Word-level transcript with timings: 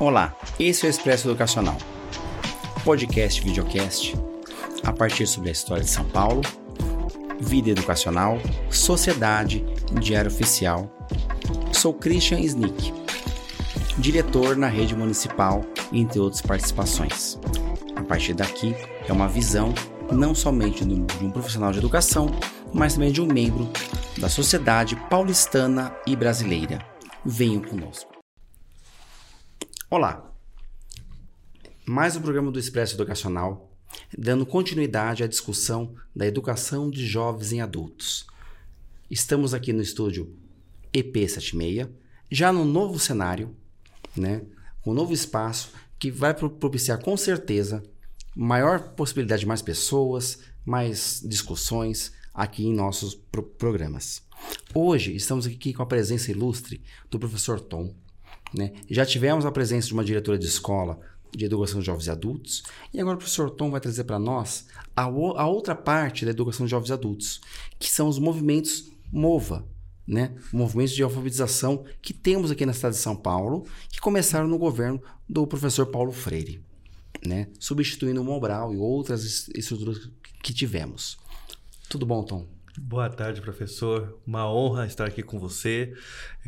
Olá, 0.00 0.34
esse 0.58 0.86
é 0.86 0.88
o 0.88 0.90
Expresso 0.90 1.28
Educacional, 1.28 1.76
podcast 2.82 3.38
videocast 3.42 4.16
a 4.82 4.94
partir 4.94 5.26
sobre 5.26 5.50
a 5.50 5.52
história 5.52 5.84
de 5.84 5.90
São 5.90 6.06
Paulo, 6.06 6.40
vida 7.38 7.68
educacional, 7.68 8.38
sociedade 8.70 9.62
diário 10.00 10.30
oficial. 10.30 10.90
Sou 11.74 11.92
Christian 11.92 12.40
Snick, 12.40 12.94
diretor 13.98 14.56
na 14.56 14.68
rede 14.68 14.96
municipal, 14.96 15.66
entre 15.92 16.18
outras 16.18 16.40
participações. 16.40 17.38
A 17.94 18.02
partir 18.02 18.32
daqui 18.32 18.74
é 19.06 19.12
uma 19.12 19.28
visão 19.28 19.74
não 20.10 20.34
somente 20.34 20.82
de 20.82 20.94
um 21.22 21.30
profissional 21.30 21.72
de 21.72 21.78
educação, 21.78 22.30
mas 22.72 22.94
também 22.94 23.12
de 23.12 23.20
um 23.20 23.26
membro 23.26 23.68
da 24.16 24.30
sociedade 24.30 24.96
paulistana 25.10 25.94
e 26.06 26.16
brasileira. 26.16 26.78
Venham 27.22 27.60
conosco. 27.60 28.19
Olá! 29.92 30.32
Mais 31.84 32.14
um 32.14 32.20
programa 32.20 32.52
do 32.52 32.60
Expresso 32.60 32.94
Educacional, 32.94 33.74
dando 34.16 34.46
continuidade 34.46 35.24
à 35.24 35.26
discussão 35.26 35.96
da 36.14 36.24
educação 36.24 36.88
de 36.88 37.04
jovens 37.04 37.52
em 37.52 37.60
adultos. 37.60 38.24
Estamos 39.10 39.52
aqui 39.52 39.72
no 39.72 39.82
estúdio 39.82 40.32
EP76, 40.94 41.90
já 42.30 42.52
no 42.52 42.64
novo 42.64 43.00
cenário, 43.00 43.52
né, 44.16 44.42
um 44.86 44.94
novo 44.94 45.12
espaço 45.12 45.72
que 45.98 46.08
vai 46.08 46.34
propiciar 46.34 47.02
com 47.02 47.16
certeza 47.16 47.82
maior 48.32 48.92
possibilidade 48.94 49.40
de 49.40 49.48
mais 49.48 49.60
pessoas, 49.60 50.38
mais 50.64 51.20
discussões 51.26 52.12
aqui 52.32 52.64
em 52.64 52.72
nossos 52.72 53.16
pro 53.16 53.42
programas. 53.42 54.22
Hoje 54.72 55.16
estamos 55.16 55.48
aqui 55.48 55.74
com 55.74 55.82
a 55.82 55.86
presença 55.86 56.30
ilustre 56.30 56.80
do 57.10 57.18
professor 57.18 57.58
Tom. 57.58 57.92
Né? 58.54 58.72
Já 58.88 59.06
tivemos 59.06 59.46
a 59.46 59.52
presença 59.52 59.88
de 59.88 59.94
uma 59.94 60.04
diretora 60.04 60.38
de 60.38 60.46
escola 60.46 60.98
de 61.32 61.44
educação 61.44 61.78
de 61.78 61.86
jovens 61.86 62.06
e 62.06 62.10
adultos, 62.10 62.64
e 62.92 63.00
agora 63.00 63.14
o 63.14 63.18
professor 63.18 63.50
Tom 63.50 63.70
vai 63.70 63.80
trazer 63.80 64.02
para 64.02 64.18
nós 64.18 64.66
a, 64.96 65.02
a, 65.04 65.46
outra 65.46 65.76
parte 65.76 66.24
da 66.24 66.32
educação 66.32 66.66
de 66.66 66.70
jovens 66.70 66.88
e 66.90 66.92
adultos, 66.92 67.40
que 67.78 67.88
são 67.88 68.08
os 68.08 68.18
movimentos 68.18 68.90
MOVA, 69.12 69.64
né? 70.04 70.34
movimentos 70.52 70.92
de 70.92 71.04
alfabetização 71.04 71.84
que 72.02 72.12
temos 72.12 72.50
aqui 72.50 72.66
na 72.66 72.72
cidade 72.72 72.96
de 72.96 73.00
São 73.00 73.14
Paulo, 73.14 73.64
que 73.88 74.00
começaram 74.00 74.48
no 74.48 74.58
governo 74.58 75.00
do 75.28 75.46
professor 75.46 75.86
Paulo 75.86 76.10
Freire 76.10 76.60
né? 77.26 77.48
substituindo 77.58 78.20
o 78.20 78.24
Mobral 78.24 78.74
e 78.74 78.76
outras 78.76 79.48
estruturas 79.54 80.08
que 80.42 80.52
tivemos. 80.52 81.18
Tudo 81.88 82.06
bom, 82.06 82.22
Tom? 82.22 82.46
Boa 82.82 83.10
tarde, 83.10 83.42
professor. 83.42 84.18
Uma 84.26 84.50
honra 84.50 84.86
estar 84.86 85.04
aqui 85.04 85.22
com 85.22 85.38
você, 85.38 85.94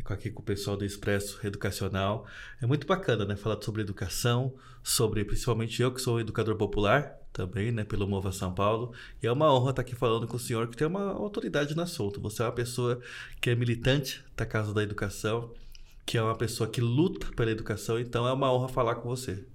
aqui 0.03 0.31
com 0.31 0.41
o 0.41 0.43
pessoal 0.43 0.75
do 0.75 0.83
Expresso 0.83 1.39
Educacional. 1.45 2.25
É 2.59 2.65
muito 2.65 2.87
bacana, 2.87 3.23
né? 3.23 3.35
Falar 3.35 3.61
sobre 3.61 3.83
educação, 3.83 4.51
sobre 4.81 5.23
principalmente 5.23 5.79
eu 5.79 5.93
que 5.93 6.01
sou 6.01 6.19
educador 6.19 6.55
popular 6.55 7.15
também, 7.31 7.71
né? 7.71 7.83
Pelo 7.83 8.07
Mova 8.07 8.31
São 8.31 8.51
Paulo. 8.51 8.93
E 9.21 9.27
é 9.27 9.31
uma 9.31 9.53
honra 9.53 9.69
estar 9.69 9.83
aqui 9.83 9.95
falando 9.95 10.27
com 10.27 10.35
o 10.35 10.39
senhor 10.39 10.67
que 10.67 10.75
tem 10.75 10.87
uma 10.87 11.11
autoridade 11.11 11.77
na 11.77 11.85
solta. 11.85 12.19
Você 12.19 12.41
é 12.41 12.45
uma 12.45 12.51
pessoa 12.51 12.99
que 13.39 13.51
é 13.51 13.55
militante 13.55 14.25
da 14.35 14.43
Casa 14.43 14.73
da 14.73 14.81
Educação, 14.81 15.53
que 16.03 16.17
é 16.17 16.21
uma 16.21 16.35
pessoa 16.35 16.67
que 16.67 16.81
luta 16.81 17.27
pela 17.35 17.51
educação. 17.51 17.99
Então 17.99 18.27
é 18.27 18.33
uma 18.33 18.51
honra 18.51 18.69
falar 18.69 18.95
com 18.95 19.07
você. 19.07 19.45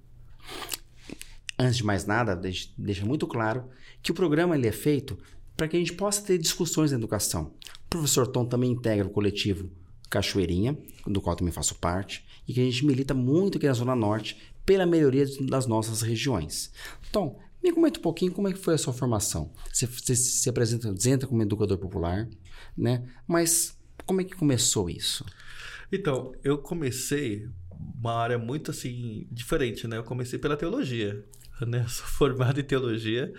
Antes 1.59 1.75
de 1.75 1.83
mais 1.83 2.05
nada, 2.05 2.37
deixa 2.77 3.05
muito 3.05 3.27
claro 3.27 3.69
que 4.01 4.11
o 4.11 4.15
programa 4.15 4.55
ele 4.55 4.65
é 4.65 4.71
feito 4.71 5.17
para 5.59 5.67
que 5.67 5.75
a 5.75 5.79
gente 5.79 5.91
possa 5.91 6.21
ter 6.21 6.37
discussões 6.37 6.91
na 6.91 6.97
educação. 6.97 7.53
O 7.85 7.89
professor 7.89 8.25
Tom 8.25 8.45
também 8.45 8.71
integra 8.71 9.05
o 9.05 9.09
coletivo 9.09 9.69
Cachoeirinha, 10.09 10.77
do 11.05 11.19
qual 11.19 11.35
também 11.35 11.51
faço 11.51 11.75
parte, 11.75 12.25
e 12.47 12.53
que 12.53 12.61
a 12.61 12.63
gente 12.63 12.85
milita 12.85 13.13
muito 13.13 13.57
aqui 13.57 13.67
na 13.67 13.73
Zona 13.73 13.93
Norte 13.93 14.37
pela 14.65 14.85
melhoria 14.85 15.25
das 15.41 15.67
nossas 15.67 16.01
regiões. 16.01 16.71
Tom, 17.11 17.37
me 17.61 17.73
comenta 17.73 17.99
um 17.99 18.01
pouquinho 18.01 18.31
como 18.31 18.47
é 18.47 18.53
que 18.53 18.57
foi 18.57 18.73
a 18.73 18.77
sua 18.77 18.93
formação. 18.93 19.51
Você, 19.69 19.85
você 19.85 20.15
se 20.15 20.49
apresenta, 20.49 20.95
entra 21.09 21.27
como 21.27 21.41
educador 21.41 21.77
popular, 21.77 22.29
né? 22.77 23.03
Mas 23.27 23.77
como 24.05 24.21
é 24.21 24.23
que 24.23 24.37
começou 24.37 24.89
isso? 24.89 25.25
Então, 25.91 26.31
eu 26.41 26.57
comecei 26.57 27.49
uma 27.99 28.13
área 28.13 28.37
muito 28.37 28.71
assim 28.71 29.27
diferente, 29.29 29.89
né? 29.89 29.97
Eu 29.97 30.05
comecei 30.05 30.39
pela 30.39 30.55
teologia 30.55 31.21
né? 31.67 31.85
Sou 31.87 32.05
formado 32.05 32.59
em 32.59 32.63
teologia 32.63 33.33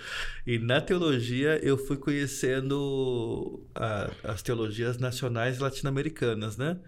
e 0.46 0.58
na 0.58 0.80
teologia 0.80 1.58
eu 1.62 1.78
fui 1.78 1.96
conhecendo 1.96 3.62
a, 3.74 4.10
as 4.24 4.42
teologias 4.42 4.98
nacionais 4.98 5.58
latino-americanas, 5.58 6.56
né? 6.56 6.78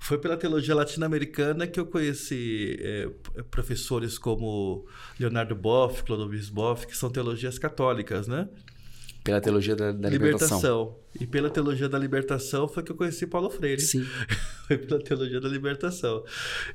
Foi 0.00 0.18
pela 0.18 0.36
teologia 0.36 0.74
latino-americana 0.74 1.66
que 1.66 1.78
eu 1.78 1.84
conheci 1.84 2.78
é, 2.80 3.08
professores 3.50 4.18
como 4.18 4.86
Leonardo 5.18 5.54
Boff, 5.54 6.02
Clodovis 6.04 6.48
Boff, 6.48 6.86
que 6.86 6.96
são 6.96 7.10
teologias 7.10 7.58
católicas, 7.58 8.26
né? 8.26 8.48
Pela 9.22 9.40
teologia 9.40 9.76
da, 9.76 9.92
da 9.92 10.08
libertação. 10.08 10.58
libertação. 10.58 11.00
E 11.20 11.26
pela 11.26 11.50
teologia 11.50 11.88
da 11.88 11.98
libertação 11.98 12.68
foi 12.68 12.82
que 12.82 12.92
eu 12.92 12.96
conheci 12.96 13.26
Paulo 13.26 13.50
Freire. 13.50 13.80
Sim. 13.80 14.04
foi 14.66 14.78
pela 14.78 15.02
teologia 15.02 15.40
da 15.40 15.48
libertação. 15.48 16.24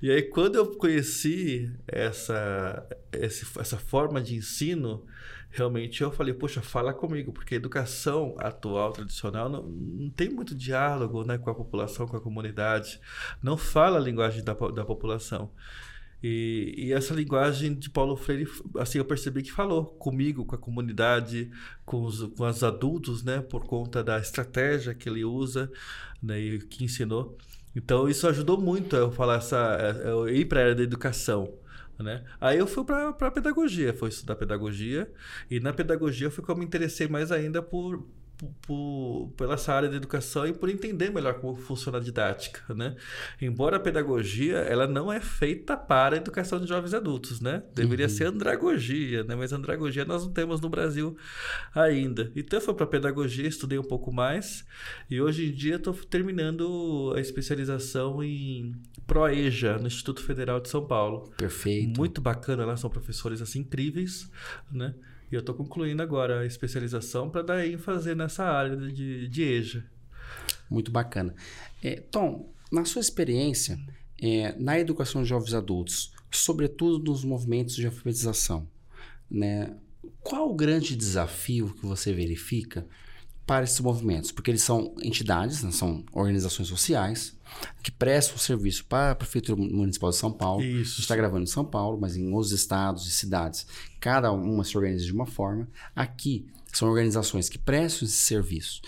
E 0.01 0.11
aí, 0.11 0.21
quando 0.21 0.55
eu 0.55 0.67
conheci 0.75 1.71
essa, 1.87 2.85
essa 3.11 3.77
forma 3.77 4.21
de 4.21 4.35
ensino, 4.35 5.05
realmente 5.49 6.03
eu 6.03 6.11
falei, 6.11 6.33
poxa, 6.33 6.61
fala 6.61 6.93
comigo, 6.93 7.31
porque 7.31 7.55
a 7.55 7.57
educação 7.57 8.35
atual, 8.37 8.91
tradicional, 8.91 9.49
não, 9.49 9.63
não 9.63 10.09
tem 10.09 10.29
muito 10.29 10.53
diálogo 10.53 11.23
né, 11.23 11.37
com 11.37 11.49
a 11.49 11.55
população, 11.55 12.07
com 12.07 12.17
a 12.17 12.21
comunidade. 12.21 12.99
Não 13.41 13.57
fala 13.57 13.97
a 13.97 14.01
linguagem 14.01 14.43
da, 14.43 14.53
da 14.53 14.85
população. 14.85 15.49
E, 16.23 16.73
e, 16.77 16.93
essa 16.93 17.13
linguagem 17.13 17.73
de 17.75 17.89
Paulo 17.89 18.15
Freire, 18.15 18.47
assim, 18.77 18.97
eu 18.97 19.05
percebi 19.05 19.43
que 19.43 19.51
falou 19.51 19.85
comigo, 19.85 20.45
com 20.45 20.55
a 20.55 20.57
comunidade, 20.57 21.51
com 21.85 22.03
os, 22.03 22.23
com 22.35 22.47
os 22.47 22.63
adultos, 22.63 23.23
né? 23.23 23.41
Por 23.41 23.65
conta 23.65 24.03
da 24.03 24.17
estratégia 24.19 24.93
que 24.93 25.07
ele 25.07 25.23
usa, 25.23 25.71
né? 26.21 26.39
E 26.39 26.59
que 26.59 26.83
ensinou. 26.83 27.37
Então, 27.75 28.09
isso 28.09 28.27
ajudou 28.27 28.59
muito 28.59 28.95
eu 28.95 29.11
falar 29.11 29.37
essa... 29.37 29.77
Eu 30.03 30.29
ir 30.29 30.45
para 30.45 30.59
a 30.61 30.63
área 30.63 30.75
da 30.75 30.83
educação. 30.83 31.53
Né? 31.99 32.23
Aí 32.41 32.57
eu 32.57 32.67
fui 32.67 32.83
para 32.83 33.09
a 33.09 33.31
pedagogia, 33.31 33.93
fui 33.93 34.09
estudar 34.09 34.35
pedagogia, 34.35 35.09
e 35.49 35.61
na 35.61 35.71
pedagogia 35.71 36.29
foi 36.29 36.43
que 36.43 36.51
eu 36.51 36.55
me 36.55 36.65
interessei 36.65 37.07
mais 37.07 37.31
ainda 37.31 37.61
por, 37.61 38.05
por, 38.61 39.31
pela 39.37 39.53
essa 39.55 39.73
área 39.73 39.89
de 39.89 39.95
educação 39.95 40.45
e 40.45 40.53
por 40.53 40.69
entender 40.69 41.09
melhor 41.09 41.35
como 41.35 41.55
funciona 41.55 41.97
a 41.97 42.01
didática, 42.01 42.73
né? 42.73 42.95
Embora 43.41 43.77
a 43.77 43.79
pedagogia 43.79 44.57
ela 44.57 44.87
não 44.87 45.11
é 45.11 45.19
feita 45.19 45.77
para 45.77 46.15
a 46.15 46.17
educação 46.17 46.59
de 46.59 46.67
jovens 46.67 46.93
adultos, 46.93 47.39
né? 47.39 47.63
Deveria 47.73 48.05
uhum. 48.05 48.11
ser 48.11 48.27
andragogia, 48.27 49.23
né? 49.23 49.35
Mas 49.35 49.53
andragogia 49.53 50.05
nós 50.05 50.25
não 50.25 50.31
temos 50.31 50.59
no 50.61 50.69
Brasil 50.69 51.17
ainda. 51.73 52.31
Então 52.35 52.59
eu 52.59 52.63
fui 52.63 52.73
para 52.73 52.85
pedagogia, 52.85 53.47
estudei 53.47 53.79
um 53.79 53.83
pouco 53.83 54.11
mais 54.11 54.65
e 55.09 55.21
hoje 55.21 55.47
em 55.47 55.51
dia 55.51 55.75
estou 55.75 55.93
terminando 55.93 57.13
a 57.15 57.19
especialização 57.19 58.23
em 58.23 58.75
Proeja 59.07 59.77
no 59.77 59.87
Instituto 59.87 60.21
Federal 60.21 60.59
de 60.59 60.69
São 60.69 60.85
Paulo. 60.85 61.31
Perfeito. 61.37 61.97
Muito 61.97 62.21
bacana, 62.21 62.65
lá 62.65 62.75
são 62.75 62.89
professores 62.89 63.41
assim 63.41 63.59
incríveis, 63.59 64.29
né? 64.71 64.93
E 65.31 65.35
eu 65.35 65.39
estou 65.39 65.55
concluindo 65.55 66.01
agora 66.01 66.41
a 66.41 66.45
especialização 66.45 67.29
para 67.29 67.41
dar 67.41 67.67
ênfase 67.67 68.13
nessa 68.15 68.43
área 68.43 68.75
de, 68.75 69.27
de 69.27 69.43
EJA. 69.43 69.83
Muito 70.69 70.91
bacana. 70.91 71.35
É, 71.83 71.95
Tom, 71.95 72.51
na 72.71 72.85
sua 72.85 73.01
experiência 73.01 73.79
é, 74.21 74.55
na 74.57 74.79
educação 74.79 75.23
de 75.23 75.29
jovens 75.29 75.53
adultos, 75.53 76.11
sobretudo 76.31 77.11
nos 77.11 77.23
movimentos 77.23 77.75
de 77.75 77.85
alfabetização, 77.85 78.67
né, 79.29 79.75
qual 80.21 80.49
o 80.49 80.55
grande 80.55 80.95
desafio 80.95 81.73
que 81.73 81.85
você 81.85 82.13
verifica 82.13 82.87
para 83.45 83.63
esses 83.63 83.79
movimentos? 83.79 84.31
Porque 84.31 84.51
eles 84.51 84.61
são 84.61 84.95
entidades, 85.01 85.63
né, 85.63 85.71
são 85.71 86.03
organizações 86.11 86.67
sociais 86.67 87.34
que 87.81 87.91
prestam 87.91 88.37
serviço 88.37 88.85
para 88.85 89.11
a 89.11 89.15
Prefeitura 89.15 89.61
Municipal 89.61 90.09
de 90.09 90.15
São 90.15 90.31
Paulo. 90.31 90.63
Isso. 90.63 90.71
A 90.71 90.95
gente 90.95 90.99
está 90.99 91.15
gravando 91.15 91.43
em 91.43 91.47
São 91.47 91.65
Paulo, 91.65 91.99
mas 91.99 92.15
em 92.15 92.31
outros 92.31 92.51
estados 92.51 93.07
e 93.07 93.11
cidades, 93.11 93.67
cada 93.99 94.31
uma 94.31 94.63
se 94.63 94.77
organiza 94.77 95.05
de 95.05 95.13
uma 95.13 95.25
forma. 95.25 95.67
Aqui 95.95 96.47
são 96.77 96.89
organizações 96.89 97.47
que 97.47 97.57
prestam 97.57 98.05
esse 98.05 98.17
serviço. 98.17 98.81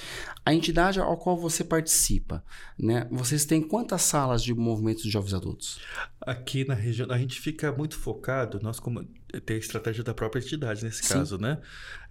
A 0.46 0.54
entidade 0.54 1.00
ao 1.00 1.18
qual 1.18 1.38
você 1.38 1.64
participa, 1.64 2.44
né? 2.78 3.08
Vocês 3.10 3.46
têm 3.46 3.62
quantas 3.62 4.02
salas 4.02 4.44
de 4.44 4.54
movimentos 4.54 5.04
de 5.04 5.10
jovens 5.10 5.34
adultos? 5.34 5.80
Aqui 6.20 6.66
na 6.66 6.74
região, 6.74 7.10
a 7.10 7.18
gente 7.18 7.40
fica 7.40 7.72
muito 7.72 7.98
focado, 7.98 8.60
nós 8.62 8.80
como 8.80 9.08
tem 9.46 9.58
a 9.58 9.60
estratégia 9.60 10.04
da 10.04 10.14
própria 10.14 10.40
entidade 10.40 10.84
nesse 10.84 11.04
Sim. 11.04 11.16
caso, 11.16 11.38
né? 11.38 11.60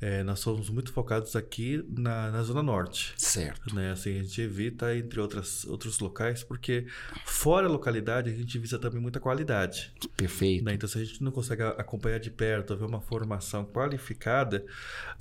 É, 0.00 0.22
nós 0.22 0.40
somos 0.40 0.68
muito 0.68 0.92
focados 0.92 1.34
aqui 1.34 1.82
na, 1.88 2.30
na 2.30 2.42
Zona 2.42 2.62
Norte. 2.62 3.14
Certo. 3.16 3.74
Né? 3.74 3.92
Assim, 3.92 4.18
a 4.18 4.22
gente 4.22 4.40
evita, 4.40 4.94
entre 4.94 5.18
outras, 5.20 5.64
outros 5.64 5.98
locais, 5.98 6.42
porque 6.44 6.86
fora 7.24 7.66
a 7.66 7.70
localidade, 7.70 8.30
a 8.30 8.34
gente 8.34 8.58
visa 8.58 8.78
também 8.78 9.00
muita 9.00 9.18
qualidade. 9.18 9.92
Perfeito. 10.16 10.64
Né? 10.64 10.74
Então, 10.74 10.88
se 10.88 10.98
a 10.98 11.04
gente 11.04 11.22
não 11.22 11.32
consegue 11.32 11.62
acompanhar 11.62 12.18
de 12.18 12.30
perto, 12.30 12.76
ver 12.76 12.84
uma 12.84 13.00
formação 13.00 13.64
qualificada, 13.64 14.64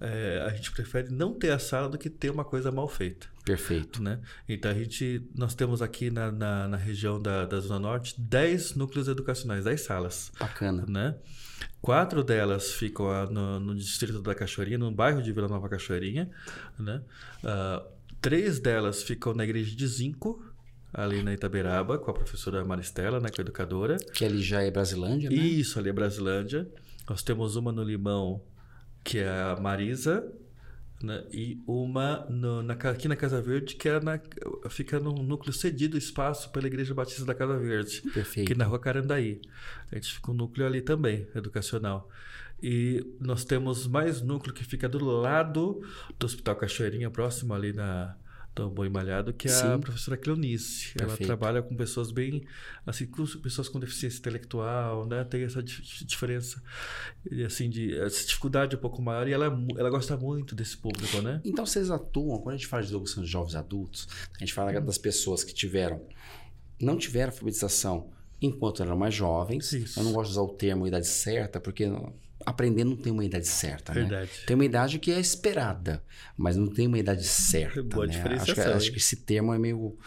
é, 0.01 0.43
a 0.45 0.53
gente 0.53 0.71
prefere 0.71 1.09
não 1.09 1.33
ter 1.33 1.51
a 1.51 1.59
sala 1.59 1.87
do 1.87 1.97
que 1.97 2.09
ter 2.09 2.29
uma 2.29 2.43
coisa 2.43 2.71
mal 2.71 2.89
feita. 2.89 3.27
Perfeito. 3.45 4.01
Né? 4.01 4.19
Então 4.49 4.71
a 4.71 4.73
gente, 4.73 5.23
nós 5.35 5.53
temos 5.53 5.81
aqui 5.81 6.09
na, 6.09 6.31
na, 6.31 6.67
na 6.67 6.77
região 6.77 7.21
da, 7.21 7.45
da 7.45 7.59
Zona 7.59 7.79
Norte 7.79 8.19
10 8.19 8.73
núcleos 8.73 9.07
educacionais, 9.07 9.63
10 9.63 9.81
salas. 9.81 10.31
Bacana. 10.39 10.83
Né? 10.87 11.15
Quatro 11.81 12.23
delas 12.23 12.73
ficam 12.73 13.07
no, 13.31 13.59
no, 13.59 13.75
distrito 13.75 14.21
da 14.21 14.33
Cachoeirinha, 14.33 14.77
no 14.77 14.91
bairro 14.91 15.21
de 15.21 15.31
Vila 15.31 15.47
Nova 15.47 15.69
Cachoeirinha. 15.69 16.29
Né? 16.79 17.01
Uh, 17.43 17.85
três 18.19 18.59
delas 18.59 19.03
ficam 19.03 19.33
na 19.33 19.43
igreja 19.43 19.75
de 19.75 19.87
Zinco, 19.87 20.43
ali 20.93 21.21
na 21.21 21.33
Itaberaba, 21.33 21.97
com 21.97 22.09
a 22.09 22.13
professora 22.13 22.63
Maristela, 22.65 23.19
né, 23.19 23.29
que 23.29 23.39
é 23.39 23.43
educadora. 23.43 23.97
Que 23.97 24.25
ali 24.25 24.41
já 24.41 24.61
é 24.61 24.71
Brasilândia, 24.71 25.29
né? 25.29 25.35
Isso, 25.35 25.77
ali 25.77 25.89
é 25.89 25.93
Brasilândia. 25.93 26.67
Nós 27.07 27.21
temos 27.21 27.55
uma 27.55 27.71
no 27.71 27.83
Limão, 27.83 28.41
que 29.03 29.19
é 29.19 29.29
a 29.29 29.57
Marisa, 29.61 30.25
né? 31.01 31.23
e 31.31 31.61
uma 31.67 32.25
no, 32.29 32.63
na, 32.63 32.73
aqui 32.73 33.07
na 33.07 33.15
Casa 33.15 33.41
Verde, 33.41 33.75
que 33.75 33.87
é 33.87 33.99
na, 33.99 34.19
fica 34.69 34.99
no 34.99 35.13
núcleo 35.13 35.53
cedido 35.53 35.97
espaço 35.97 36.51
pela 36.51 36.67
Igreja 36.67 36.93
Batista 36.93 37.25
da 37.25 37.35
Casa 37.35 37.57
Verde, 37.57 38.01
Perfeito. 38.13 38.51
aqui 38.51 38.57
na 38.57 38.65
Rua 38.65 38.79
Carandaí. 38.79 39.41
A 39.91 39.95
gente 39.95 40.13
fica 40.13 40.31
um 40.31 40.33
núcleo 40.33 40.65
ali 40.65 40.81
também, 40.81 41.27
educacional. 41.35 42.09
E 42.61 43.05
nós 43.19 43.43
temos 43.43 43.85
mais 43.85 44.21
núcleo 44.21 44.53
que 44.53 44.63
fica 44.63 44.87
do 44.87 45.03
lado 45.03 45.81
do 46.17 46.25
Hospital 46.25 46.55
Cachoeirinha, 46.55 47.11
próximo 47.11 47.53
ali 47.53 47.73
na, 47.73 48.15
do 48.55 48.69
Boi 48.69 48.87
Malhado, 48.87 49.33
que 49.33 49.47
é 49.47 49.51
Sim. 49.51 49.73
a 49.73 49.79
professora 49.79 50.15
Cleonice. 50.15 50.93
Perfeito. 50.93 51.03
Ela 51.03 51.25
trabalha 51.25 51.61
com 51.61 51.75
pessoas 51.75 52.11
bem, 52.11 52.43
assim, 52.85 53.05
com 53.05 53.25
pessoas 53.25 53.67
com 53.67 53.79
deficiência 53.79 54.19
intelectual, 54.19 55.05
né? 55.05 55.23
Tem 55.25 55.43
essa 55.43 55.61
diferença, 55.61 56.63
assim, 57.45 57.69
de 57.69 57.97
essa 57.97 58.25
dificuldade 58.25 58.75
um 58.75 58.79
pouco 58.79 59.01
maior 59.01 59.27
e 59.27 59.33
ela, 59.33 59.45
ela 59.77 59.89
gosta 59.89 60.15
muito 60.15 60.55
desse 60.55 60.77
público, 60.77 61.21
né? 61.21 61.41
Então 61.43 61.65
vocês 61.65 61.91
atuam, 61.91 62.39
quando 62.39 62.55
a 62.55 62.57
gente 62.57 62.67
fala 62.67 62.81
de 62.81 62.89
educação 62.89 63.23
de 63.23 63.29
jovens 63.29 63.55
adultos, 63.55 64.07
a 64.35 64.39
gente 64.39 64.53
fala 64.53 64.79
das 64.79 64.97
pessoas 64.97 65.43
que 65.43 65.53
tiveram, 65.53 66.01
não 66.79 66.97
tiveram 66.97 67.31
alfabetização 67.31 68.09
enquanto 68.41 68.81
eram 68.81 68.97
mais 68.97 69.13
jovens. 69.13 69.73
Isso. 69.73 69.99
Eu 69.99 70.03
não 70.05 70.13
gosto 70.13 70.31
de 70.31 70.39
usar 70.39 70.41
o 70.41 70.53
termo 70.53 70.87
idade 70.87 71.07
certa, 71.07 71.59
porque 71.59 71.87
aprender 72.45 72.83
não 72.83 72.95
tem 72.95 73.11
uma 73.11 73.25
idade 73.25 73.47
certa, 73.47 73.93
né? 73.93 74.01
Verdade. 74.01 74.31
né? 74.31 74.45
Tem 74.45 74.55
uma 74.55 74.65
idade 74.65 74.99
que 74.99 75.11
é 75.11 75.19
esperada, 75.19 76.03
mas 76.37 76.55
não 76.55 76.67
tem 76.67 76.87
uma 76.87 76.99
idade 76.99 77.23
certa, 77.23 77.81
Boa 77.81 78.05
né? 78.05 78.21
Acho 78.39 78.53
que, 78.53 78.61
acho 78.61 78.91
que, 78.91 78.97
esse 78.97 79.15
termo 79.17 79.53
é 79.53 79.57
meio... 79.57 79.97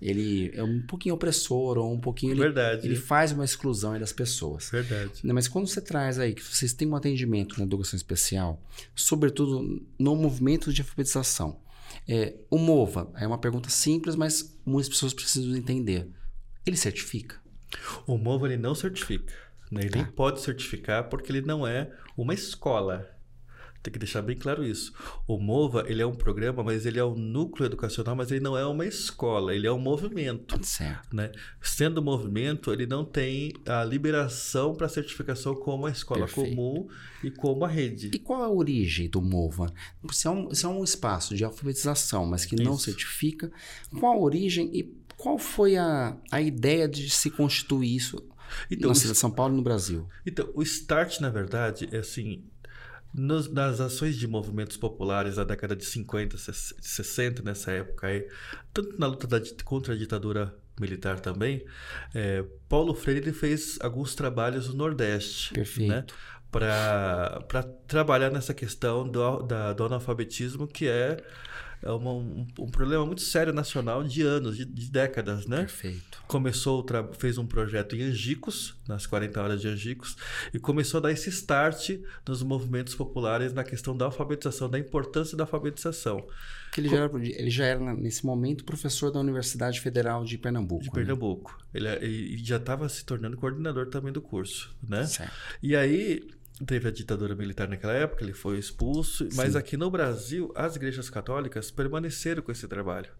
Ele 0.00 0.50
é 0.54 0.62
um 0.62 0.82
pouquinho 0.82 1.14
opressor 1.14 1.78
ou 1.78 1.92
um 1.92 1.98
pouquinho... 1.98 2.32
Ele, 2.32 2.40
Verdade. 2.40 2.86
Ele 2.86 2.96
faz 2.96 3.32
uma 3.32 3.44
exclusão 3.44 3.98
das 3.98 4.12
pessoas. 4.12 4.68
Verdade. 4.70 5.12
Né? 5.24 5.32
Mas 5.32 5.48
quando 5.48 5.66
você 5.66 5.80
traz 5.80 6.18
aí 6.18 6.34
que 6.34 6.42
vocês 6.42 6.72
têm 6.72 6.88
um 6.88 6.96
atendimento 6.96 7.58
na 7.58 7.64
educação 7.64 7.96
especial, 7.96 8.62
sobretudo 8.94 9.82
no 9.98 10.14
movimento 10.14 10.72
de 10.72 10.82
alfabetização, 10.82 11.58
é, 12.08 12.34
o 12.50 12.58
MOVA 12.58 13.10
é 13.16 13.26
uma 13.26 13.38
pergunta 13.38 13.70
simples, 13.70 14.14
mas 14.14 14.56
muitas 14.64 14.88
pessoas 14.88 15.14
precisam 15.14 15.56
entender. 15.56 16.08
Ele 16.64 16.76
certifica? 16.76 17.40
O 18.06 18.16
MOVA 18.16 18.46
ele 18.46 18.56
não 18.56 18.74
certifica. 18.74 19.32
Né? 19.70 19.82
Ele 19.82 19.90
tá. 19.90 19.98
nem 19.98 20.06
pode 20.06 20.40
certificar 20.40 21.08
porque 21.08 21.30
ele 21.30 21.42
não 21.42 21.66
é 21.66 21.90
uma 22.16 22.34
escola. 22.34 23.16
Tem 23.86 23.92
que 23.92 24.00
deixar 24.00 24.20
bem 24.20 24.36
claro 24.36 24.64
isso. 24.64 24.92
O 25.28 25.38
MOVA, 25.38 25.84
ele 25.86 26.02
é 26.02 26.06
um 26.06 26.14
programa, 26.14 26.60
mas 26.64 26.84
ele 26.84 26.98
é 26.98 27.04
um 27.04 27.14
núcleo 27.14 27.66
educacional, 27.66 28.16
mas 28.16 28.32
ele 28.32 28.40
não 28.40 28.58
é 28.58 28.66
uma 28.66 28.84
escola, 28.84 29.54
ele 29.54 29.64
é 29.64 29.72
um 29.72 29.78
movimento. 29.78 30.58
Certo. 30.66 31.14
Né? 31.14 31.30
Sendo 31.62 32.00
um 32.00 32.04
movimento, 32.04 32.72
ele 32.72 32.84
não 32.84 33.04
tem 33.04 33.52
a 33.64 33.84
liberação 33.84 34.74
para 34.74 34.88
certificação 34.88 35.54
como 35.54 35.86
a 35.86 35.90
escola 35.90 36.26
Perfeito. 36.26 36.56
comum 36.56 36.88
e 37.22 37.30
como 37.30 37.64
a 37.64 37.68
rede. 37.68 38.10
E 38.12 38.18
qual 38.18 38.42
a 38.42 38.50
origem 38.50 39.08
do 39.08 39.22
MOVA? 39.22 39.72
Se 40.10 40.26
é 40.26 40.30
um, 40.30 40.52
se 40.52 40.66
é 40.66 40.68
um 40.68 40.82
espaço 40.82 41.36
de 41.36 41.44
alfabetização, 41.44 42.26
mas 42.26 42.44
que 42.44 42.56
não 42.56 42.74
isso. 42.74 42.86
certifica, 42.86 43.52
qual 44.00 44.14
a 44.14 44.20
origem 44.20 44.68
e 44.74 44.82
qual 45.16 45.38
foi 45.38 45.76
a, 45.76 46.16
a 46.32 46.40
ideia 46.40 46.88
de 46.88 47.08
se 47.08 47.30
constituir 47.30 47.94
isso 47.94 48.20
então, 48.70 48.88
na 48.88 48.94
cidade 48.94 49.14
de 49.14 49.18
São 49.18 49.30
Paulo 49.30 49.54
e 49.54 49.56
no 49.56 49.62
Brasil. 49.62 50.08
Então, 50.24 50.50
o 50.54 50.62
start, 50.62 51.20
na 51.20 51.30
verdade, 51.30 51.88
é 51.92 51.98
assim. 51.98 52.44
Nos, 53.14 53.50
nas 53.50 53.80
ações 53.80 54.16
de 54.16 54.26
movimentos 54.26 54.76
populares 54.76 55.36
da 55.36 55.44
década 55.44 55.74
de 55.74 55.86
50, 55.86 56.36
60, 56.36 57.42
nessa 57.42 57.70
época 57.70 58.08
aí, 58.08 58.28
tanto 58.74 58.98
na 58.98 59.06
luta 59.06 59.26
da, 59.26 59.40
contra 59.64 59.94
a 59.94 59.96
ditadura 59.96 60.54
militar 60.78 61.18
também, 61.20 61.64
é, 62.14 62.44
Paulo 62.68 62.94
Freire 62.94 63.32
fez 63.32 63.78
alguns 63.80 64.14
trabalhos 64.14 64.68
no 64.68 64.74
Nordeste. 64.74 65.54
Perfeito. 65.54 65.88
Né? 65.88 66.04
Para 66.50 67.62
trabalhar 67.86 68.30
nessa 68.30 68.52
questão 68.52 69.08
do, 69.08 69.42
da, 69.42 69.72
do 69.72 69.84
analfabetismo, 69.84 70.66
que 70.66 70.86
é 70.86 71.22
é 71.86 71.90
uma, 71.92 72.12
um, 72.12 72.46
um, 72.58 72.68
problema 72.68 73.06
muito 73.06 73.22
sério 73.22 73.52
nacional 73.52 74.02
de 74.02 74.22
anos, 74.22 74.56
de, 74.56 74.64
de 74.64 74.90
décadas, 74.90 75.46
né? 75.46 75.58
Perfeito. 75.58 76.20
Começou, 76.26 76.84
fez 77.16 77.38
um 77.38 77.46
projeto 77.46 77.94
em 77.94 78.02
Angicos, 78.02 78.76
nas 78.88 79.06
40 79.06 79.40
horas 79.40 79.60
de 79.60 79.68
Angicos, 79.68 80.16
e 80.52 80.58
começou 80.58 80.98
a 80.98 81.02
dar 81.02 81.12
esse 81.12 81.30
start 81.30 81.90
nos 82.26 82.42
movimentos 82.42 82.94
populares 82.94 83.52
na 83.52 83.62
questão 83.62 83.96
da 83.96 84.06
alfabetização, 84.06 84.68
da 84.68 84.78
importância 84.78 85.36
da 85.36 85.44
alfabetização. 85.44 86.26
Que 86.72 86.80
ele, 86.80 86.88
já 86.88 86.96
era, 86.96 87.12
ele 87.16 87.50
já 87.50 87.64
era, 87.64 87.94
nesse 87.94 88.26
momento, 88.26 88.64
professor 88.64 89.12
da 89.12 89.20
Universidade 89.20 89.80
Federal 89.80 90.24
de 90.24 90.36
Pernambuco. 90.36 90.82
De 90.82 90.90
Pernambuco. 90.90 91.56
Né? 91.56 91.66
Ele, 91.72 91.88
é, 91.88 92.04
ele 92.04 92.44
já 92.44 92.56
estava 92.56 92.88
se 92.88 93.04
tornando 93.04 93.36
coordenador 93.36 93.86
também 93.86 94.12
do 94.12 94.20
curso, 94.20 94.74
né? 94.82 95.06
Certo. 95.06 95.32
E 95.62 95.76
aí 95.76 96.26
Teve 96.64 96.88
a 96.88 96.90
ditadura 96.90 97.34
militar 97.34 97.68
naquela 97.68 97.92
época, 97.92 98.24
ele 98.24 98.32
foi 98.32 98.58
expulso, 98.58 99.30
Sim. 99.30 99.36
mas 99.36 99.54
aqui 99.54 99.76
no 99.76 99.90
Brasil 99.90 100.50
as 100.54 100.74
igrejas 100.74 101.10
católicas 101.10 101.70
permaneceram 101.70 102.40
com 102.40 102.50
esse 102.50 102.66
trabalho, 102.66 103.10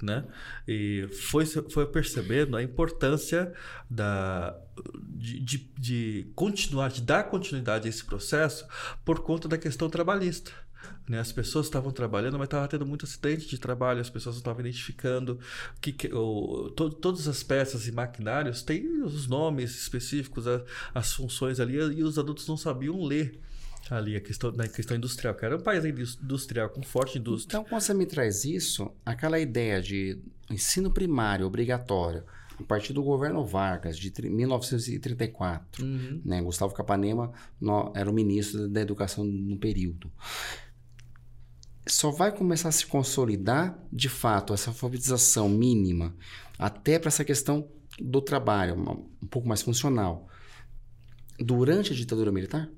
né? 0.00 0.24
E 0.66 1.06
foi, 1.30 1.44
foi 1.44 1.86
percebendo 1.86 2.56
a 2.56 2.62
importância 2.62 3.52
da, 3.90 4.58
de, 5.06 5.38
de, 5.38 5.58
de 5.78 6.32
continuar, 6.34 6.88
de 6.88 7.02
dar 7.02 7.24
continuidade 7.24 7.86
a 7.86 7.90
esse 7.90 8.02
processo 8.02 8.66
por 9.04 9.20
conta 9.20 9.46
da 9.46 9.58
questão 9.58 9.90
trabalhista. 9.90 10.50
Né? 11.08 11.18
As 11.18 11.32
pessoas 11.32 11.66
estavam 11.66 11.90
trabalhando, 11.90 12.38
mas 12.38 12.46
estava 12.46 12.68
tendo 12.68 12.86
muito 12.86 13.04
acidente 13.04 13.48
de 13.48 13.58
trabalho, 13.58 14.00
as 14.00 14.10
pessoas 14.10 14.36
não 14.36 14.40
estavam 14.40 14.60
identificando 14.60 15.38
que, 15.80 15.92
que 15.92 16.12
o, 16.12 16.70
to, 16.70 16.90
todas 16.90 17.26
as 17.26 17.42
peças 17.42 17.86
e 17.86 17.92
maquinários 17.92 18.62
têm 18.62 19.02
os 19.02 19.26
nomes 19.26 19.74
específicos, 19.74 20.46
a, 20.46 20.62
as 20.94 21.12
funções 21.12 21.60
ali, 21.60 21.76
e 21.76 22.02
os 22.02 22.18
adultos 22.18 22.46
não 22.46 22.56
sabiam 22.56 23.02
ler 23.02 23.40
ali 23.90 24.16
a 24.16 24.20
questão, 24.20 24.52
na 24.52 24.68
questão 24.68 24.96
industrial, 24.96 25.34
que 25.34 25.44
era 25.44 25.56
um 25.56 25.60
país 25.60 25.84
industrial 25.84 26.68
com 26.68 26.82
forte 26.82 27.18
indústria. 27.18 27.58
Então, 27.58 27.68
quando 27.68 27.80
você 27.80 27.94
me 27.94 28.06
traz 28.06 28.44
isso, 28.44 28.90
aquela 29.04 29.38
ideia 29.38 29.80
de 29.80 30.18
ensino 30.50 30.90
primário 30.90 31.46
obrigatório, 31.46 32.24
a 32.60 32.64
partir 32.64 32.92
do 32.92 33.02
governo 33.02 33.44
Vargas, 33.44 33.96
de 33.96 34.12
1934, 34.28 35.84
uhum. 35.84 36.20
né? 36.24 36.42
Gustavo 36.42 36.74
Capanema 36.74 37.32
no, 37.60 37.92
era 37.94 38.10
o 38.10 38.12
ministro 38.12 38.68
da 38.68 38.80
Educação 38.80 39.24
no 39.24 39.56
período 39.56 40.10
só 41.88 42.10
vai 42.10 42.30
começar 42.32 42.68
a 42.68 42.72
se 42.72 42.86
consolidar, 42.86 43.78
de 43.92 44.08
fato, 44.08 44.52
essa 44.52 44.70
alfabetização 44.70 45.48
mínima, 45.48 46.14
até 46.58 46.98
para 46.98 47.08
essa 47.08 47.24
questão 47.24 47.68
do 48.00 48.20
trabalho, 48.20 48.74
um 49.22 49.26
pouco 49.26 49.48
mais 49.48 49.62
funcional, 49.62 50.28
durante 51.38 51.92
a 51.92 51.96
ditadura 51.96 52.30
militar? 52.30 52.68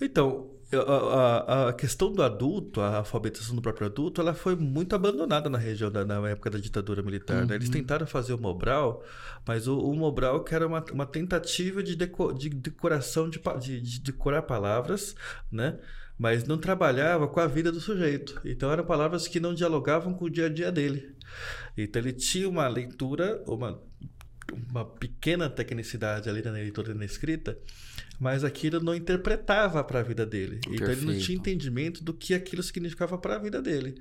Então, 0.00 0.50
a, 0.74 1.68
a, 1.68 1.72
questão 1.72 2.12
do 2.12 2.22
adulto, 2.22 2.80
a 2.80 2.96
alfabetização 2.98 3.54
do 3.54 3.62
próprio 3.62 3.86
adulto, 3.86 4.20
ela 4.20 4.34
foi 4.34 4.56
muito 4.56 4.94
abandonada 4.94 5.48
na 5.48 5.58
região 5.58 5.90
da, 5.90 6.04
na 6.04 6.28
época 6.28 6.50
da 6.50 6.58
ditadura 6.58 7.02
militar. 7.02 7.42
Uhum. 7.42 7.46
Né? 7.46 7.54
Eles 7.54 7.68
uhum. 7.68 7.74
tentaram 7.74 8.06
fazer 8.06 8.34
o 8.34 8.38
Mobral, 8.38 9.02
mas 9.46 9.68
o, 9.68 9.78
o 9.78 9.94
Mobral 9.94 10.42
que 10.42 10.54
era 10.54 10.66
uma, 10.66 10.84
uma 10.92 11.06
tentativa 11.06 11.82
de, 11.82 11.94
deco, 11.94 12.32
de 12.32 12.48
decoração 12.48 13.30
de, 13.30 13.40
de, 13.60 13.80
de 13.80 14.00
decorar 14.00 14.42
palavras, 14.42 15.14
né? 15.50 15.78
Mas 16.18 16.44
não 16.44 16.58
trabalhava 16.58 17.28
com 17.28 17.40
a 17.40 17.46
vida 17.46 17.70
do 17.70 17.80
sujeito. 17.80 18.40
Então 18.44 18.70
eram 18.70 18.84
palavras 18.84 19.28
que 19.28 19.40
não 19.40 19.54
dialogavam 19.54 20.14
com 20.14 20.24
o 20.24 20.30
dia 20.30 20.46
a 20.46 20.48
dia 20.48 20.72
dele. 20.72 21.14
Então 21.76 22.00
ele 22.00 22.12
tinha 22.12 22.48
uma 22.48 22.66
leitura, 22.68 23.42
uma, 23.46 23.80
uma 24.70 24.84
pequena 24.84 25.50
tecnicidade 25.50 26.28
ali 26.28 26.42
na 26.42 26.52
leitura 26.52 26.92
e 26.92 26.94
na 26.94 27.04
escrita, 27.04 27.58
mas 28.18 28.44
aquilo 28.44 28.80
não 28.80 28.94
interpretava 28.94 29.84
para 29.84 30.00
a 30.00 30.02
vida 30.02 30.24
dele. 30.24 30.56
Perfeito. 30.56 30.74
Então 30.74 30.92
ele 30.92 31.04
não 31.04 31.18
tinha 31.18 31.36
entendimento 31.36 32.02
do 32.02 32.14
que 32.14 32.34
aquilo 32.34 32.62
significava 32.62 33.18
para 33.18 33.36
a 33.36 33.38
vida 33.38 33.60
dele. 33.60 34.00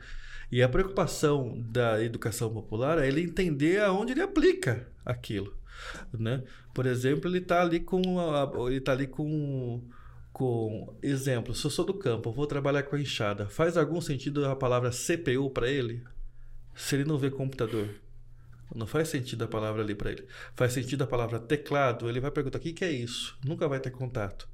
E 0.51 0.61
a 0.61 0.69
preocupação 0.69 1.59
da 1.69 2.01
educação 2.03 2.53
popular 2.53 2.99
é 2.99 3.07
ele 3.07 3.21
entender 3.21 3.81
aonde 3.81 4.11
ele 4.11 4.21
aplica 4.21 4.87
aquilo, 5.03 5.57
né? 6.13 6.43
Por 6.73 6.85
exemplo, 6.85 7.29
ele 7.29 7.39
está 7.39 7.61
ali 7.61 7.79
com 7.79 8.19
a, 8.19 8.69
ele 8.69 8.79
tá 8.79 8.91
ali 8.91 9.07
com 9.07 9.81
com 10.35 10.93
exemplo, 11.01 11.55
se 11.55 11.65
eu 11.65 11.71
sou 11.71 11.85
do 11.85 11.93
campo, 11.93 12.29
vou 12.29 12.45
trabalhar 12.45 12.83
com 12.83 12.97
a 12.97 12.99
enxada, 12.99 13.47
faz 13.47 13.77
algum 13.77 14.01
sentido 14.01 14.45
a 14.45 14.53
palavra 14.53 14.91
CPU 14.91 15.49
para 15.49 15.69
ele? 15.69 16.03
Se 16.75 16.97
ele 16.97 17.05
não 17.05 17.17
vê 17.17 17.31
computador, 17.31 17.87
Não 18.75 18.85
faz 18.85 19.07
sentido 19.07 19.43
a 19.43 19.47
palavra 19.47 19.81
ali 19.81 19.95
para 19.95 20.11
ele. 20.11 20.25
Faz 20.55 20.73
sentido 20.73 21.03
a 21.03 21.07
palavra 21.07 21.39
teclado, 21.39 22.09
ele 22.09 22.19
vai 22.19 22.31
perguntar: 22.31 22.57
o 22.57 22.61
que, 22.61 22.73
que 22.73 22.83
é 22.83 22.91
isso? 22.91 23.37
Nunca 23.45 23.65
vai 23.67 23.79
ter 23.79 23.91
contato. 23.91 24.49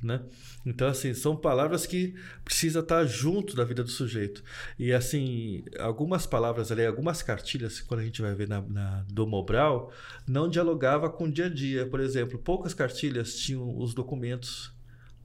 Né? 0.00 0.22
Então, 0.64 0.86
assim, 0.86 1.12
são 1.14 1.34
palavras 1.34 1.86
que 1.86 2.14
precisa 2.44 2.80
estar 2.80 3.04
junto 3.06 3.56
da 3.56 3.64
vida 3.64 3.82
do 3.82 3.90
sujeito. 3.90 4.44
E, 4.78 4.92
assim, 4.92 5.64
algumas 5.80 6.26
palavras 6.26 6.70
ali, 6.70 6.86
algumas 6.86 7.22
cartilhas, 7.22 7.80
quando 7.80 8.00
a 8.00 8.04
gente 8.04 8.22
vai 8.22 8.34
ver 8.34 8.46
na, 8.46 8.60
na, 8.60 9.04
do 9.08 9.26
Mobral, 9.26 9.90
não 10.28 10.48
dialogava 10.48 11.10
com 11.10 11.24
o 11.24 11.32
dia 11.32 11.46
a 11.46 11.48
dia. 11.48 11.86
Por 11.86 11.98
exemplo, 11.98 12.38
poucas 12.38 12.74
cartilhas 12.74 13.34
tinham 13.36 13.76
os 13.76 13.94
documentos 13.94 14.75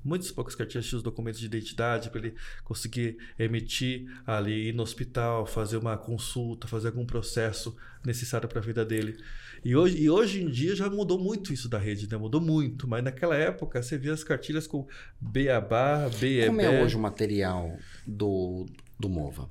muitas 0.03 0.31
poucas 0.31 0.55
cartilhas 0.55 0.85
tinham 0.85 0.97
os 0.97 1.03
documentos 1.03 1.39
de 1.39 1.45
identidade 1.45 2.09
para 2.09 2.19
ele 2.19 2.35
conseguir 2.63 3.17
emitir 3.37 4.05
ali, 4.25 4.69
ir 4.69 4.73
no 4.73 4.83
hospital, 4.83 5.45
fazer 5.45 5.77
uma 5.77 5.97
consulta, 5.97 6.67
fazer 6.67 6.87
algum 6.87 7.05
processo 7.05 7.75
necessário 8.05 8.47
para 8.47 8.59
a 8.59 8.63
vida 8.63 8.85
dele. 8.85 9.17
E 9.63 9.75
hoje, 9.75 10.01
e 10.01 10.09
hoje 10.09 10.43
em 10.43 10.49
dia 10.49 10.75
já 10.75 10.89
mudou 10.89 11.19
muito 11.19 11.53
isso 11.53 11.69
da 11.69 11.77
rede, 11.77 12.09
né? 12.09 12.17
Mudou 12.17 12.41
muito, 12.41 12.87
mas 12.87 13.03
naquela 13.03 13.35
época 13.35 13.81
você 13.81 13.97
via 13.97 14.13
as 14.13 14.23
cartilhas 14.23 14.65
com 14.65 14.87
Beabá, 15.19 16.09
Beebé. 16.19 16.47
Como 16.47 16.61
é 16.61 16.83
hoje 16.83 16.95
o 16.95 16.99
material 16.99 17.77
do, 18.07 18.65
do 18.99 19.07
MOVA? 19.07 19.49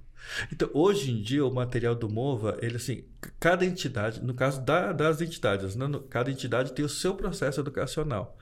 Então, 0.53 0.69
hoje 0.73 1.11
em 1.11 1.21
dia, 1.21 1.45
o 1.45 1.53
material 1.53 1.95
do 1.95 2.09
MOVA, 2.09 2.59
ele 2.61 2.77
assim, 2.77 3.05
cada 3.39 3.65
entidade, 3.65 4.23
no 4.23 4.35
caso 4.35 4.61
da, 4.63 4.93
das 4.93 5.21
entidades, 5.21 5.77
né? 5.77 5.87
cada 6.09 6.31
entidade 6.31 6.73
tem 6.73 6.85
o 6.85 6.89
seu 6.89 7.15
processo 7.15 7.61
educacional. 7.61 8.37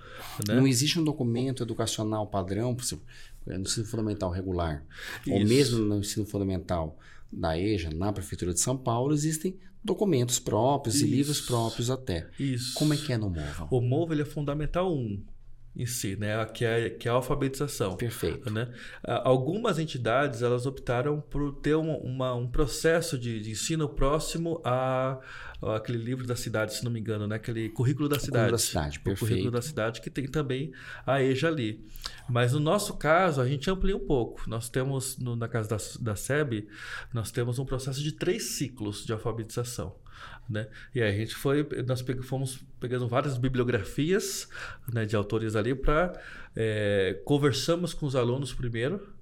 Né? 0.47 0.55
Não 0.55 0.67
existe 0.67 0.99
um 0.99 1.05
documento 1.05 1.63
educacional 1.63 2.27
padrão 2.27 2.77
no 3.47 3.61
ensino 3.61 3.87
fundamental 3.87 4.31
regular, 4.31 4.85
Isso. 5.21 5.33
ou 5.33 5.41
mesmo 5.41 5.79
no 5.79 5.99
ensino 5.99 6.27
fundamental 6.27 6.99
da 7.33 7.59
EJA, 7.59 7.91
na 7.91 8.13
Prefeitura 8.13 8.53
de 8.53 8.61
São 8.61 8.77
Paulo, 8.77 9.13
existem 9.13 9.57
documentos 9.85 10.39
próprios 10.39 10.97
Isso. 10.97 11.07
e 11.07 11.11
livros 11.11 11.41
próprios 11.41 11.91
até. 11.91 12.29
Isso. 12.39 12.75
Como 12.75 12.93
é 12.93 12.97
que 12.97 13.13
é 13.13 13.19
no 13.19 13.31
MOVA? 13.31 13.69
O 13.71 13.81
MOVA 13.81 14.15
ele 14.15 14.23
é 14.23 14.27
fundamental 14.27 14.93
1 14.95 15.23
em 15.79 15.87
si, 15.87 16.17
né? 16.17 16.45
que, 16.47 16.65
é, 16.65 16.91
que 16.91 17.07
é 17.07 17.11
a 17.11 17.15
alfabetização. 17.15 17.97
Perfeito. 17.97 18.53
Né? 18.53 18.69
Algumas 19.05 19.79
entidades 19.79 20.43
elas 20.43 20.67
optaram 20.67 21.21
por 21.21 21.53
ter 21.53 21.77
um, 21.77 21.95
uma, 21.99 22.35
um 22.35 22.49
processo 22.49 23.17
de, 23.17 23.41
de, 23.41 23.53
ensino 23.53 23.89
próximo 23.89 24.61
a, 24.65 25.21
a, 25.63 25.77
aquele 25.77 25.99
livro 25.99 26.27
da 26.27 26.35
cidade, 26.35 26.75
se 26.75 26.85
não 26.85 26.91
me 26.91 26.99
engano, 26.99 27.29
né? 27.29 27.37
aquele 27.37 27.69
currículo 27.69 28.09
da 28.09 28.19
cidade. 28.19 28.51
Currículo 28.51 28.53
da 28.53 28.59
cidade, 28.59 28.99
perfeito. 28.99 29.25
O 29.25 29.29
currículo 29.29 29.51
da 29.53 29.63
cidade 29.63 30.01
que 30.01 30.11
tem 30.11 30.27
também 30.27 30.73
a 31.07 31.23
EJA 31.23 31.47
ali. 31.47 31.87
Mas 32.29 32.53
no 32.53 32.61
nosso 32.61 32.95
caso, 32.97 33.41
a 33.41 33.47
gente 33.47 33.71
amplia 33.71 33.97
um 33.97 34.05
pouco. 34.05 34.43
Nós 34.49 34.69
temos, 34.69 35.17
no, 35.17 35.37
na 35.37 35.47
casa 35.47 35.69
da, 35.69 35.77
da 36.01 36.17
SEB, 36.17 36.69
nós 37.15 37.31
temos 37.31 37.61
um 37.61 37.65
processo 37.65 38.03
de 38.03 38.11
três 38.11 38.57
ciclos 38.57 39.07
de 39.07 39.13
alfabetização. 39.13 39.95
Né? 40.49 40.67
E 40.95 41.03
aí 41.03 41.11
a 41.11 41.17
gente 41.17 41.35
foi, 41.35 41.67
nós 41.87 42.03
fomos 42.23 42.61
pegando 42.81 43.07
várias 43.07 43.37
bibliografias 43.37 44.49
né, 44.91 45.05
de 45.05 45.15
autores 45.15 45.55
ali 45.55 45.75
para 45.75 46.19
é, 46.57 47.21
conversamos 47.25 47.93
com 47.93 48.07
os 48.07 48.17
alunos 48.17 48.55
primeiro 48.55 49.19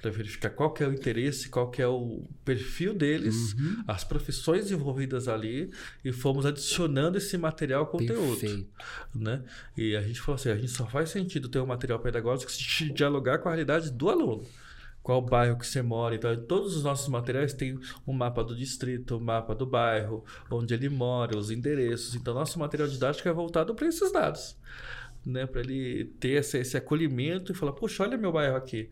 para 0.00 0.10
verificar 0.10 0.48
qual 0.50 0.72
que 0.72 0.82
é 0.82 0.88
o 0.88 0.92
interesse, 0.92 1.50
qual 1.50 1.70
que 1.70 1.82
é 1.82 1.86
o 1.86 2.24
perfil 2.42 2.94
deles, 2.94 3.52
uhum. 3.52 3.84
as 3.86 4.02
profissões 4.02 4.70
envolvidas 4.70 5.28
ali 5.28 5.70
e 6.02 6.10
fomos 6.10 6.46
adicionando 6.46 7.18
esse 7.18 7.36
material 7.36 7.86
conteúdo, 7.86 8.40
Perfeito. 8.40 8.66
né? 9.14 9.42
E 9.76 9.94
a 9.94 10.00
gente 10.00 10.18
falou 10.20 10.36
assim, 10.36 10.48
a 10.48 10.56
gente 10.56 10.70
só 10.70 10.86
faz 10.86 11.10
sentido 11.10 11.50
ter 11.50 11.58
um 11.58 11.66
material 11.66 11.98
pedagógico 11.98 12.50
se 12.50 12.90
dialogar 12.90 13.38
com 13.38 13.48
a 13.50 13.52
realidade 13.52 13.90
do 13.90 14.08
aluno 14.08 14.46
qual 15.02 15.22
bairro 15.22 15.58
que 15.58 15.66
você 15.66 15.82
mora. 15.82 16.14
Então, 16.14 16.34
todos 16.44 16.76
os 16.76 16.82
nossos 16.82 17.08
materiais 17.08 17.52
têm 17.52 17.78
um 18.06 18.12
mapa 18.12 18.44
do 18.44 18.54
distrito, 18.54 19.14
o 19.14 19.18
um 19.18 19.20
mapa 19.20 19.54
do 19.54 19.66
bairro, 19.66 20.24
onde 20.50 20.74
ele 20.74 20.88
mora, 20.88 21.36
os 21.36 21.50
endereços. 21.50 22.14
Então, 22.14 22.34
nosso 22.34 22.58
material 22.58 22.88
didático 22.88 23.28
é 23.28 23.32
voltado 23.32 23.74
para 23.74 23.88
esses 23.88 24.12
dados, 24.12 24.56
né? 25.24 25.46
Para 25.46 25.60
ele 25.60 26.06
ter 26.20 26.40
esse, 26.40 26.58
esse 26.58 26.76
acolhimento 26.76 27.52
e 27.52 27.54
falar, 27.54 27.72
puxa, 27.72 28.02
olha 28.02 28.18
meu 28.18 28.32
bairro 28.32 28.56
aqui. 28.56 28.88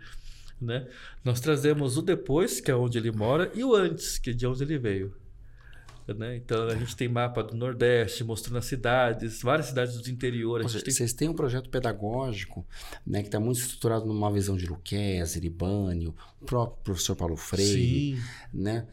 Né? 0.60 0.88
Nós 1.24 1.40
trazemos 1.40 1.96
o 1.96 2.02
depois, 2.02 2.60
que 2.60 2.70
é 2.70 2.74
onde 2.74 2.98
ele 2.98 3.12
mora, 3.12 3.50
e 3.54 3.62
o 3.62 3.74
antes, 3.74 4.18
que 4.18 4.30
é 4.30 4.32
de 4.32 4.46
onde 4.46 4.62
ele 4.64 4.76
veio. 4.76 5.14
Né? 6.14 6.36
Então 6.36 6.66
a 6.66 6.74
gente 6.74 6.96
tem 6.96 7.08
mapa 7.08 7.42
do 7.42 7.54
Nordeste 7.54 8.24
mostrando 8.24 8.58
as 8.58 8.64
cidades, 8.64 9.42
várias 9.42 9.66
cidades 9.66 10.00
do 10.00 10.10
interior. 10.10 10.62
Seja, 10.68 10.84
tem... 10.84 10.94
Vocês 10.94 11.12
têm 11.12 11.28
um 11.28 11.34
projeto 11.34 11.68
pedagógico 11.68 12.66
né, 13.06 13.20
que 13.20 13.28
está 13.28 13.38
muito 13.38 13.60
estruturado 13.60 14.06
numa 14.06 14.30
visão 14.32 14.56
de 14.56 14.66
Luquez, 14.66 15.36
Libânio, 15.36 16.14
o 16.40 16.44
próprio 16.44 16.82
professor 16.82 17.14
Paulo 17.14 17.36
Freire, 17.36 18.16
Sim. 18.16 18.22
né? 18.52 18.86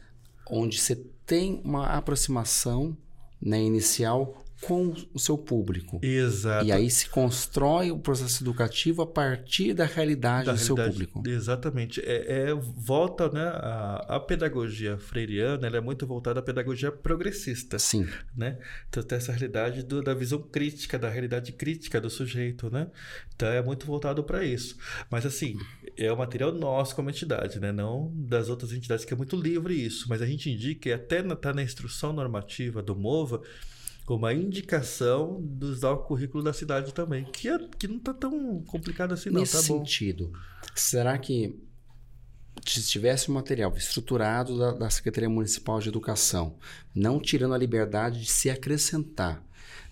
onde 0.48 0.78
você 0.78 0.94
tem 1.24 1.60
uma 1.64 1.86
aproximação 1.86 2.96
né, 3.40 3.60
inicial 3.60 4.44
com 4.60 4.94
o 5.12 5.18
seu 5.18 5.36
público. 5.36 6.00
Exato. 6.02 6.64
E 6.64 6.72
aí 6.72 6.90
se 6.90 7.08
constrói 7.10 7.90
o 7.90 7.98
processo 7.98 8.42
educativo 8.42 9.02
a 9.02 9.06
partir 9.06 9.74
da 9.74 9.84
realidade 9.84 10.46
da 10.46 10.52
do 10.52 10.58
realidade, 10.58 10.64
seu 10.64 10.76
público. 10.76 11.22
Exatamente. 11.26 12.00
É, 12.00 12.48
é 12.48 12.54
volta, 12.54 13.28
né? 13.28 13.44
A, 13.44 14.16
a, 14.16 14.20
pedagogia 14.20 14.96
freiriana 14.98 15.66
ela 15.66 15.76
é 15.76 15.80
muito 15.80 16.06
voltada 16.06 16.40
à 16.40 16.42
pedagogia 16.42 16.90
progressista. 16.90 17.78
Sim. 17.78 18.08
Né? 18.34 18.58
Então 18.88 19.02
tem 19.02 19.18
essa 19.18 19.30
realidade 19.30 19.82
do, 19.82 20.02
da 20.02 20.14
visão 20.14 20.40
crítica, 20.40 20.98
da 20.98 21.08
realidade 21.08 21.52
crítica 21.52 22.00
do 22.00 22.08
sujeito, 22.08 22.70
né? 22.70 22.88
Então 23.34 23.48
é 23.48 23.62
muito 23.62 23.86
voltado 23.86 24.24
para 24.24 24.44
isso. 24.44 24.76
Mas 25.10 25.26
assim, 25.26 25.58
é 25.96 26.10
o 26.10 26.16
material 26.16 26.52
nosso 26.52 26.96
como 26.96 27.10
entidade, 27.10 27.60
né? 27.60 27.72
Não 27.72 28.10
das 28.14 28.48
outras 28.48 28.72
entidades 28.72 29.04
que 29.04 29.12
é 29.12 29.16
muito 29.16 29.36
livre 29.36 29.74
isso. 29.74 30.06
Mas 30.08 30.22
a 30.22 30.26
gente 30.26 30.50
indica, 30.50 30.88
e 30.88 30.92
até 30.92 31.20
está 31.20 31.52
na 31.52 31.62
instrução 31.62 32.12
normativa 32.12 32.82
do 32.82 32.96
MOVA, 32.96 33.42
como 34.06 34.24
a 34.24 34.32
indicação 34.32 35.42
de 35.42 35.66
usar 35.66 35.90
o 35.90 35.98
currículo 35.98 36.42
da 36.42 36.52
cidade 36.52 36.94
também, 36.94 37.24
que, 37.24 37.48
é, 37.48 37.58
que 37.76 37.88
não 37.88 37.96
está 37.96 38.14
tão 38.14 38.62
complicado 38.62 39.12
assim 39.12 39.30
não, 39.30 39.40
Nesse 39.40 39.54
tá 39.54 39.62
sentido, 39.62 40.32
será 40.76 41.18
que 41.18 41.60
se 42.64 42.82
tivesse 42.84 43.28
um 43.30 43.34
material 43.34 43.76
estruturado 43.76 44.56
da, 44.56 44.72
da, 44.72 44.90
Secretaria 44.90 45.28
Municipal 45.28 45.80
de 45.80 45.88
Educação, 45.88 46.56
não 46.94 47.20
tirando 47.20 47.52
a 47.52 47.58
liberdade 47.58 48.20
de 48.20 48.30
se 48.30 48.48
acrescentar, 48.48 49.44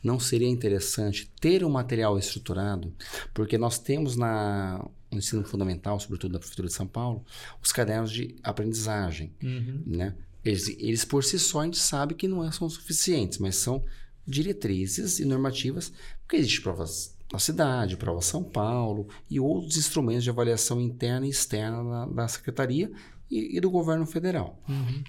não 0.02 0.20
seria 0.20 0.48
interessante 0.48 1.30
ter 1.40 1.64
um 1.64 1.70
material 1.70 2.16
estruturado? 2.16 2.94
Porque 3.34 3.58
nós 3.58 3.80
temos 3.80 4.14
na, 4.14 4.78
no 5.10 5.18
ensino 5.18 5.44
fundamental, 5.44 5.98
sobretudo 5.98 6.32
na 6.32 6.38
Prefeitura 6.38 6.68
de 6.68 6.74
São 6.74 6.86
Paulo, 6.86 7.24
os 7.60 7.72
cadernos 7.72 8.12
de 8.12 8.36
aprendizagem, 8.44 9.32
uhum. 9.42 9.82
né? 9.84 10.14
Eles, 10.44 10.68
eles 10.68 11.04
por 11.06 11.24
si 11.24 11.38
só 11.38 11.60
a 11.60 11.64
gente 11.64 11.78
sabe 11.78 12.14
que 12.14 12.28
não 12.28 12.50
são 12.52 12.68
suficientes, 12.68 13.38
mas 13.38 13.56
são 13.56 13.82
diretrizes 14.26 15.18
e 15.18 15.24
normativas, 15.24 15.92
porque 16.22 16.36
existem 16.36 16.62
provas 16.62 17.14
na 17.32 17.38
cidade, 17.38 17.96
prova 17.96 18.20
São 18.20 18.44
Paulo 18.44 19.08
e 19.28 19.40
outros 19.40 19.76
instrumentos 19.76 20.24
de 20.24 20.30
avaliação 20.30 20.80
interna 20.80 21.26
e 21.26 21.30
externa 21.30 21.82
da, 21.82 22.06
da 22.06 22.28
Secretaria 22.28 22.90
e, 23.30 23.56
e, 23.56 23.60
do 23.60 23.70
governo 23.70 24.06
federal. 24.06 24.62
Uhum. 24.68 25.02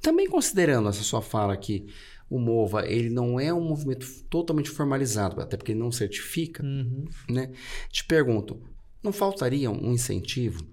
Também 0.00 0.28
considerando 0.28 0.88
essa 0.88 1.02
sua 1.02 1.22
fala 1.22 1.56
que 1.56 1.86
o 2.28 2.38
MOVA 2.38 2.86
ele 2.86 3.10
não 3.10 3.38
é 3.38 3.52
um 3.54 3.62
movimento 3.62 4.06
totalmente 4.28 4.70
formalizado, 4.70 5.40
até 5.40 5.56
porque 5.56 5.72
ele 5.72 5.78
não 5.78 5.92
certifica, 5.92 6.64
uhum. 6.64 7.04
né? 7.30 7.52
Te 7.90 8.04
pergunto, 8.04 8.60
não 9.02 9.12
faltaria 9.12 9.70
um 9.70 9.92
incentivo 9.92 10.66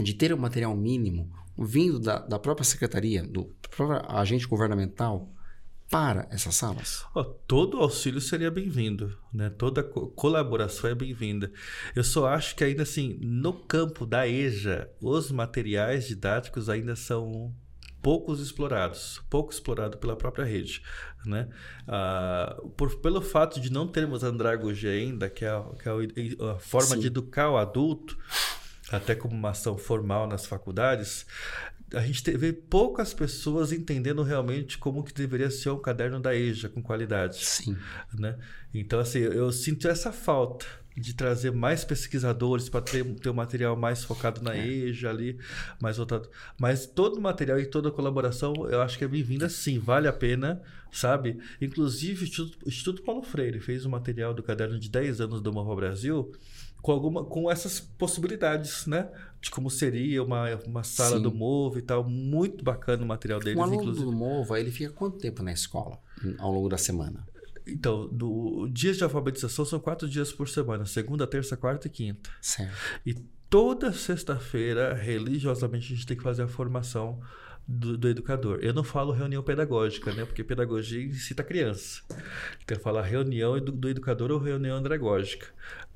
de 0.00 0.14
ter 0.14 0.32
um 0.32 0.38
material 0.38 0.76
mínimo 0.76 1.30
vindo 1.56 1.98
da, 1.98 2.18
da 2.18 2.38
própria 2.38 2.64
secretaria, 2.64 3.22
do 3.22 3.44
próprio 3.70 4.02
agente 4.10 4.46
governamental, 4.46 5.32
para 5.90 6.28
essas 6.30 6.54
salas? 6.54 7.04
Oh, 7.14 7.24
todo 7.24 7.78
auxílio 7.78 8.20
seria 8.20 8.50
bem-vindo, 8.50 9.16
né? 9.32 9.48
Toda 9.50 9.82
co 9.82 10.08
colaboração 10.08 10.90
é 10.90 10.94
bem-vinda. 10.94 11.50
Eu 11.96 12.04
só 12.04 12.26
acho 12.28 12.54
que 12.54 12.62
ainda 12.62 12.82
assim, 12.82 13.18
no 13.22 13.52
campo 13.52 14.04
da 14.04 14.28
EJA, 14.28 14.90
os 15.00 15.30
materiais 15.30 16.06
didáticos 16.06 16.68
ainda 16.68 16.94
são 16.94 17.54
poucos 18.02 18.40
explorados, 18.40 19.20
pouco 19.28 19.52
explorado 19.52 19.98
pela 19.98 20.14
própria 20.14 20.44
rede, 20.44 20.82
né? 21.24 21.48
Ah, 21.86 22.56
por, 22.76 22.96
pelo 23.00 23.20
fato 23.20 23.58
de 23.60 23.72
não 23.72 23.88
termos 23.88 24.22
andragogy 24.22 24.88
ainda, 24.88 25.28
que 25.30 25.44
é, 25.44 25.48
a, 25.48 25.64
que 25.82 25.88
é 25.88 26.50
a 26.50 26.58
forma 26.58 26.94
Sim. 26.96 27.00
de 27.00 27.06
educar 27.06 27.50
o 27.50 27.56
adulto, 27.56 28.18
até 28.90 29.14
como 29.14 29.34
uma 29.34 29.50
ação 29.50 29.76
formal 29.76 30.26
nas 30.26 30.46
faculdades, 30.46 31.26
a 31.94 32.00
gente 32.00 32.30
vê 32.36 32.52
poucas 32.52 33.14
pessoas 33.14 33.72
entendendo 33.72 34.22
realmente 34.22 34.76
como 34.78 35.02
que 35.02 35.12
deveria 35.12 35.50
ser 35.50 35.70
um 35.70 35.78
caderno 35.78 36.20
da 36.20 36.34
EJA 36.34 36.68
com 36.68 36.82
qualidade. 36.82 37.44
Sim. 37.44 37.76
Né? 38.12 38.36
Então, 38.74 39.00
assim, 39.00 39.20
eu 39.20 39.50
sinto 39.50 39.88
essa 39.88 40.12
falta 40.12 40.66
de 40.96 41.14
trazer 41.14 41.52
mais 41.52 41.84
pesquisadores 41.84 42.68
para 42.68 42.80
ter, 42.80 43.04
ter 43.16 43.30
um 43.30 43.34
material 43.34 43.76
mais 43.76 44.02
focado 44.04 44.42
na 44.42 44.56
É. 44.56 44.66
EJA 44.66 45.10
ali, 45.10 45.38
mais 45.80 45.96
voltado. 45.96 46.28
Mas 46.58 46.86
todo 46.86 47.18
o 47.18 47.20
material 47.20 47.58
e 47.60 47.66
toda 47.66 47.88
a 47.88 47.92
colaboração, 47.92 48.52
eu 48.68 48.82
acho 48.82 48.98
que 48.98 49.04
é 49.04 49.08
bem-vinda 49.08 49.48
sim, 49.48 49.78
vale 49.78 50.08
a 50.08 50.12
pena, 50.12 50.60
sabe? 50.90 51.38
Inclusive, 51.60 52.24
o 52.24 52.68
Instituto, 52.68 53.02
Paulo 53.02 53.22
Freire 53.22 53.60
fez 53.60 53.86
um 53.86 53.90
material 53.90 54.34
do 54.34 54.42
caderno 54.42 54.78
de 54.78 54.88
10 54.90 55.20
anos 55.20 55.40
do 55.40 55.52
Morro 55.52 55.74
Brasil 55.76 56.32
com, 56.82 56.92
alguma, 56.92 57.24
com 57.24 57.50
essas 57.50 57.80
possibilidades, 57.80 58.86
né? 58.86 59.08
De 59.40 59.50
como 59.50 59.70
seria 59.70 60.22
uma, 60.22 60.54
uma 60.66 60.82
sala 60.82 61.16
Sim. 61.16 61.22
do 61.22 61.32
Movo 61.32 61.78
e 61.78 61.82
tal. 61.82 62.08
Muito 62.08 62.64
bacana 62.64 63.02
o 63.02 63.06
material 63.06 63.40
deles, 63.40 63.58
Um 63.58 63.62
aluno 63.62 63.82
inclusive. 63.82 64.04
do 64.04 64.12
Mova, 64.12 64.58
ele 64.58 64.70
fica 64.70 64.92
quanto 64.92 65.18
tempo 65.18 65.42
na 65.42 65.52
escola 65.52 65.98
ao 66.38 66.52
longo 66.52 66.68
da 66.68 66.78
semana? 66.78 67.26
Então, 67.66 68.08
do, 68.08 68.68
dias 68.68 68.96
de 68.96 69.04
alfabetização 69.04 69.64
são 69.64 69.78
quatro 69.78 70.08
dias 70.08 70.32
por 70.32 70.48
semana: 70.48 70.86
segunda, 70.86 71.26
terça, 71.26 71.56
quarta 71.56 71.86
e 71.86 71.90
quinta. 71.90 72.30
Certo. 72.40 72.74
E 73.04 73.14
toda 73.50 73.92
sexta-feira, 73.92 74.94
religiosamente, 74.94 75.92
a 75.92 75.96
gente 75.96 76.06
tem 76.06 76.16
que 76.16 76.22
fazer 76.22 76.42
a 76.42 76.48
formação 76.48 77.20
do, 77.70 77.98
do 77.98 78.08
educador. 78.08 78.60
Eu 78.62 78.72
não 78.72 78.82
falo 78.82 79.12
reunião 79.12 79.42
pedagógica, 79.42 80.10
né? 80.14 80.24
Porque 80.24 80.42
pedagogia 80.42 81.02
incita 81.04 81.42
a 81.42 81.44
criança. 81.44 82.00
Então, 82.64 82.76
eu 82.76 82.80
falo 82.80 82.98
reunião 83.02 83.60
do, 83.60 83.70
do 83.70 83.88
educador 83.90 84.30
ou 84.30 84.38
reunião 84.38 84.78
andragógica. 84.78 85.46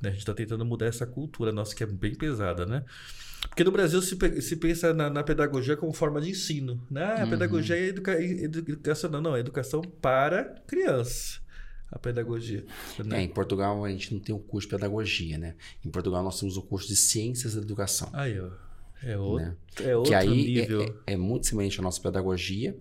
né? 0.01 0.11
A 0.11 0.13
gente 0.13 0.21
está 0.21 0.35
tentando 0.35 0.65
mudar 0.67 0.87
essa 0.87 1.07
cultura 1.07 1.51
nossa, 1.51 1.75
que 1.75 1.83
é 1.83 1.87
bem 1.87 2.15
pesada, 2.15 2.67
né? 2.67 2.85
Porque 3.49 3.65
no 3.65 3.73
Brasil 3.73 4.01
se, 4.03 4.17
se 4.43 4.57
pensa 4.57 4.93
na, 4.93 5.09
na 5.11 5.23
pedagogia 5.25 5.77
como 5.77 5.93
forma 5.95 6.21
de 6.21 6.31
ensino. 6.31 6.87
Né? 6.91 7.03
Ah, 7.05 7.23
A 7.23 7.25
Uhum. 7.25 7.31
pedagogia 7.31 7.77
é 7.77 7.87
educa, 7.89 8.23
educação. 8.23 9.11
Não, 9.11 9.21
não, 9.23 9.35
é 9.37 9.41
educação 9.41 9.81
para 9.81 10.45
criança. 10.67 11.41
A 11.91 11.99
pedagogia. 11.99 12.65
É, 12.99 13.03
Né? 13.03 13.23
em 13.23 13.29
Portugal 13.29 13.85
a 13.85 13.91
gente 13.91 14.13
não 14.15 14.21
tem 14.21 14.35
o 14.35 14.39
curso 14.39 14.69
de 14.69 14.75
pedagogia, 14.77 15.39
né? 15.39 15.55
Em 15.85 15.91
Portugal 15.91 16.23
nós 16.23 16.39
temos 16.39 16.57
o 16.57 16.63
curso 16.63 16.87
de 16.89 16.97
ciências 16.97 17.55
da 17.55 17.61
educação. 17.63 18.09
Aí, 18.13 18.39
ó. 18.39 18.51
É 19.05 19.17
outro, 19.19 19.47
Né? 19.47 19.57
é 19.81 19.97
outro 19.97 20.11
que 20.11 20.15
aí 20.15 20.29
nível. 20.29 20.83
é, 20.83 20.87
é- 21.11 21.15
é 21.15 21.17
muito 21.17 21.47
semelhante 21.47 21.81
à 21.81 21.83
nossa 21.83 22.01
pedagogia, 22.01 22.77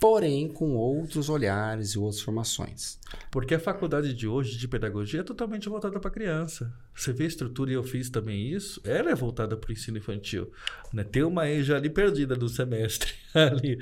porém 0.00 0.46
com 0.48 0.76
outros 0.76 1.28
olhares 1.28 1.90
e 1.90 1.98
outras 1.98 2.20
formações. 2.20 2.98
Porque 3.32 3.54
a 3.54 3.58
faculdade 3.58 4.14
de 4.14 4.28
hoje 4.28 4.56
de 4.56 4.68
pedagogia 4.68 5.20
é 5.20 5.22
totalmente 5.24 5.68
voltada 5.68 5.98
para 5.98 6.08
criança. 6.10 6.72
Você 6.94 7.12
vê 7.12 7.24
a 7.24 7.26
estrutura 7.26 7.70
e 7.72 7.74
eu 7.74 7.82
fiz 7.82 8.08
também 8.08 8.52
isso. 8.52 8.80
Ela 8.84 9.10
é 9.10 9.14
voltada 9.14 9.56
para 9.56 9.68
o 9.70 9.72
ensino 9.72 9.98
infantil. 9.98 10.52
Né? 10.92 11.02
Tem 11.02 11.24
uma 11.24 11.48
EJA 11.50 11.76
ali 11.76 11.90
perdida 11.90 12.36
do 12.36 12.48
semestre 12.48 13.12
ali. 13.34 13.76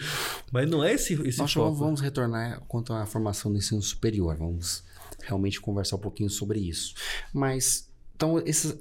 Mas 0.51 0.69
não 0.71 0.83
é 0.83 0.95
esse, 0.95 1.13
esse 1.29 1.39
Nós 1.39 1.53
foco. 1.53 1.67
vamos, 1.67 1.79
vamos 1.81 2.01
retornar 2.01 2.61
quanto 2.67 2.95
à 2.95 3.05
formação 3.05 3.53
do 3.53 3.59
ensino 3.59 3.83
superior. 3.83 4.37
Vamos 4.37 4.85
realmente 5.23 5.61
conversar 5.61 5.97
um 5.97 6.01
pouquinho 6.01 6.31
sobre 6.31 6.61
isso. 6.61 6.95
Mas, 7.33 7.91
então, 8.15 8.39
esses, 8.39 8.75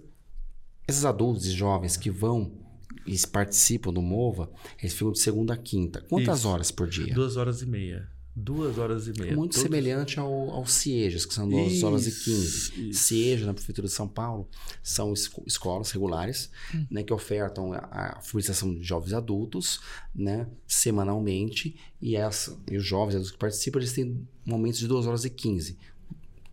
esses 0.88 1.04
adultos 1.04 1.46
e 1.48 1.52
jovens 1.52 1.98
que 1.98 2.10
vão 2.10 2.64
e 3.06 3.18
participam 3.28 3.94
do 3.94 4.02
MOVA, 4.02 4.50
eles 4.80 4.94
ficam 4.94 5.12
de 5.12 5.20
segunda 5.20 5.54
a 5.54 5.58
quinta. 5.58 6.02
Quantas 6.10 6.40
Isso. 6.40 6.48
horas 6.50 6.72
por 6.72 6.88
dia? 6.90 7.14
Duas 7.14 7.38
horas 7.38 7.62
e 7.62 7.66
meia. 7.66 8.10
Duas 8.38 8.78
horas 8.78 9.08
e 9.08 9.14
meia. 9.18 9.34
Muito 9.34 9.52
Todos- 9.54 9.62
semelhante 9.64 10.20
ao, 10.20 10.50
ao 10.52 10.66
CIEJAS, 10.66 11.26
que 11.26 11.34
são 11.34 11.48
2 11.48 11.84
horas 11.84 12.06
e 12.06 12.10
Isso, 12.10 12.26
15. 12.26 12.90
isso. 12.90 13.04
CIEJA, 13.04 13.46
na 13.46 13.54
Prefeitura 13.54 13.88
de 13.88 13.94
São 13.94 14.10
Paulo, 14.10 14.50
são 14.84 15.14
esco- 15.14 15.42
escolas 15.48 15.90
regulares 15.92 16.50
Hum. 16.74 16.86
né, 16.92 17.02
que 17.02 17.14
ofertam 17.14 17.72
a, 17.72 17.78
a 18.18 18.20
de 18.74 18.84
jovens 18.84 19.14
adultos 19.14 19.80
né, 20.14 20.48
semanalmente 20.68 21.76
e, 22.02 22.16
essa, 22.16 22.58
e 22.70 22.76
os 22.76 22.86
jovens 22.86 23.16
adultos 23.16 23.32
que 23.32 23.38
participam 23.38 23.80
eles 23.80 23.94
têm 23.94 24.28
momentos 24.46 24.80
de 24.80 24.88
2 24.88 25.06
horas 25.08 25.24
e 25.26 25.30
15. 25.30 25.78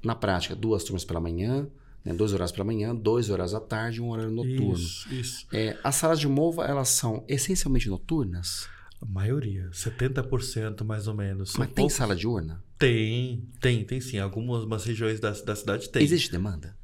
Na 0.05 0.15
prática, 0.15 0.55
duas 0.55 0.85
turmas 0.85 1.05
pela 1.05 1.21
manhã, 1.21 1.69
né, 2.05 2.13
dois 2.13 2.33
horários 2.33 2.53
pela 2.53 2.65
manhã, 2.65 2.95
dois 2.95 3.31
horários 3.31 3.55
à 3.55 3.61
tarde 3.61 3.99
e 3.99 4.01
um 4.01 4.11
horário 4.11 4.31
noturno. 4.31 4.75
Isso, 4.75 5.13
isso. 5.15 5.47
É, 5.53 5.79
as 5.85 5.95
salas 5.97 6.19
de 6.19 6.29
MOVA, 6.29 6.65
elas 6.67 6.89
são 6.89 7.25
essencialmente 7.29 7.89
noturnas, 7.89 8.69
A 9.01 9.07
maioria, 9.07 9.69
70% 9.73 10.85
mais 10.85 11.07
ou 11.09 11.15
menos. 11.15 11.51
São 11.53 11.59
mas 11.61 11.69
tem 11.69 11.75
poucos- 11.77 11.95
sala 11.95 12.15
diurna? 12.15 12.63
Tem, 12.79 13.43
tem, 13.61 13.85
tem 13.85 14.01
sim. 14.01 14.19
Algumas 14.19 14.65
umas 14.65 14.85
regiões 14.85 15.21
da, 15.21 15.31
da 15.31 15.55
cidade 15.57 15.89
tem. 15.89 16.03
Existe 16.03 16.31
demanda? 16.31 16.77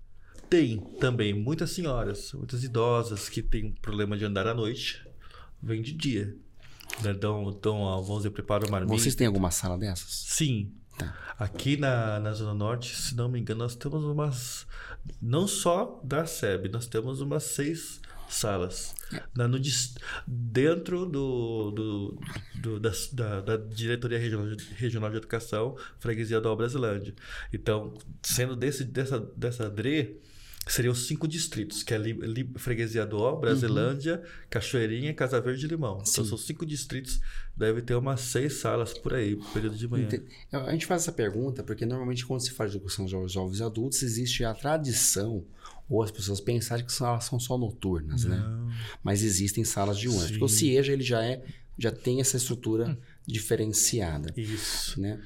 Tem 0.48 0.78
também 0.98 1.34
muitas 1.34 1.70
senhoras, 1.72 2.32
muitas 2.32 2.64
idosas 2.64 3.28
que 3.28 3.42
têm 3.42 3.70
problema 3.82 4.16
de 4.16 4.24
andar 4.24 4.46
à 4.46 4.54
noite, 4.54 5.04
vêm 5.62 5.82
de 5.82 5.92
dia. 5.92 6.34
Né? 7.02 7.12
Dão, 7.12 7.52
dão, 7.62 7.80
vamos 8.02 8.18
dizer, 8.18 8.30
preparam 8.30 8.68
marmita. 8.70 8.96
Vocês 8.96 9.14
têm 9.14 9.26
alguma 9.26 9.50
sala 9.50 9.76
dessas? 9.76 10.08
Sim. 10.26 10.72
Tá. 10.98 11.14
Aqui 11.38 11.76
na, 11.76 12.18
na 12.20 12.32
Zona 12.32 12.52
Norte, 12.54 12.94
se 12.96 13.14
não 13.14 13.28
me 13.28 13.38
engano, 13.38 13.60
nós 13.60 13.74
temos 13.76 14.04
umas. 14.04 14.66
Não 15.22 15.46
só 15.46 16.00
da 16.04 16.26
SEB, 16.26 16.68
nós 16.68 16.86
temos 16.86 17.20
umas 17.20 17.44
seis 17.44 18.00
salas. 18.28 18.94
Na, 19.34 19.48
no, 19.48 19.58
dentro 20.26 21.06
do, 21.06 21.70
do, 21.70 22.18
do- 22.56 22.80
da, 22.80 22.90
da, 23.12 23.40
da 23.40 23.56
Diretoria 23.56 24.18
Regional 24.18 24.54
de, 24.54 24.64
Regional 24.74 25.10
de 25.10 25.16
Educação, 25.16 25.76
Freguesia 25.98 26.40
da 26.40 26.54
Brasilândia. 26.54 27.14
Então, 27.52 27.94
sendo 28.22 28.54
desse, 28.56 28.84
dessa, 28.84 29.18
dessa 29.36 29.70
DRE, 29.70 30.20
seriam 30.72 30.94
cinco 30.94 31.26
distritos, 31.26 31.82
que 31.82 31.94
é 31.94 31.98
Li, 31.98 32.12
Li- 32.12 32.52
Freguesia 32.56 33.04
do 33.06 33.16
Ó, 33.18 33.36
Brasilândia, 33.36 34.22
Cachoeirinha, 34.50 35.12
Casa 35.14 35.40
Verde 35.40 35.64
e 35.64 35.68
Limão. 35.68 35.94
Então, 36.02 36.24
Sim. 36.24 36.28
são 36.30 36.38
cinco 36.38 36.64
distritos, 36.66 37.20
deve 37.56 37.80
ter 37.82 37.94
umas 37.94 38.20
seis 38.20 38.54
salas 38.54 38.92
por 38.96 39.14
aí, 39.14 39.36
período 39.52 39.76
de 39.76 39.88
manhã. 39.88 40.04
Ente- 40.06 40.24
A 40.52 40.70
gente 40.72 40.86
faz 40.86 41.02
essa 41.02 41.12
pergunta 41.12 41.62
porque 41.62 41.84
normalmente 41.86 42.24
quando 42.26 42.40
se 42.40 42.50
fala 42.50 42.68
de 42.70 42.76
educação 42.76 43.04
de 43.06 43.10
jovens, 43.32 43.58
e 43.58 43.62
adultos, 43.62 44.02
existe 44.02 44.44
a 44.44 44.52
tradição 44.54 45.44
ou 45.88 46.02
as 46.02 46.10
pessoas 46.10 46.40
pensarem 46.40 46.84
que 46.84 46.92
são- 46.92 47.06
elas 47.08 47.24
são 47.24 47.40
só 47.40 47.56
noturnas, 47.56 48.24
né? 48.24 48.36
Não. 48.36 48.70
Mas 49.02 49.22
existem 49.22 49.64
salas 49.64 49.98
diurnas. 49.98 50.24
Sim. 50.24 50.32
Porque 50.32 50.44
o 50.44 50.48
CIEJA 50.48 50.92
ele 50.92 51.02
já 51.02 51.24
é 51.24 51.42
já 51.80 51.92
tem 51.92 52.20
essa 52.20 52.36
estrutura 52.36 52.98
diferenciada, 53.24 54.32
Isso. 54.36 55.00
né? 55.00 55.20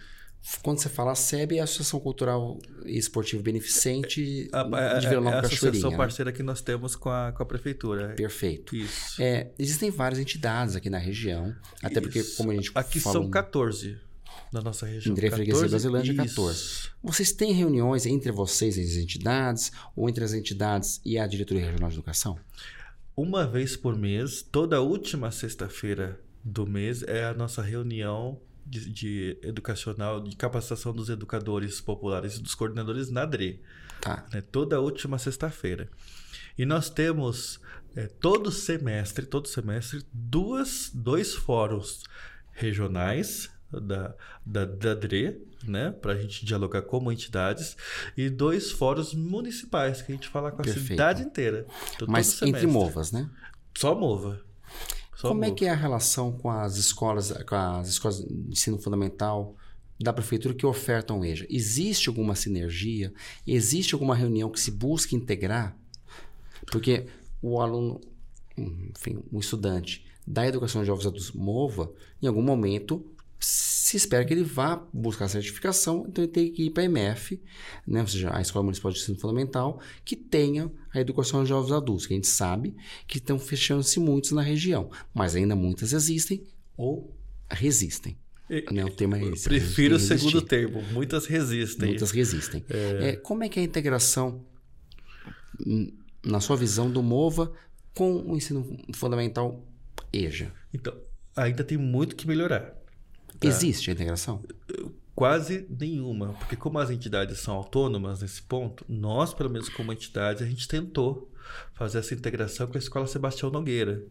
Quando 0.62 0.80
você 0.80 0.88
fala 0.88 1.12
a 1.12 1.14
SEB, 1.14 1.56
é 1.56 1.60
a 1.60 1.64
Associação 1.64 2.00
Cultural 2.00 2.58
e 2.84 2.98
Esportiva 2.98 3.42
Beneficente 3.42 4.48
A, 4.52 4.60
a, 4.62 4.98
de 4.98 5.06
a, 5.06 5.10
Vila 5.10 5.20
é 5.20 5.24
Nova 5.24 5.38
a 5.38 5.42
Cachoeirinha. 5.42 5.70
associação 5.70 5.90
né? 5.92 5.96
parceira 5.96 6.32
que 6.32 6.42
nós 6.42 6.60
temos 6.60 6.96
com 6.96 7.10
a, 7.10 7.32
com 7.32 7.42
a 7.42 7.46
prefeitura. 7.46 8.08
Perfeito. 8.16 8.74
Isso. 8.74 9.22
É, 9.22 9.50
existem 9.56 9.90
várias 9.90 10.18
entidades 10.18 10.74
aqui 10.74 10.90
na 10.90 10.98
região, 10.98 11.54
até 11.80 12.00
porque 12.00 12.18
Isso. 12.18 12.36
como 12.36 12.50
a 12.50 12.54
gente 12.54 12.72
Aqui 12.74 12.98
falou, 12.98 13.22
são 13.22 13.30
14 13.30 13.98
na 14.52 14.60
nossa 14.60 14.84
região. 14.84 15.12
Em 15.12 15.14
Drey, 15.14 15.30
Freguesia 15.30 15.68
Brasilândia, 15.68 16.12
Isso. 16.12 16.34
14. 16.34 16.90
Vocês 17.02 17.32
têm 17.32 17.52
reuniões 17.52 18.04
entre 18.04 18.32
vocês 18.32 18.76
e 18.76 18.80
as 18.80 18.96
entidades, 18.96 19.70
ou 19.94 20.08
entre 20.08 20.24
as 20.24 20.32
entidades 20.32 21.00
e 21.04 21.18
a 21.18 21.26
Diretoria 21.26 21.66
Regional 21.66 21.88
de 21.88 21.96
Educação? 21.96 22.36
Uma 23.16 23.46
vez 23.46 23.76
por 23.76 23.96
mês, 23.96 24.42
toda 24.42 24.80
última 24.80 25.30
sexta-feira 25.30 26.18
do 26.42 26.66
mês 26.66 27.02
é 27.04 27.24
a 27.24 27.34
nossa 27.34 27.62
reunião 27.62 28.40
de, 28.66 28.90
de 28.90 29.38
educacional, 29.42 30.20
de 30.20 30.36
capacitação 30.36 30.92
dos 30.92 31.08
educadores 31.08 31.80
populares 31.80 32.36
e 32.36 32.42
dos 32.42 32.54
coordenadores 32.54 33.10
na 33.10 33.24
DRE. 33.24 33.60
Tá. 34.00 34.26
né, 34.32 34.40
toda 34.40 34.80
última 34.80 35.16
sexta-feira. 35.16 35.88
E 36.58 36.66
nós 36.66 36.90
temos 36.90 37.60
é, 37.94 38.06
todo 38.06 38.50
semestre, 38.50 39.24
todo 39.24 39.46
semestre, 39.46 40.04
duas, 40.12 40.90
dois 40.92 41.34
fóruns 41.34 42.02
regionais 42.52 43.50
da, 43.70 44.14
da, 44.44 44.64
da 44.64 44.94
DRE, 44.94 45.40
né, 45.64 45.92
para 45.92 46.12
a 46.12 46.16
gente 46.16 46.44
dialogar 46.44 46.82
como 46.82 47.12
entidades, 47.12 47.76
e 48.16 48.28
dois 48.28 48.70
fóruns 48.72 49.14
municipais, 49.14 50.02
que 50.02 50.12
a 50.12 50.14
gente 50.14 50.28
fala 50.28 50.50
com 50.50 50.60
a 50.60 50.64
Perfeito. 50.64 50.88
cidade 50.88 51.22
inteira. 51.22 51.66
Então, 51.94 52.08
Mas 52.10 52.42
entre 52.42 52.66
movas, 52.66 53.12
né? 53.12 53.30
Só 53.76 53.94
mova. 53.94 54.40
Só 55.22 55.28
Como 55.28 55.44
é 55.44 55.52
que 55.52 55.66
é 55.66 55.70
a 55.70 55.76
relação 55.76 56.32
com 56.32 56.50
as 56.50 56.76
escolas, 56.76 57.30
com 57.46 57.54
as 57.54 57.86
escolas 57.86 58.18
de 58.18 58.50
ensino 58.50 58.76
fundamental 58.76 59.54
da 60.00 60.12
prefeitura 60.12 60.52
que 60.52 60.66
ofertam 60.66 61.20
o 61.20 61.24
EJA? 61.24 61.46
Existe 61.48 62.08
alguma 62.08 62.34
sinergia? 62.34 63.14
Existe 63.46 63.94
alguma 63.94 64.16
reunião 64.16 64.50
que 64.50 64.58
se 64.58 64.72
busque 64.72 65.14
integrar? 65.14 65.78
Porque 66.66 67.06
o 67.40 67.60
aluno, 67.60 68.00
enfim, 68.58 69.22
um 69.32 69.38
estudante 69.38 70.04
da 70.26 70.44
educação 70.44 70.80
de 70.80 70.88
jovens 70.88 71.06
adultos 71.06 71.30
MOVA, 71.30 71.92
em 72.20 72.26
algum 72.26 72.42
momento 72.42 73.06
se 73.44 73.96
espera 73.96 74.24
que 74.24 74.32
ele 74.32 74.44
vá 74.44 74.76
buscar 74.92 75.28
certificação, 75.28 76.06
então 76.08 76.24
ele 76.24 76.32
tem 76.32 76.52
que 76.52 76.64
ir 76.64 76.70
para 76.70 76.82
a 76.82 76.86
MF, 76.86 77.42
né? 77.86 78.00
ou 78.00 78.06
seja, 78.06 78.34
a 78.34 78.40
Escola 78.40 78.62
Municipal 78.62 78.92
de 78.92 78.98
Ensino 78.98 79.18
Fundamental, 79.18 79.80
que 80.04 80.16
tenha 80.16 80.70
a 80.94 81.00
educação 81.00 81.42
de 81.42 81.48
jovens 81.48 81.72
adultos, 81.72 82.06
que 82.06 82.14
a 82.14 82.16
gente 82.16 82.28
sabe 82.28 82.74
que 83.06 83.18
estão 83.18 83.38
fechando-se 83.38 83.98
muitos 83.98 84.30
na 84.32 84.42
região, 84.42 84.90
mas 85.12 85.34
ainda 85.34 85.56
muitas 85.56 85.92
existem 85.92 86.44
ou 86.76 87.14
resistem. 87.50 88.16
Né? 88.70 88.84
O 88.84 88.90
tema 88.90 89.18
é 89.18 89.24
esse. 89.24 89.48
prefiro 89.48 89.96
o 89.96 89.98
segundo 89.98 90.42
termo. 90.42 90.82
Muitas 90.92 91.26
resistem. 91.26 91.88
Muitas 91.88 92.10
resistem. 92.10 92.64
É, 92.68 93.16
como 93.16 93.42
é 93.44 93.48
que 93.48 93.58
é 93.58 93.62
a 93.62 93.64
integração, 93.64 94.44
hum, 95.66 95.90
na 96.24 96.38
sua 96.38 96.56
visão, 96.56 96.90
do 96.90 97.02
MOVA 97.02 97.52
com 97.94 98.14
o 98.14 98.36
ensino 98.36 98.78
fundamental 98.94 99.66
EJA? 100.12 100.52
Então, 100.72 100.94
ainda 101.34 101.64
tem 101.64 101.78
muito 101.78 102.14
que 102.14 102.26
melhorar. 102.26 102.81
Tá. 103.42 103.48
Existe 103.48 103.90
a 103.90 103.92
integração? 103.92 104.42
Quase 105.14 105.66
nenhuma, 105.68 106.32
porque 106.34 106.56
como 106.56 106.78
as 106.78 106.90
entidades 106.90 107.38
são 107.38 107.54
autônomas 107.54 108.22
nesse 108.22 108.42
ponto, 108.42 108.84
nós, 108.88 109.34
pelo 109.34 109.50
menos 109.50 109.68
como 109.68 109.92
entidade, 109.92 110.42
a 110.42 110.46
gente 110.46 110.66
tentou 110.66 111.30
fazer 111.74 111.98
essa 111.98 112.14
integração 112.14 112.66
com 112.66 112.76
a 112.76 112.78
Escola 112.78 113.06
Sebastião 113.06 113.50
Nogueira, 113.50 114.02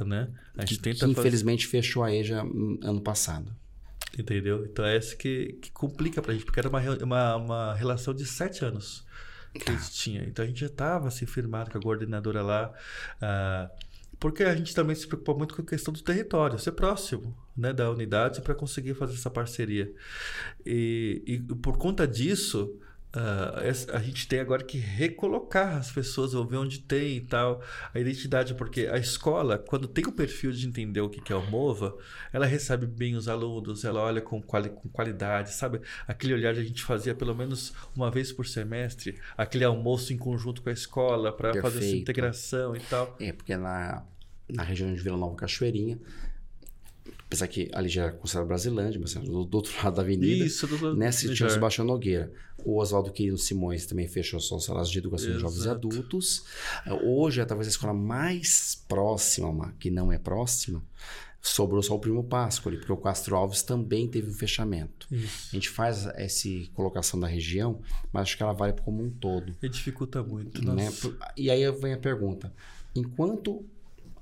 né? 0.00 0.28
A 0.56 0.62
gente 0.62 0.76
que, 0.76 0.82
tenta 0.82 1.06
que 1.06 1.12
infelizmente 1.12 1.66
fazer... 1.66 1.82
fechou 1.82 2.02
a 2.02 2.12
EJA 2.12 2.40
ano 2.40 3.00
passado. 3.00 3.54
Entendeu? 4.18 4.64
Então 4.64 4.84
é 4.84 4.96
isso 4.96 5.16
que, 5.16 5.58
que 5.62 5.70
complica 5.70 6.20
pra 6.20 6.32
gente, 6.32 6.44
porque 6.44 6.58
era 6.58 6.68
uma, 6.68 6.80
uma, 6.80 7.36
uma 7.36 7.74
relação 7.74 8.12
de 8.12 8.26
sete 8.26 8.64
anos 8.64 9.06
que 9.54 9.64
tá. 9.64 9.72
a 9.72 9.76
gente 9.76 9.90
tinha. 9.92 10.24
Então 10.24 10.44
a 10.44 10.48
gente 10.48 10.60
já 10.60 10.66
estava 10.66 11.08
assim, 11.08 11.26
firmado 11.26 11.70
com 11.70 11.78
a 11.78 11.80
coordenadora 11.80 12.42
lá. 12.42 12.72
Uh, 13.16 13.89
porque 14.20 14.44
a 14.44 14.54
gente 14.54 14.74
também 14.74 14.94
se 14.94 15.06
preocupa 15.06 15.34
muito 15.34 15.54
com 15.56 15.62
a 15.62 15.64
questão 15.64 15.92
do 15.92 16.02
território, 16.02 16.58
ser 16.58 16.72
próximo 16.72 17.34
né, 17.56 17.72
da 17.72 17.90
unidade 17.90 18.42
para 18.42 18.54
conseguir 18.54 18.92
fazer 18.92 19.14
essa 19.14 19.30
parceria. 19.30 19.90
E, 20.64 21.22
e 21.26 21.38
por 21.56 21.78
conta 21.78 22.06
disso, 22.06 22.78
Uh, 23.12 23.92
a 23.92 23.98
gente 23.98 24.28
tem 24.28 24.38
agora 24.38 24.62
que 24.62 24.78
recolocar 24.78 25.76
as 25.76 25.90
pessoas, 25.90 26.32
ou 26.32 26.46
ver 26.46 26.58
onde 26.58 26.78
tem 26.78 27.16
e 27.16 27.20
tal, 27.20 27.60
a 27.92 27.98
identidade, 27.98 28.54
porque 28.54 28.86
a 28.86 28.98
escola, 28.98 29.58
quando 29.58 29.88
tem 29.88 30.06
o 30.06 30.12
perfil 30.12 30.52
de 30.52 30.64
entender 30.64 31.00
o 31.00 31.08
que 31.08 31.32
é 31.32 31.34
o 31.34 31.42
MOVA, 31.50 31.96
ela 32.32 32.46
recebe 32.46 32.86
bem 32.86 33.16
os 33.16 33.26
alunos, 33.26 33.84
ela 33.84 34.00
olha 34.00 34.20
com, 34.20 34.40
quali 34.40 34.68
com 34.68 34.88
qualidade, 34.88 35.52
sabe? 35.52 35.80
Aquele 36.06 36.34
olhar 36.34 36.54
que 36.54 36.60
a 36.60 36.64
gente 36.64 36.84
fazia 36.84 37.12
pelo 37.12 37.34
menos 37.34 37.72
uma 37.96 38.12
vez 38.12 38.30
por 38.30 38.46
semestre, 38.46 39.18
aquele 39.36 39.64
almoço 39.64 40.12
em 40.12 40.16
conjunto 40.16 40.62
com 40.62 40.70
a 40.70 40.72
escola 40.72 41.32
para 41.32 41.60
fazer 41.60 41.80
essa 41.80 41.96
integração 41.96 42.76
e 42.76 42.80
tal. 42.80 43.16
É, 43.18 43.32
porque 43.32 43.56
na, 43.56 44.04
na 44.48 44.62
região 44.62 44.92
de 44.94 45.00
Vila 45.00 45.16
Nova 45.16 45.34
Cachoeirinha, 45.34 45.98
Apesar 47.26 47.46
que 47.46 47.70
ali 47.72 47.88
já 47.88 48.04
era 48.04 48.12
considerado 48.12 48.48
Brasilândia, 48.48 49.00
mas 49.00 49.14
do, 49.14 49.44
do, 49.44 49.56
outro 49.56 49.72
lado 49.82 49.96
da 49.96 50.02
avenida. 50.02 50.44
Isso, 50.44 50.66
do, 50.66 50.96
Nessa 50.96 51.32
tinha 51.32 51.48
o 51.48 51.50
Sebastião 51.50 51.86
Nogueira. 51.86 52.32
O 52.64 52.78
Oswaldo 52.78 53.10
Quirino 53.10 53.38
Simões 53.38 53.86
também 53.86 54.06
fechou 54.06 54.38
suas 54.40 54.64
salas 54.64 54.90
de 54.90 54.98
educação 54.98 55.30
Exato. 55.30 55.38
de 55.38 55.42
jovens 55.42 55.64
e 55.64 55.68
adultos. 55.68 56.44
Hoje 57.02 57.40
é 57.40 57.44
talvez 57.44 57.68
a 57.68 57.70
escola 57.70 57.94
mais 57.94 58.84
próxima, 58.86 59.74
que 59.78 59.90
não 59.90 60.12
é 60.12 60.18
próxima, 60.18 60.82
sobrou 61.40 61.82
só 61.82 61.94
o 61.94 61.98
Primo 61.98 62.22
Páscoa, 62.22 62.72
porque 62.72 62.92
o 62.92 62.96
Castro 62.96 63.36
Alves 63.36 63.62
também 63.62 64.06
teve 64.06 64.30
um 64.30 64.34
fechamento. 64.34 65.06
Isso. 65.10 65.48
A 65.52 65.54
gente 65.54 65.70
faz 65.70 66.06
essa 66.14 66.48
colocação 66.74 67.18
da 67.18 67.26
região, 67.26 67.80
mas 68.12 68.22
acho 68.22 68.36
que 68.36 68.42
ela 68.42 68.52
vale 68.52 68.74
como 68.74 69.02
um 69.02 69.10
todo. 69.10 69.56
E 69.62 69.68
dificulta 69.68 70.22
muito. 70.22 70.62
Né? 70.64 70.92
E 71.36 71.50
aí 71.50 71.70
vem 71.72 71.94
a 71.94 71.98
pergunta: 71.98 72.52
enquanto 72.94 73.64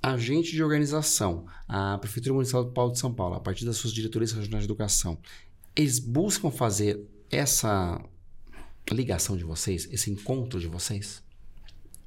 agente 0.03 0.53
de 0.53 0.63
organização, 0.63 1.47
a 1.67 1.99
Prefeitura 1.99 2.35
Municipal 2.35 2.65
do 2.65 2.73
Paulo 2.73 2.93
de 2.93 2.99
São 2.99 3.13
Paulo, 3.13 3.35
a 3.35 3.41
partir 3.41 3.65
das 3.65 3.77
suas 3.77 3.93
diretorias 3.93 4.33
regionais 4.33 4.65
de 4.65 4.71
educação, 4.71 5.19
eles 5.75 5.99
buscam 5.99 6.51
fazer 6.51 7.01
essa 7.31 8.03
ligação 8.91 9.37
de 9.37 9.45
vocês, 9.45 9.89
esse 9.93 10.11
encontro 10.11 10.59
de 10.59 10.67
vocês? 10.67 11.23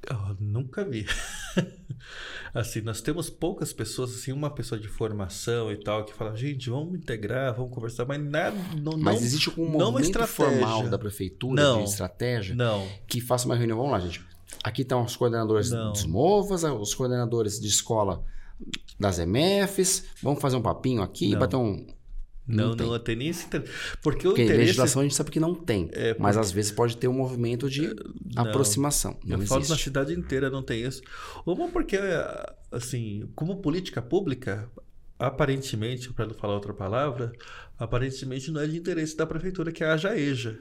Eu 0.08 0.36
nunca 0.40 0.84
vi. 0.84 1.06
assim, 2.52 2.80
nós 2.80 3.00
temos 3.00 3.30
poucas 3.30 3.72
pessoas, 3.72 4.12
assim, 4.12 4.32
uma 4.32 4.50
pessoa 4.50 4.80
de 4.80 4.88
formação 4.88 5.70
e 5.70 5.76
tal, 5.76 6.04
que 6.04 6.12
fala, 6.12 6.34
gente, 6.34 6.68
vamos 6.68 6.96
integrar, 6.96 7.54
vamos 7.54 7.72
conversar, 7.72 8.04
mas 8.04 8.20
nada. 8.20 8.56
Não, 8.80 8.98
mas 8.98 9.14
não, 9.14 9.24
existe 9.24 9.48
algum 9.48 9.68
movimento 9.68 10.26
formal 10.26 10.88
da 10.88 10.98
prefeitura 10.98 11.62
não, 11.62 11.84
de 11.84 11.90
estratégia 11.90 12.54
não. 12.54 12.88
que 13.06 13.20
faça 13.20 13.46
uma 13.46 13.54
reunião? 13.54 13.78
Vamos 13.78 13.92
lá, 13.92 14.00
gente 14.00 14.31
Aqui 14.62 14.82
estão 14.82 15.04
os 15.04 15.16
coordenadores 15.16 15.70
Não. 15.70 15.92
dos 15.92 16.04
MOVAs, 16.04 16.64
os 16.64 16.94
coordenadores 16.94 17.60
de 17.60 17.68
escola 17.68 18.24
das 18.98 19.18
MFs. 19.18 20.04
Vamos 20.22 20.40
fazer 20.40 20.56
um 20.56 20.62
papinho 20.62 21.02
aqui 21.02 21.32
e 21.32 21.36
bater 21.36 21.56
um. 21.56 21.86
Não, 22.46 22.70
não, 22.70 22.76
tem. 22.76 22.86
não 22.86 22.98
tem 22.98 23.16
nem 23.16 23.28
esse 23.28 23.46
Porque 24.02 24.26
o 24.26 24.30
porque 24.30 24.42
interesse... 24.42 24.58
legislação 24.58 25.00
a 25.00 25.04
gente 25.04 25.14
sabe 25.14 25.30
que 25.30 25.38
não 25.38 25.54
tem. 25.54 25.88
É, 25.92 26.08
porque... 26.08 26.22
Mas 26.22 26.36
às 26.36 26.50
vezes 26.50 26.72
pode 26.72 26.96
ter 26.96 27.06
um 27.06 27.12
movimento 27.12 27.70
de 27.70 27.94
não, 28.34 28.42
aproximação. 28.44 29.16
Não 29.24 29.36
eu 29.36 29.38
existe. 29.38 29.48
falo 29.48 29.68
na 29.68 29.76
cidade 29.76 30.12
inteira 30.12 30.50
não 30.50 30.62
tem 30.62 30.82
isso. 30.82 31.02
Uma 31.46 31.68
porque, 31.68 31.96
assim, 32.70 33.30
como 33.36 33.58
política 33.58 34.02
pública, 34.02 34.68
aparentemente, 35.18 36.12
para 36.12 36.26
não 36.26 36.34
falar 36.34 36.54
outra 36.54 36.74
palavra, 36.74 37.32
aparentemente 37.78 38.50
não 38.50 38.60
é 38.60 38.66
de 38.66 38.76
interesse 38.76 39.16
da 39.16 39.24
prefeitura 39.24 39.70
que 39.70 39.84
haja 39.84 40.18
EJA 40.18 40.58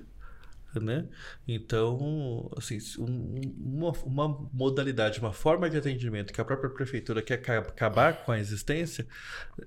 né? 0.79 1.07
Então, 1.47 2.49
assim, 2.55 2.77
um, 2.99 3.41
uma, 3.57 3.91
uma, 4.03 4.49
modalidade, 4.53 5.19
uma 5.19 5.33
forma 5.33 5.69
de 5.69 5.77
atendimento 5.77 6.31
que 6.31 6.39
a 6.39 6.45
própria 6.45 6.69
prefeitura 6.69 7.21
quer 7.21 7.35
acabar 7.57 8.23
com 8.23 8.31
a 8.31 8.39
existência, 8.39 9.05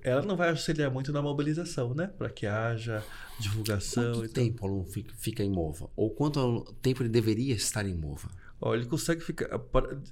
ela 0.01 0.21
não 0.21 0.35
vai 0.35 0.49
auxiliar 0.49 0.89
muito 0.89 1.11
na 1.11 1.21
mobilização, 1.21 1.93
né? 1.93 2.07
Para 2.17 2.29
que 2.29 2.47
haja 2.47 3.03
divulgação. 3.39 4.13
Quanto 4.13 4.33
tempo 4.33 4.63
o 4.63 4.67
aluno 4.67 4.87
fica, 5.17 5.43
MOVA? 5.43 5.89
Ou 5.95 6.09
quanto 6.09 6.73
tempo 6.81 7.03
ele 7.03 7.09
deveria 7.09 7.53
estar 7.53 7.85
em 7.85 7.93
MOVA? 7.93 8.29
Olha, 8.59 8.79
ele 8.79 8.87
consegue 8.87 9.21
ficar 9.21 9.47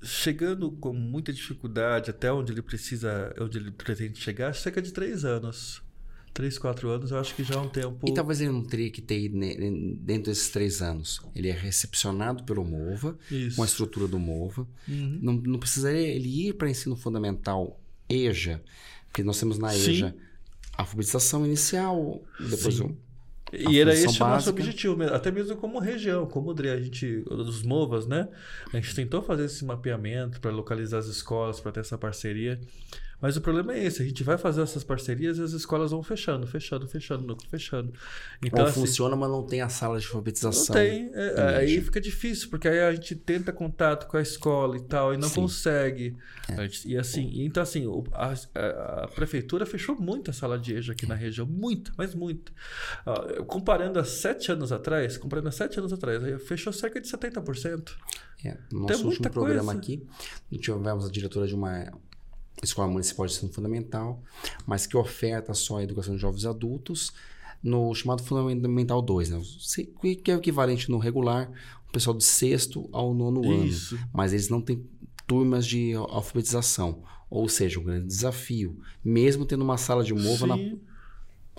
chegando 0.04 0.72
com 0.72 0.94
muita 0.94 1.32
dificuldade 1.32 2.10
até 2.10 2.32
onde 2.32 2.52
ele 2.52 2.62
precisa, 2.62 3.34
onde 3.40 3.58
ele 3.58 3.72
pretende 3.72 4.20
chegar, 4.20 4.54
cerca 4.54 4.82
de 4.82 4.92
três 4.92 5.24
anos. 5.24 5.82
3, 6.34 6.58
4 6.58 6.90
anos, 6.90 7.12
eu 7.12 7.20
acho 7.20 7.36
que 7.36 7.44
já 7.44 7.56
é 7.56 7.58
um 7.58 7.70
tempo. 7.70 8.08
E 8.08 8.14
talvez 8.14 8.42
ele 8.42 8.52
não 8.52 8.64
teria 8.64 8.90
que 8.90 9.02
ter 9.02 9.30
dentro 9.30 10.32
desses 10.32 10.50
três 10.50 10.82
anos. 10.82 11.22
Ele 11.36 11.50
é 11.50 11.52
recepcionado 11.52 12.44
pelo 12.44 12.66
MOVA, 12.66 13.18
Isso. 13.30 13.56
com 13.56 13.64
a 13.64 13.66
estrutura 13.66 14.08
do 14.08 14.18
MOVA. 14.18 14.68
Uhum. 14.88 15.20
Não, 15.22 15.34
não 15.34 15.60
precisaria 15.60 16.08
ele 16.08 16.48
ir 16.48 16.54
para 16.54 16.70
ensino 16.70 16.96
fundamental 16.96 17.80
EJA, 18.10 18.62
porque 19.08 19.24
nós 19.24 19.40
temos 19.40 19.60
na 19.60 19.70
Sim. 19.70 19.92
EJA 19.92 20.16
a 20.76 20.82
alfabetização 20.82 21.46
inicial, 21.46 22.24
depois 22.40 22.76
Sim. 22.76 22.84
o. 22.84 22.98
E 23.56 23.80
era 23.80 23.94
esse 23.94 24.06
básica. 24.06 24.26
o 24.26 24.30
nosso 24.30 24.50
objetivo, 24.50 25.04
até 25.04 25.30
mesmo 25.30 25.56
como 25.58 25.78
região, 25.78 26.26
como 26.26 26.52
o 26.52 26.56
a 26.60 26.82
gente, 26.82 27.22
dos 27.22 27.62
MOVAs, 27.62 28.08
né? 28.08 28.28
A 28.74 28.78
gente 28.78 28.96
tentou 28.96 29.22
fazer 29.22 29.46
esse 29.46 29.64
mapeamento 29.64 30.42
para 30.42 30.50
localizar 30.50 30.98
as 30.98 31.06
escolas, 31.06 31.60
para 31.60 31.72
ter 31.72 31.82
essa 31.82 31.96
parceria. 31.96 32.60
Mas 33.24 33.38
o 33.38 33.42
problema 33.42 33.74
é 33.74 33.86
esse, 33.86 34.02
a 34.02 34.06
gente 34.06 34.22
vai 34.22 34.38
fazer 34.38 34.62
essas 34.62 34.84
parcerias 34.84 35.38
e 35.38 35.44
as 35.44 35.54
escolas 35.54 35.92
vão 35.92 36.04
fechando, 36.04 36.46
fechando, 36.46 36.86
fechando, 36.90 37.38
fechando. 37.50 37.94
Então, 38.44 38.66
assim, 38.66 38.82
funciona, 38.82 39.16
mas 39.16 39.30
não 39.30 39.44
tem 39.44 39.62
a 39.62 39.70
sala 39.70 39.98
de 39.98 40.06
alfabetização. 40.06 40.76
Não 40.76 40.82
tem. 40.82 41.10
É, 41.14 41.56
aí 41.56 41.80
fica 41.80 42.02
difícil, 42.02 42.50
porque 42.50 42.68
aí 42.68 42.82
a 42.82 42.94
gente 42.94 43.16
tenta 43.16 43.54
contato 43.54 44.08
com 44.08 44.18
a 44.18 44.22
escola 44.22 44.76
e 44.76 44.82
tal, 44.82 45.14
e 45.14 45.18
não 45.18 45.30
Sim. 45.30 45.36
consegue. 45.36 46.18
É. 46.50 46.68
Gente, 46.68 46.86
e 46.86 46.98
assim, 46.98 47.46
então 47.46 47.64
assim, 47.64 47.86
a, 48.12 48.34
a, 48.60 49.04
a, 49.06 49.08
prefeitura 49.08 49.66
fechou 49.66 49.96
muita 49.96 50.34
sala 50.34 50.60
de 50.60 50.76
EJA 50.76 50.92
aqui 50.92 51.06
é. 51.06 51.08
na 51.08 51.16
região, 51.16 51.48
muita, 51.48 51.94
mas 51.98 52.14
muita. 52.14 52.52
Uh, 53.08 53.46
comparando 53.46 54.00
a 54.00 54.04
sete 54.04 54.52
anos 54.52 54.74
atrás, 54.74 55.18
comparando 55.18 55.48
a 55.48 55.52
sete 55.54 55.80
anos 55.80 55.94
atrás, 55.94 56.22
fechou 56.44 56.74
cerca 56.74 57.00
de 57.00 57.08
70%. 57.08 57.94
É, 58.44 58.58
no 58.70 58.82
nosso 58.82 58.96
então, 58.96 59.06
último 59.06 59.30
programa 59.30 59.72
coisa. 59.72 59.80
aqui, 59.80 60.06
tivemos 60.60 61.06
a 61.06 61.10
diretora 61.10 61.48
de 61.48 61.56
uma 61.56 61.90
escola 62.62 62.88
municipal 62.88 63.26
de 63.26 63.34
ensino 63.34 63.52
fundamental, 63.52 64.22
mas 64.66 64.86
que 64.86 64.96
oferta 64.96 65.54
só 65.54 65.78
a 65.78 65.84
educação 65.84 66.16
de 66.16 66.22
jovens 66.22 66.46
adultos 66.46 67.12
no 67.62 67.94
chamado 67.96 68.22
Fundamental 68.24 69.02
2, 69.02 69.30
né? 69.30 69.42
que 70.24 70.30
é 70.30 70.36
o 70.36 70.40
equivalente 70.40 70.92
no 70.92 70.98
regular, 70.98 71.50
o 71.88 71.92
pessoal 71.92 72.16
de 72.16 72.24
sexto 72.24 72.90
ao 72.92 73.14
nono 73.14 73.42
Isso. 73.66 73.96
ano. 73.96 74.10
Mas 74.14 74.34
eles 74.34 74.50
não 74.50 74.60
têm 74.60 74.86
turmas 75.26 75.66
de 75.66 75.94
alfabetização. 75.94 77.04
Ou 77.30 77.48
seja, 77.48 77.80
um 77.80 77.84
grande 77.84 78.06
desafio. 78.06 78.78
Mesmo 79.04 79.46
tendo 79.46 79.64
uma 79.64 79.78
sala 79.78 80.04
de 80.04 80.14
mova 80.14 80.46
na, 80.46 80.56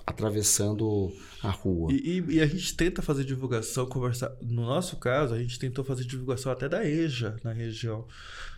atravessando 0.05 1.11
a 1.41 1.49
rua. 1.49 1.91
E, 1.91 1.95
e, 2.19 2.35
e, 2.35 2.41
a 2.41 2.45
gente 2.45 2.75
tenta 2.75 3.01
fazer 3.01 3.25
divulgação, 3.25 3.85
conversar. 3.87 4.31
No 4.41 4.61
nosso 4.61 4.97
caso, 4.97 5.33
a 5.33 5.39
gente 5.39 5.57
tentou 5.57 5.83
fazer 5.83 6.05
divulgação 6.05 6.51
até 6.51 6.69
da 6.69 6.87
EJA 6.87 7.35
na 7.43 7.51
região. 7.51 8.07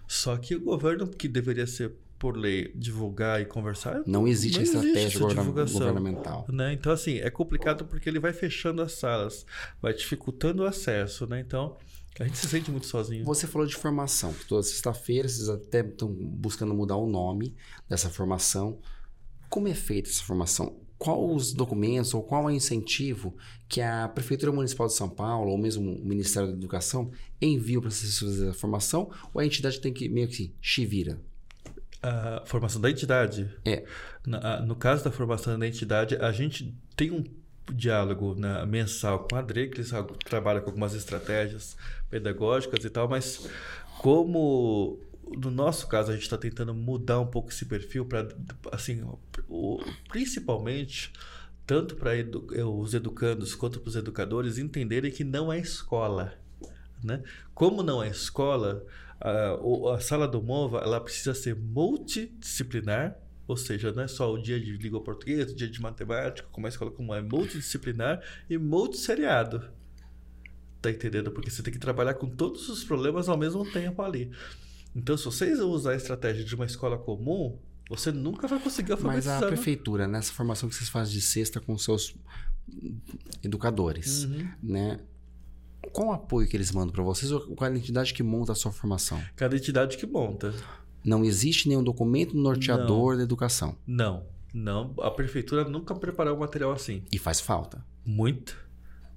Só 0.07 0.37
que 0.37 0.55
o 0.55 0.61
governo, 0.61 1.07
que 1.07 1.27
deveria 1.27 1.65
ser 1.65 1.95
por 2.19 2.35
lei, 2.35 2.71
divulgar 2.75 3.41
e 3.41 3.45
conversar. 3.45 4.01
Não 4.05 4.27
existe 4.27 4.57
não 4.57 4.63
estratégia 4.63 5.01
existe 5.01 5.19
governamental. 5.19 6.45
Né? 6.49 6.73
Então, 6.73 6.91
assim, 6.91 7.17
é 7.19 7.29
complicado 7.29 7.85
porque 7.85 8.09
ele 8.09 8.19
vai 8.19 8.33
fechando 8.33 8.81
as 8.81 8.93
salas, 8.93 9.45
vai 9.81 9.93
dificultando 9.93 10.63
o 10.63 10.65
acesso, 10.65 11.27
né? 11.27 11.39
Então, 11.39 11.77
a 12.19 12.23
gente 12.23 12.37
se 12.37 12.47
sente 12.47 12.71
muito 12.71 12.87
sozinho. 12.87 13.23
Você 13.25 13.45
falou 13.45 13.67
de 13.67 13.75
formação, 13.75 14.33
que 14.33 14.45
toda 14.45 14.63
sexta-feira 14.63 15.27
vocês 15.27 15.49
até 15.49 15.81
estão 15.81 16.11
buscando 16.11 16.73
mudar 16.73 16.95
o 16.95 17.05
nome 17.05 17.55
dessa 17.87 18.09
formação. 18.09 18.79
Como 19.49 19.67
é 19.67 19.73
feita 19.73 20.09
essa 20.09 20.23
formação? 20.23 20.75
Quais 20.97 21.19
os 21.19 21.53
documentos 21.53 22.15
ou 22.15 22.23
qual 22.23 22.49
é 22.49 22.53
o 22.53 22.55
incentivo 22.55 23.35
que 23.69 23.79
a 23.81 24.07
Prefeitura 24.07 24.51
Municipal 24.51 24.87
de 24.87 24.93
São 24.93 25.07
Paulo 25.07 25.51
ou 25.51 25.57
mesmo 25.57 25.93
o 25.93 26.05
Ministério 26.05 26.49
da 26.49 26.55
Educação 26.55 27.11
envia 27.39 27.79
para 27.79 27.91
vocês 27.91 28.17
fazer 28.17 28.49
a 28.49 28.53
formação? 28.53 29.11
Ou 29.31 29.39
a 29.39 29.45
entidade 29.45 29.79
tem 29.79 29.93
que 29.93 30.09
meio 30.09 30.27
que 30.27 30.55
se 30.59 30.87
vira? 30.87 31.21
A 32.01 32.43
formação 32.45 32.81
da 32.81 32.89
entidade. 32.89 33.49
É. 33.65 33.83
no 34.65 34.75
caso 34.75 35.03
da 35.03 35.11
formação 35.11 35.57
da 35.57 35.67
entidade, 35.67 36.15
a 36.15 36.31
gente 36.31 36.73
tem 36.95 37.11
um 37.11 37.23
diálogo 37.73 38.35
né, 38.35 38.65
mensal 38.65 39.27
com 39.27 39.35
a 39.35 39.41
Dre, 39.41 39.67
que 39.67 39.77
eles 39.77 39.91
trabalham 40.25 40.61
com 40.61 40.69
algumas 40.69 40.93
estratégias 40.93 41.75
pedagógicas 42.09 42.83
e 42.85 42.89
tal, 42.89 43.07
mas 43.07 43.49
como 43.99 44.99
no 45.35 45.51
nosso 45.51 45.87
caso 45.87 46.11
a 46.11 46.13
gente 46.13 46.23
está 46.23 46.37
tentando 46.37 46.73
mudar 46.73 47.19
um 47.19 47.27
pouco 47.27 47.49
esse 47.49 47.65
perfil 47.65 48.05
para 48.05 48.29
assim, 48.71 49.03
o, 49.49 49.83
principalmente 50.07 51.11
tanto 51.65 51.97
para 51.97 52.15
edu 52.15 52.47
os 52.79 52.93
educandos 52.93 53.53
quanto 53.53 53.81
para 53.81 53.89
os 53.89 53.95
educadores 53.97 54.57
entenderem 54.57 55.11
que 55.11 55.25
não 55.25 55.51
é 55.51 55.59
escola. 55.59 56.33
Né? 57.03 57.21
Como 57.53 57.83
não 57.83 58.01
é 58.01 58.07
escola, 58.07 58.85
a, 59.19 59.95
a 59.95 59.99
sala 59.99 60.27
do 60.27 60.41
MOVA 60.41 60.79
ela 60.79 60.99
precisa 60.99 61.33
ser 61.33 61.55
multidisciplinar, 61.55 63.17
ou 63.47 63.57
seja, 63.57 63.91
não 63.91 64.03
é 64.03 64.07
só 64.07 64.31
o 64.31 64.41
dia 64.41 64.59
de 64.59 64.77
língua 64.77 65.01
portuguesa, 65.01 65.51
o 65.51 65.55
dia 65.55 65.69
de 65.69 65.81
matemática, 65.81 66.47
como 66.51 66.65
a 66.67 66.69
escola 66.69 66.91
comum, 66.91 67.13
é 67.13 67.21
multidisciplinar 67.21 68.21
e 68.49 68.57
multisseriado. 68.57 69.69
Tá 70.81 70.91
entendendo? 70.91 71.31
Porque 71.31 71.49
você 71.49 71.63
tem 71.63 71.73
que 71.73 71.79
trabalhar 71.79 72.13
com 72.15 72.29
todos 72.29 72.69
os 72.69 72.83
problemas 72.83 73.27
ao 73.29 73.37
mesmo 73.37 73.69
tempo 73.71 74.01
ali. 74.01 74.31
Então, 74.95 75.17
se 75.17 75.25
vocês 75.25 75.59
usar 75.59 75.91
a 75.91 75.95
estratégia 75.95 76.43
de 76.43 76.55
uma 76.55 76.65
escola 76.65 76.97
comum, 76.97 77.57
você 77.89 78.11
nunca 78.11 78.47
vai 78.47 78.59
conseguir 78.59 78.91
alfabetizar. 78.91 79.35
Mas 79.35 79.43
a 79.43 79.47
prefeitura, 79.47 80.07
nessa 80.07 80.33
formação 80.33 80.67
que 80.67 80.75
vocês 80.75 80.89
fazem 80.89 81.13
de 81.13 81.21
sexta 81.21 81.59
com 81.59 81.77
seus 81.77 82.15
educadores, 83.43 84.25
uhum. 84.25 84.49
né? 84.61 84.99
Qual 85.91 86.09
o 86.09 86.11
apoio 86.11 86.47
que 86.47 86.55
eles 86.55 86.71
mandam 86.71 86.91
para 86.91 87.03
vocês 87.03 87.31
ou 87.31 87.41
qual 87.55 87.69
é 87.69 87.73
a 87.73 87.77
entidade 87.77 88.13
que 88.13 88.23
monta 88.23 88.51
a 88.51 88.55
sua 88.55 88.71
formação? 88.71 89.21
Cada 89.35 89.55
entidade 89.55 89.97
que 89.97 90.05
monta. 90.05 90.53
Não 91.03 91.23
existe 91.23 91.69
nenhum 91.69 91.83
documento 91.83 92.35
norteador 92.35 93.11
não. 93.11 93.17
da 93.17 93.23
educação? 93.23 93.77
Não, 93.85 94.25
não. 94.53 94.93
A 94.99 95.09
prefeitura 95.09 95.63
nunca 95.63 95.95
preparou 95.95 96.35
um 96.35 96.39
material 96.39 96.71
assim. 96.71 97.03
E 97.11 97.17
faz 97.17 97.39
falta? 97.39 97.85
Muito. 98.05 98.67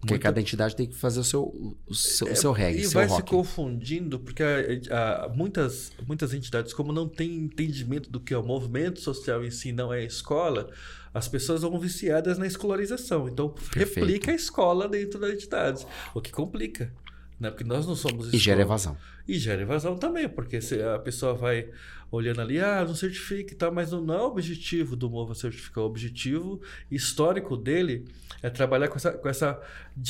Porque 0.00 0.14
Muito... 0.14 0.22
cada 0.22 0.40
entidade 0.40 0.74
tem 0.74 0.86
que 0.86 0.94
fazer 0.94 1.20
o 1.20 1.24
seu, 1.24 1.76
o 1.86 1.94
seu, 1.94 2.28
é, 2.28 2.32
o 2.32 2.36
seu 2.36 2.52
reggae, 2.52 2.84
E 2.84 2.86
vai 2.86 3.04
rock. 3.04 3.20
se 3.20 3.36
confundindo, 3.36 4.18
porque 4.18 4.42
a, 4.42 5.26
a, 5.26 5.28
muitas, 5.28 5.92
muitas 6.06 6.32
entidades, 6.32 6.72
como 6.72 6.90
não 6.90 7.06
têm 7.06 7.36
entendimento 7.36 8.10
do 8.10 8.18
que 8.18 8.32
é 8.32 8.38
o 8.38 8.42
movimento 8.42 8.98
social 8.98 9.44
em 9.44 9.50
si, 9.50 9.72
não 9.72 9.92
é 9.92 9.98
a 9.98 10.04
escola, 10.04 10.70
as 11.12 11.28
pessoas 11.28 11.62
vão 11.62 11.78
viciadas 11.78 12.38
na 12.38 12.46
escolarização. 12.46 13.28
Então, 13.28 13.50
Perfeito. 13.50 13.78
replica 13.78 14.30
a 14.30 14.34
escola 14.34 14.88
dentro 14.88 15.18
da 15.18 15.30
entidade, 15.30 15.86
o 16.14 16.20
que 16.20 16.30
complica. 16.30 16.92
Né? 17.38 17.50
Porque 17.50 17.64
nós 17.64 17.86
não 17.86 17.96
somos 17.96 18.26
escola. 18.26 18.36
E 18.36 18.38
gera 18.38 18.60
evasão. 18.60 18.96
E 19.26 19.38
gera 19.38 19.62
evasão 19.62 19.96
também, 19.96 20.28
porque 20.28 20.60
se 20.60 20.80
a 20.82 20.98
pessoa 20.98 21.32
vai 21.32 21.70
olhando 22.10 22.40
ali, 22.40 22.58
ah, 22.60 22.84
não 22.84 22.94
certifica 22.94 23.54
e 23.54 23.56
tal, 23.56 23.72
mas 23.72 23.92
não, 23.92 24.02
não 24.02 24.14
é 24.14 24.20
o 24.20 24.26
objetivo 24.26 24.94
do 24.94 25.08
Mova 25.08 25.34
certificar. 25.34 25.84
O 25.84 25.86
objetivo 25.86 26.60
histórico 26.90 27.56
dele 27.56 28.04
é 28.42 28.50
trabalhar 28.50 28.88
com 28.88 28.96
essa, 28.96 29.12
com 29.12 29.28
essa, 29.28 29.60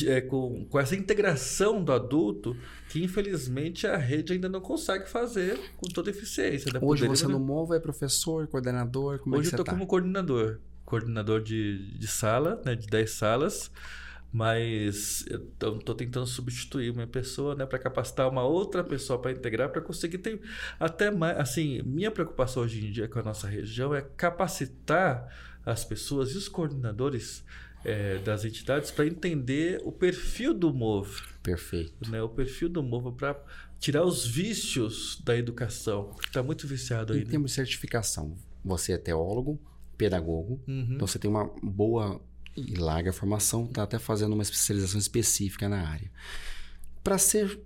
é, 0.06 0.20
com, 0.20 0.64
com 0.64 0.80
essa 0.80 0.96
integração 0.96 1.84
do 1.84 1.92
adulto 1.92 2.56
que, 2.88 3.04
infelizmente, 3.04 3.86
a 3.86 3.96
rede 3.96 4.32
ainda 4.32 4.48
não 4.48 4.60
consegue 4.60 5.08
fazer 5.08 5.58
com 5.76 5.88
toda 5.88 6.10
eficiência. 6.10 6.72
Né? 6.72 6.80
Hoje 6.82 7.06
você 7.06 7.28
no 7.28 7.38
Mova 7.38 7.76
é 7.76 7.78
professor, 7.78 8.46
coordenador, 8.48 9.18
como 9.18 9.36
Hoje 9.36 9.48
é 9.48 9.50
que 9.50 9.54
eu 9.54 9.60
estou 9.60 9.66
tá? 9.66 9.72
como 9.72 9.86
coordenador. 9.86 10.58
Coordenador 10.90 11.40
de, 11.40 11.96
de 11.96 12.06
sala, 12.06 12.60
né, 12.64 12.74
de 12.74 12.86
10 12.86 13.10
salas 13.10 13.70
mas 14.32 15.24
eu 15.58 15.76
estou 15.76 15.94
tentando 15.94 16.26
substituir 16.26 16.90
uma 16.90 17.06
pessoa, 17.06 17.54
né, 17.54 17.66
para 17.66 17.78
capacitar 17.78 18.28
uma 18.28 18.44
outra 18.44 18.84
pessoa 18.84 19.20
para 19.20 19.32
integrar, 19.32 19.70
para 19.70 19.80
conseguir 19.80 20.18
ter 20.18 20.40
até 20.78 21.10
mais, 21.10 21.36
assim, 21.38 21.82
minha 21.82 22.10
preocupação 22.10 22.62
hoje 22.62 22.86
em 22.86 22.92
dia 22.92 23.08
com 23.08 23.18
a 23.18 23.22
nossa 23.22 23.48
região 23.48 23.94
é 23.94 24.00
capacitar 24.00 25.28
as 25.66 25.84
pessoas 25.84 26.32
e 26.32 26.38
os 26.38 26.48
coordenadores 26.48 27.44
é, 27.84 28.18
das 28.18 28.44
entidades 28.44 28.90
para 28.90 29.06
entender 29.06 29.80
o 29.84 29.90
perfil 29.90 30.54
do 30.54 30.72
MOVE. 30.72 31.22
Perfeito. 31.42 32.08
Né, 32.08 32.22
o 32.22 32.28
perfil 32.28 32.68
do 32.68 32.82
MOVE 32.82 33.16
para 33.16 33.36
tirar 33.80 34.04
os 34.04 34.24
vícios 34.24 35.20
da 35.24 35.36
educação, 35.36 36.14
que 36.20 36.28
está 36.28 36.42
muito 36.42 36.68
viciado 36.68 37.14
aí. 37.14 37.22
Em 37.22 37.26
termos 37.26 37.50
de 37.50 37.56
certificação, 37.56 38.36
você 38.64 38.92
é 38.92 38.98
teólogo, 38.98 39.60
pedagogo, 40.04 40.58
Uhum. 40.66 40.94
então 40.94 41.06
você 41.06 41.18
tem 41.18 41.30
uma 41.30 41.44
boa 41.62 42.20
e 42.56 42.74
larga 42.74 43.12
formação, 43.12 43.64
está 43.66 43.82
até 43.82 43.98
fazendo 43.98 44.32
uma 44.32 44.42
especialização 44.42 44.98
específica 44.98 45.68
na 45.68 45.86
área. 45.88 46.10
Para 47.04 47.18
ser 47.18 47.60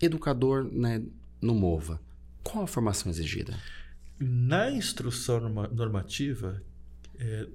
educador 0.00 0.64
né, 0.64 1.02
no 1.40 1.54
MOVA, 1.54 2.00
qual 2.42 2.64
a 2.64 2.66
formação 2.66 3.10
exigida? 3.10 3.56
Na 4.20 4.70
instrução 4.70 5.40
norma- 5.40 5.68
normativa, 5.68 6.62
é, 7.18 7.48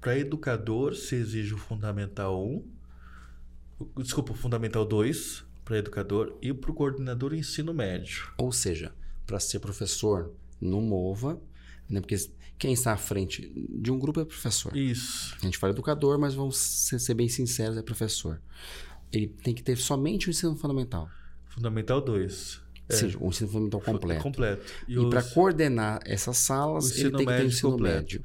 para 0.00 0.18
educador 0.18 0.94
se 0.94 1.14
exige 1.14 1.54
o 1.54 1.58
Fundamental 1.58 2.44
1, 2.46 2.64
o- 3.78 4.02
desculpa, 4.02 4.32
o 4.32 4.36
Fundamental 4.36 4.84
2 4.84 5.44
para 5.64 5.78
educador 5.78 6.36
e 6.42 6.52
para 6.52 6.70
o 6.70 6.74
coordenador 6.74 7.32
ensino 7.34 7.72
médio. 7.72 8.30
Ou 8.36 8.52
seja, 8.52 8.92
para 9.26 9.40
ser 9.40 9.60
professor 9.60 10.32
no 10.60 10.80
MOVA, 10.82 11.40
né, 11.88 12.00
porque 12.00 12.16
quem 12.58 12.72
está 12.72 12.92
à 12.92 12.96
frente 12.96 13.52
de 13.68 13.90
um 13.90 13.98
grupo 13.98 14.20
é 14.20 14.24
professor. 14.24 14.76
Isso. 14.76 15.34
A 15.40 15.44
gente 15.44 15.58
fala 15.58 15.72
educador, 15.72 16.18
mas 16.18 16.34
vamos 16.34 16.56
ser, 16.56 16.98
ser 16.98 17.14
bem 17.14 17.28
sinceros, 17.28 17.76
é 17.76 17.82
professor. 17.82 18.40
Ele 19.12 19.26
tem 19.28 19.54
que 19.54 19.62
ter 19.62 19.76
somente 19.76 20.28
o 20.28 20.30
ensino 20.30 20.56
fundamental. 20.56 21.08
Fundamental 21.48 22.00
2. 22.00 22.62
Ou 22.90 22.96
seja, 22.96 23.16
o 23.18 23.28
ensino 23.30 23.48
fundamental 23.48 23.80
completo. 23.80 24.22
Completo. 24.22 24.72
E, 24.86 24.98
os- 24.98 25.08
para 25.08 25.22
coordenar 25.22 26.00
essas 26.04 26.36
salas, 26.36 26.90
ele 26.90 26.94
ensino 27.08 27.16
tem 27.16 27.26
que 27.26 27.32
ter 27.32 27.42
o 27.42 27.46
ensino 27.46 27.70
completo. 27.72 27.96
médio. 27.96 28.22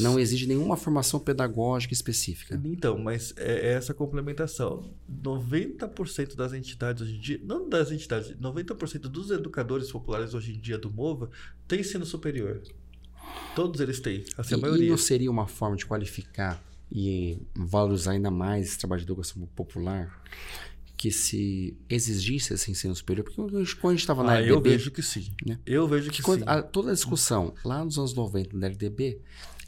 Não 0.00 0.20
exige 0.20 0.46
nenhuma 0.46 0.76
formação 0.76 1.18
pedagógica 1.18 1.94
específica. 1.94 2.60
Então, 2.62 2.98
mas 2.98 3.32
é 3.38 3.68
é 3.68 3.72
essa 3.72 3.94
complementação. 3.94 4.92
90% 5.10 6.34
das 6.36 6.52
entidades 6.52 7.02
hoje 7.02 7.16
em 7.16 7.20
dia, 7.20 7.40
não 7.42 7.68
das 7.68 7.90
entidades, 7.90 8.34
90% 8.38 9.00
dos 9.08 9.30
educadores 9.30 9.90
populares 9.90 10.34
hoje 10.34 10.52
em 10.54 10.60
dia 10.60 10.76
do 10.76 10.90
MOVA 10.90 11.30
tem 11.66 11.80
ensino 11.80 12.04
superior. 12.04 12.60
Todos 13.54 13.80
eles 13.80 14.00
têm, 14.00 14.24
assim, 14.38 14.54
a 14.54 14.56
E, 14.56 14.60
e 14.60 14.62
maioria. 14.62 14.90
não 14.90 14.96
seria 14.96 15.30
uma 15.30 15.46
forma 15.46 15.76
de 15.76 15.84
qualificar 15.86 16.62
e 16.90 17.38
valorizar 17.54 18.12
ainda 18.12 18.30
mais 18.30 18.66
esse 18.68 18.78
trabalho 18.78 19.00
de 19.00 19.06
educação 19.06 19.46
popular 19.54 20.22
que 20.96 21.10
se 21.10 21.76
exigisse 21.88 22.54
esse 22.54 22.70
ensino 22.70 22.94
superior? 22.94 23.24
Porque 23.24 23.36
quando 23.36 23.56
a 23.58 23.64
gente- 23.64 23.76
a 23.86 23.92
estava 23.94 24.22
na 24.22 24.32
Ah, 24.34 24.40
eu 24.42 24.54
LDB, 24.56 24.70
vejo 24.70 24.90
que 24.90 25.02
sim. 25.02 25.32
né? 25.44 25.58
Eu 25.66 25.86
vejo 25.88 26.10
que, 26.10 26.18
que 26.18 26.22
quando- 26.22 26.40
sim. 26.40 26.44
a- 26.48 26.62
toda 26.62 26.90
a 26.90 26.94
discussão 26.94 27.54
lá 27.64 27.84
nos 27.84 27.98
anos 27.98 28.14
90 28.14 28.56
da 28.56 28.66
LDB 28.68 29.20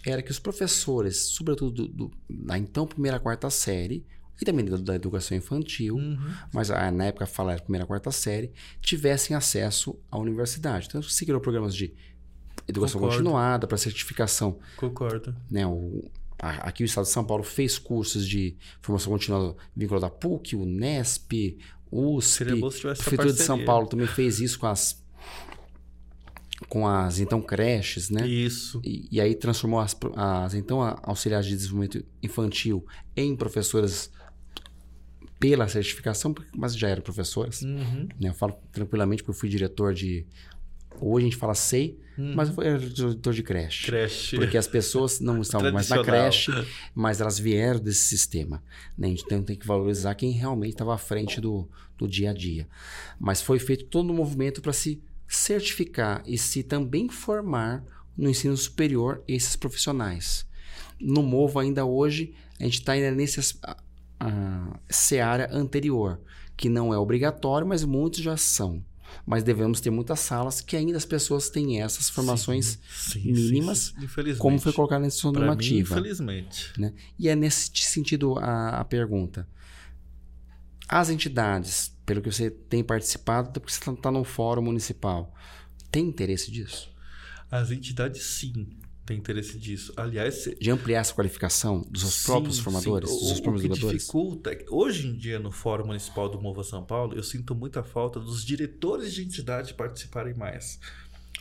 era 0.07 0.23
que 0.23 0.31
os 0.31 0.39
professores, 0.39 1.17
sobretudo 1.19 1.89
do, 1.89 1.89
do- 1.89 2.11
da 2.31 2.57
então 2.59 2.87
primeira 2.87 3.19
quarta 3.19 3.51
série, 3.51 4.05
e 4.41 4.45
também 4.45 4.65
da, 4.65 4.77
da 4.77 4.95
educação 4.97 5.37
infantil, 5.37 5.97
Uhum. 5.97 6.19
mas 6.53 6.71
ah, 6.71 6.91
na 6.91 7.07
época 7.07 7.27
falar 7.27 7.61
primeira 7.61 7.87
quarta 7.87 8.11
série, 8.11 8.53
tivessem 8.81 9.35
acesso 9.37 9.99
à 10.11 10.19
universidade. 10.19 10.87
Então 10.89 11.03
se 11.03 11.25
criou 11.25 11.41
programas 11.41 11.75
de 11.75 11.93
educação 12.69 13.01
Concordo. 13.01 13.17
continuada 13.19 13.67
para 13.67 13.77
certificação 13.77 14.59
Concordo. 14.77 15.35
né, 15.51 15.67
o, 15.67 16.05
a- 16.39 16.69
aqui 16.69 16.83
o 16.83 16.87
Estado 16.87 17.05
de 17.05 17.11
São 17.11 17.25
Paulo 17.25 17.43
fez 17.45 17.79
cursos 17.79 18.27
de 18.27 18.57
formação 18.81 19.13
continuada 19.13 19.55
vinculada 19.77 20.07
à 20.07 20.11
PUC, 20.11 20.57
o 20.57 20.65
NESP, 20.65 21.59
USP. 21.93 22.29
Seria 22.39 22.57
bom 22.57 22.71
se 22.71 22.81
tivesse 22.81 23.01
a 23.01 23.05
Prefeitura 23.05 23.33
de 23.33 23.43
São. 23.43 23.65
Paulo 23.65 23.87
também 23.87 24.07
fez 24.07 24.41
isso 24.41 24.59
com 24.59 24.67
as 24.67 25.03
com 26.69 26.87
as 26.89 27.19
então 27.21 27.43
creches, 27.43 28.11
né? 28.11 28.27
Isso. 28.27 28.81
E, 28.85 29.09
e 29.11 29.21
aí 29.21 29.35
transformou 29.35 29.81
as, 29.81 29.95
as 30.17 30.55
então 30.55 30.81
auxiliares 31.03 31.47
de 31.47 31.55
desenvolvimento 31.55 32.05
infantil 32.23 32.85
em 33.17 33.37
professoras 33.37 34.11
pela 35.39 35.69
certificação, 35.69 36.35
mas 36.57 36.75
já 36.77 36.89
eram 36.89 37.03
professoras. 37.03 37.61
Uhum. 37.63 38.09
né? 38.21 38.31
Eu 38.31 38.35
falo 38.35 38.55
tranquilamente 38.73 39.23
porque 39.23 39.37
eu 39.37 39.39
fui 39.39 39.49
diretor 39.49 39.93
de 39.93 40.27
hoje 41.01 41.27
a 41.27 41.29
gente 41.31 41.37
fala 41.39 41.55
SEI, 41.55 41.99
mas 42.17 42.49
eu 42.49 42.55
fui 42.55 42.65
era 42.67 42.79
diretor 42.79 43.33
de 43.35 43.43
creche. 43.43 43.87
Creche. 43.87 44.37
Porque 44.37 44.57
as 44.57 44.67
pessoas 44.69 45.19
não 45.21 45.41
estavam 45.41 45.67
mais 45.73 45.89
na 45.89 45.97
creche, 46.05 46.53
mas 46.95 47.21
elas 47.21 47.39
vieram 47.39 47.81
desse 47.81 48.03
sistema. 48.05 48.63
Né? 48.97 49.09
Então 49.09 49.43
tem 49.43 49.57
que 49.57 49.67
valorizar 49.67 50.15
quem 50.15 50.31
realmente 50.31 50.73
estava 50.75 50.95
à 50.95 50.99
frente 50.99 51.41
do, 51.41 51.69
do 51.99 52.07
dia 52.07 52.31
a 52.31 52.33
dia. 52.33 52.69
Mas 53.19 53.43
foi 53.43 53.59
feito 53.59 53.87
todo 53.87 54.13
um 54.13 54.17
movimento 54.17 54.63
para 54.63 54.73
se 54.73 55.03
certificar 55.27 56.23
e 56.27 56.39
se 56.39 56.63
também 56.63 57.09
formar 57.09 57.85
no 58.17 58.31
ensino 58.31 58.57
superior 58.57 59.23
esses 59.27 59.57
profissionais. 59.57 60.47
No 61.01 61.23
Movo, 61.23 61.59
ainda 61.59 61.85
hoje, 61.85 62.33
a 62.61 62.65
gente 62.65 62.79
está 62.79 62.93
ainda 62.93 63.11
nesse 63.11 63.41
as- 63.41 63.59
a- 63.63 63.77
a 64.21 64.79
seara 64.89 65.49
anterior, 65.53 66.21
que 66.57 66.69
não 66.69 66.95
é 66.95 66.99
obrigatório, 66.99 67.67
mas 67.67 67.85
muitos 67.85 68.21
já 68.21 68.37
são. 68.37 68.83
Mas 69.27 69.43
devemos 69.43 69.81
ter 69.81 69.91
muitas 69.91 70.21
salas 70.21 70.61
que 70.61 70.77
ainda 70.77 70.97
as 70.97 71.05
pessoas 71.05 71.49
têm 71.49 71.81
essas 71.83 72.09
formações 72.11 72.79
Sim, 72.91 73.21
sim, 73.21 73.33
mínimas, 73.33 73.93
sim. 73.97 74.05
Infelizmente. 74.05 74.41
como 74.41 74.59
foi 74.59 74.73
colocado 74.73 75.01
na 75.03 75.07
instrução 75.07 75.33
Pra 75.33 75.41
mim, 75.43 75.47
normativa. 75.47 75.95
infelizmente. 75.99 76.73
né? 76.79 76.93
E 77.19 77.29
é 77.29 77.35
nesse 77.37 77.71
sentido 77.75 78.39
a, 78.39 78.81
a 78.81 78.85
pergunta. 78.85 79.49
As 80.89 81.09
entidades, 81.09 81.97
pelo 82.05 82.21
que 82.21 82.31
você 82.31 82.51
tem 82.51 82.85
participado, 82.85 83.49
até 83.49 83.59
porque 83.61 83.73
você 83.73 83.91
está 83.91 84.11
no 84.11 84.23
fórum 84.25 84.63
municipal, 84.63 85.35
tem 85.91 86.07
interesse 86.07 86.51
disso? 86.51 86.93
As 87.51 87.71
entidades, 87.71 88.23
sim, 88.23 88.69
têm 89.07 89.19
interesse 89.19 89.59
disso. 89.59 89.93
Aliás, 89.97 90.49
De 90.61 90.71
ampliar 90.71 91.01
essa 91.01 91.13
qualificação 91.15 91.83
dos 91.91 92.01
seus 92.03 92.15
Sim, 92.15 92.27
próprios 92.27 92.57
sim. 92.57 92.63
formadores, 92.63 93.11
O- 93.11 93.13
dos 93.15 93.27
seus 93.29 93.39
o, 93.39 93.43
próprios 93.43 93.63
que 93.63 93.67
educadores? 93.73 94.01
dificulta, 94.03 94.51
é 94.53 94.65
hoje 94.71 95.09
em 95.09 95.17
dia 95.17 95.39
no 95.39 95.51
Fórum 95.51 95.87
Municipal 95.87 96.29
do 96.29 96.41
Mova 96.41 96.63
São 96.65 96.85
Paulo, 96.85 97.15
eu 97.15 97.23
sinto 97.23 97.55
muita 97.55 97.83
falta 97.83 98.19
dos 98.19 98.45
diretores 98.45 99.13
de 99.13 99.23
entidade 99.23 99.75
participarem 99.75 100.35
mais. 100.35 100.79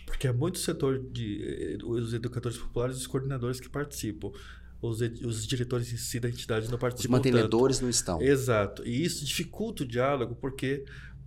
Porque 0.05 0.27
é 0.27 0.33
muito 0.33 0.59
setor 0.59 0.99
de 1.11 1.77
eh, 1.81 1.85
os 1.85 2.13
educadores 2.13 2.57
populares 2.57 2.97
e 2.97 2.99
os 2.99 3.07
coordenadores 3.07 3.59
que 3.59 3.69
participam. 3.69 4.31
os, 4.81 4.99
os 5.25 5.47
diretores 5.47 5.91
em 5.93 5.97
si 5.97 6.19
da 6.19 6.27
entidade 6.27 6.69
não 6.69 6.77
participam. 6.77 7.07
Os 7.15 7.23
mantenedores 7.25 7.77
tanto. 7.77 7.83
não 7.83 7.89
estão. 7.89 8.21
Exato. 8.21 8.85
E 8.85 9.01
isso 9.03 9.23
dificulta 9.23 9.83
o 9.83 9.87
diálogo, 9.87 10.35
porque 10.35 10.83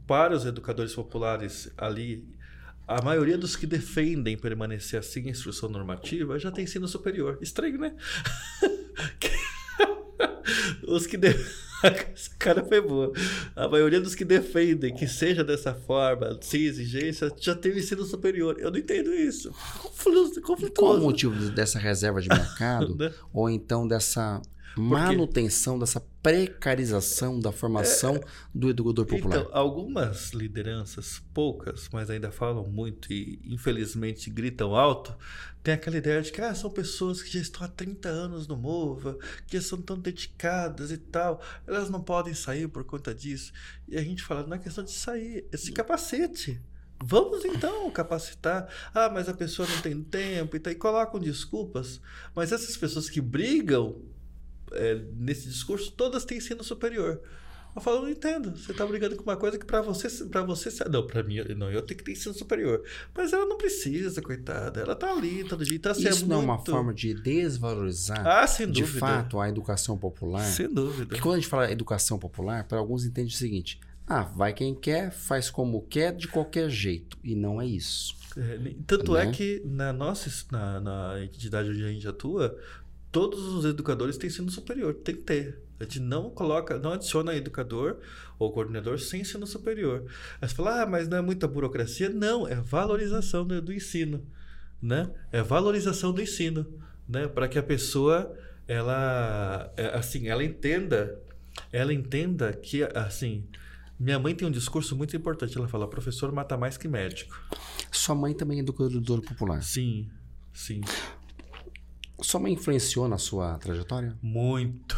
para 0.07 0.37
os 0.37 0.45
educadores 0.45 0.95
populares 0.95 1.71
ali, 1.77 2.29
a 2.87 3.03
maioria 3.03 3.37
dos 3.37 3.57
que 3.57 3.67
defendem 3.67 4.37
permanecer 4.37 5.01
assim 5.01 5.21
em 5.21 5.31
instrução 5.31 5.69
normativa 5.69 6.39
já 6.39 6.51
tem 6.51 6.65
ensino 6.65 6.87
superior. 6.87 7.39
Estranho, 7.41 7.79
né? 7.79 7.95
os 10.87 11.07
que. 11.07 11.17
De... 11.17 11.29
Essa 11.83 12.31
cara 12.39 12.65
foi 12.65 12.81
boa. 12.81 13.13
A 13.55 13.69
maioria 13.69 14.01
dos 14.01 14.15
que 14.15 14.25
defendem 14.25 14.95
que 14.95 15.07
seja 15.07 15.45
dessa 15.45 15.75
forma, 15.75 16.39
sem 16.41 16.63
exigência, 16.63 17.31
já 17.39 17.55
teve 17.55 17.81
ensino 17.81 18.05
superior. 18.05 18.57
Eu 18.59 18.71
não 18.71 18.79
entendo 18.79 19.13
isso. 19.13 19.53
Conflituoso. 20.43 20.73
Qual 20.73 20.97
o 20.97 21.01
motivo 21.01 21.51
dessa 21.51 21.79
reserva 21.79 22.21
de 22.21 22.29
mercado? 22.29 22.97
Né? 22.97 23.13
ou 23.33 23.51
então 23.51 23.87
dessa 23.87 24.41
manutenção, 24.77 25.79
dessa 25.79 26.01
precarização 26.23 27.41
da 27.41 27.51
formação 27.53 28.21
do 28.55 28.69
educador 28.69 29.07
popular? 29.07 29.39
Então, 29.39 29.51
algumas 29.53 30.33
lideranças, 30.33 31.23
poucas, 31.33 31.89
mas 31.93 32.11
ainda 32.11 32.31
falam 32.31 32.67
muito 32.69 33.13
e 33.13 33.41
infelizmente 33.45 34.29
gritam 34.29 34.75
alto, 34.75 35.17
tem 35.63 35.75
aquela 35.75 35.97
ideia 35.97 36.23
de 36.23 36.31
que 36.31 36.41
ah, 36.41 36.55
são 36.55 36.71
pessoas 36.71 37.23
que 37.23 37.33
já 37.33 37.41
estão 37.41 37.65
há 37.65 37.69
30 37.69 38.09
anos 38.09 38.47
no 38.47 38.57
MOVA, 38.57 39.19
que 39.47 39.57
já 39.59 39.67
são 39.67 39.81
tão 39.81 39.99
dedicadas 39.99 40.91
e 40.91 40.99
tal, 40.99 41.43
elas 41.67 41.91
não 41.91 42.01
podem 42.01 42.35
sair 42.35 42.69
por 42.69 42.85
conta 42.85 43.15
disso. 43.15 43.53
E 43.89 43.97
a 43.97 44.03
gente 44.03 44.23
fala, 44.23 44.47
não 44.47 44.57
é 44.57 44.59
questão 44.59 44.85
de 44.85 44.93
sair, 44.93 45.45
esse 45.53 45.73
capacete. 45.73 46.63
Vamos 47.03 47.45
então 47.45 47.91
capacitar. 47.91 48.69
Ah, 48.95 49.11
mas 49.11 49.29
a 49.29 49.35
pessoa 49.35 49.69
não 49.69 49.81
tem 49.83 50.03
tempo 50.03 50.57
e, 50.57 50.61
tá, 50.61 50.71
e 50.71 50.75
colocam 50.75 51.21
desculpas. 51.21 52.01
Mas 52.35 52.53
essas 52.53 52.77
pessoas 52.77 53.11
que 53.11 53.21
brigam 53.21 54.01
é, 54.77 55.03
nesse 55.19 55.49
discurso, 55.49 55.93
todas 55.93 56.25
têm 56.25 56.39
ensino 56.39 56.63
superior. 56.65 57.21
Eu 57.75 57.83
falo, 57.83 58.01
não 58.03 58.09
entendo. 58.09 58.57
Você 58.57 58.73
está 58.73 58.87
brigando 58.87 59.17
com 59.17 59.23
uma 59.23 59.37
coisa 59.37 59.59
que 59.59 59.67
para 59.67 59.83
você, 59.83 60.09
para 60.25 60.43
você, 60.43 60.71
não, 60.89 61.07
para 61.07 61.23
mim, 61.23 61.37
não, 61.59 61.71
eu 61.71 61.83
tenho 61.83 61.99
que 61.99 62.05
ter 62.05 62.13
ensino 62.13 62.35
superior. 62.35 62.83
Mas 63.15 63.35
ela 63.35 63.45
não 63.45 63.59
precisa, 63.59 64.23
coitada. 64.23 64.81
Ela 64.81 64.95
tá 64.97 65.13
ali 65.13 65.45
todo 65.45 65.63
dia. 65.63 65.77
Então, 65.77 65.93
assim, 65.93 66.09
Isso 66.09 66.25
é 66.25 66.27
não 66.27 66.37
muito... 66.39 66.51
é 66.51 66.55
uma 66.55 66.65
forma 66.65 66.95
de 66.95 67.13
desvalorizar, 67.13 68.27
ah, 68.27 68.47
sem 68.47 68.71
de 68.71 68.81
dúvida. 68.81 68.99
fato, 69.01 69.39
a 69.39 69.49
educação 69.51 69.99
popular? 69.99 70.45
Sem 70.45 70.73
dúvida. 70.73 71.07
Porque 71.07 71.21
quando 71.21 71.35
a 71.35 71.39
gente 71.39 71.49
fala 71.49 71.71
educação 71.71 72.19
popular, 72.19 72.65
para 72.65 72.79
alguns 72.79 73.05
entende 73.05 73.35
o 73.35 73.37
seguinte: 73.37 73.79
ah, 74.07 74.23
vai 74.23 74.55
quem 74.55 74.75
quer, 74.75 75.11
faz 75.11 75.51
como 75.51 75.83
quer, 75.83 76.17
de 76.17 76.29
qualquer 76.29 76.71
jeito. 76.71 77.19
E 77.23 77.35
não 77.35 77.61
é 77.61 77.67
isso. 77.67 78.15
É, 78.39 78.59
tanto 78.87 79.13
Né? 79.15 79.27
é 79.29 79.31
que 79.31 79.63
na 79.65 79.93
nossa 79.93 80.31
na, 80.51 80.81
na 80.81 81.23
entidade 81.25 81.71
onde 81.71 81.85
a 81.85 81.89
gente 81.89 82.07
atua, 82.09 82.57
todos 83.17 83.41
os 83.55 83.65
educadores 83.65 84.19
têm 84.19 84.29
ensino 84.29 84.51
superior, 84.51 84.93
tem 84.93 85.15
que 85.15 85.23
ter. 85.23 85.59
A 85.81 85.85
gente 85.85 86.01
não 86.01 86.29
coloca, 86.29 86.79
não 86.79 86.93
adiciona 86.93 87.35
educador 87.35 87.97
ou 88.39 88.53
coordenador 88.53 88.99
sem 88.99 89.23
ensino 89.23 89.47
superior. 89.47 90.05
Aí 90.39 90.47
você 90.47 90.55
fala, 90.55 90.83
ah, 90.83 90.87
mas 90.87 91.09
não 91.09 91.17
é 91.17 91.23
muita 91.23 91.49
burocracia? 91.49 92.11
Não, 92.11 92.47
é 92.47 92.57
valorização 92.57 93.47
do, 93.47 93.63
do 93.63 93.73
ensino, 93.73 94.23
né? 94.83 95.11
É 95.33 95.41
valorização 95.41 96.13
do 96.13 96.21
ensino, 96.21 96.67
né? 97.09 97.27
Para 97.27 97.49
que 97.49 97.59
a 97.59 97.63
pessoa, 97.63 98.37
ela, 98.69 99.73
é, 99.79 99.97
assim, 99.97 100.29
ela 100.29 100.45
entenda, 100.45 101.19
ela 101.73 101.95
entenda 101.95 102.53
que, 102.53 102.83
assim, 102.95 103.47
minha 103.99 104.19
mãe 104.19 104.35
tem 104.35 104.47
um 104.47 104.51
discurso 104.51 104.95
muito 104.95 105.17
importante. 105.17 105.57
Ela 105.57 105.69
fala, 105.69 105.89
professor 105.89 106.31
mata 106.33 106.55
mais 106.59 106.77
que 106.77 106.87
médico. 106.87 107.35
Sua 107.91 108.15
mãe 108.15 108.35
também 108.35 108.59
é 108.59 108.61
educadora 108.61 109.23
popular. 109.23 109.63
Sim, 109.63 110.07
sim. 110.53 110.83
Sua 112.23 112.41
mãe 112.41 112.53
influenciou 112.53 113.09
na 113.09 113.19
sua 113.19 113.59
trajetória? 113.59 114.17
Muito. 114.23 114.97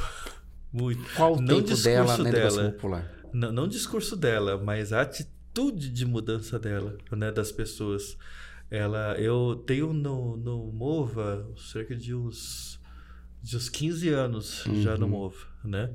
Muito. 0.72 1.02
Qual 1.14 1.34
o 1.36 1.40
Não 1.40 1.62
tempo 1.62 1.76
dela 1.82 2.16
na 2.18 2.28
educação 2.28 2.56
dela. 2.58 2.72
popular? 2.72 3.14
Não, 3.32 3.52
não 3.52 3.64
o 3.64 3.68
discurso 3.68 4.16
dela, 4.16 4.56
mas 4.62 4.92
a 4.92 5.00
atitude 5.02 5.90
de 5.90 6.04
mudança 6.06 6.58
dela, 6.58 6.96
né, 7.12 7.30
das 7.32 7.50
pessoas. 7.52 8.16
Ela, 8.70 9.18
eu 9.18 9.62
tenho 9.66 9.92
no, 9.94 10.36
no 10.36 10.70
Mova 10.72 11.46
cerca 11.56 11.96
de 11.96 12.14
uns, 12.14 12.78
de 13.42 13.56
uns 13.56 13.68
15 13.70 14.08
anos 14.10 14.64
já 14.82 14.96
no 14.98 15.06
Uhum. 15.06 15.12
Mova, 15.12 15.46
né? 15.64 15.90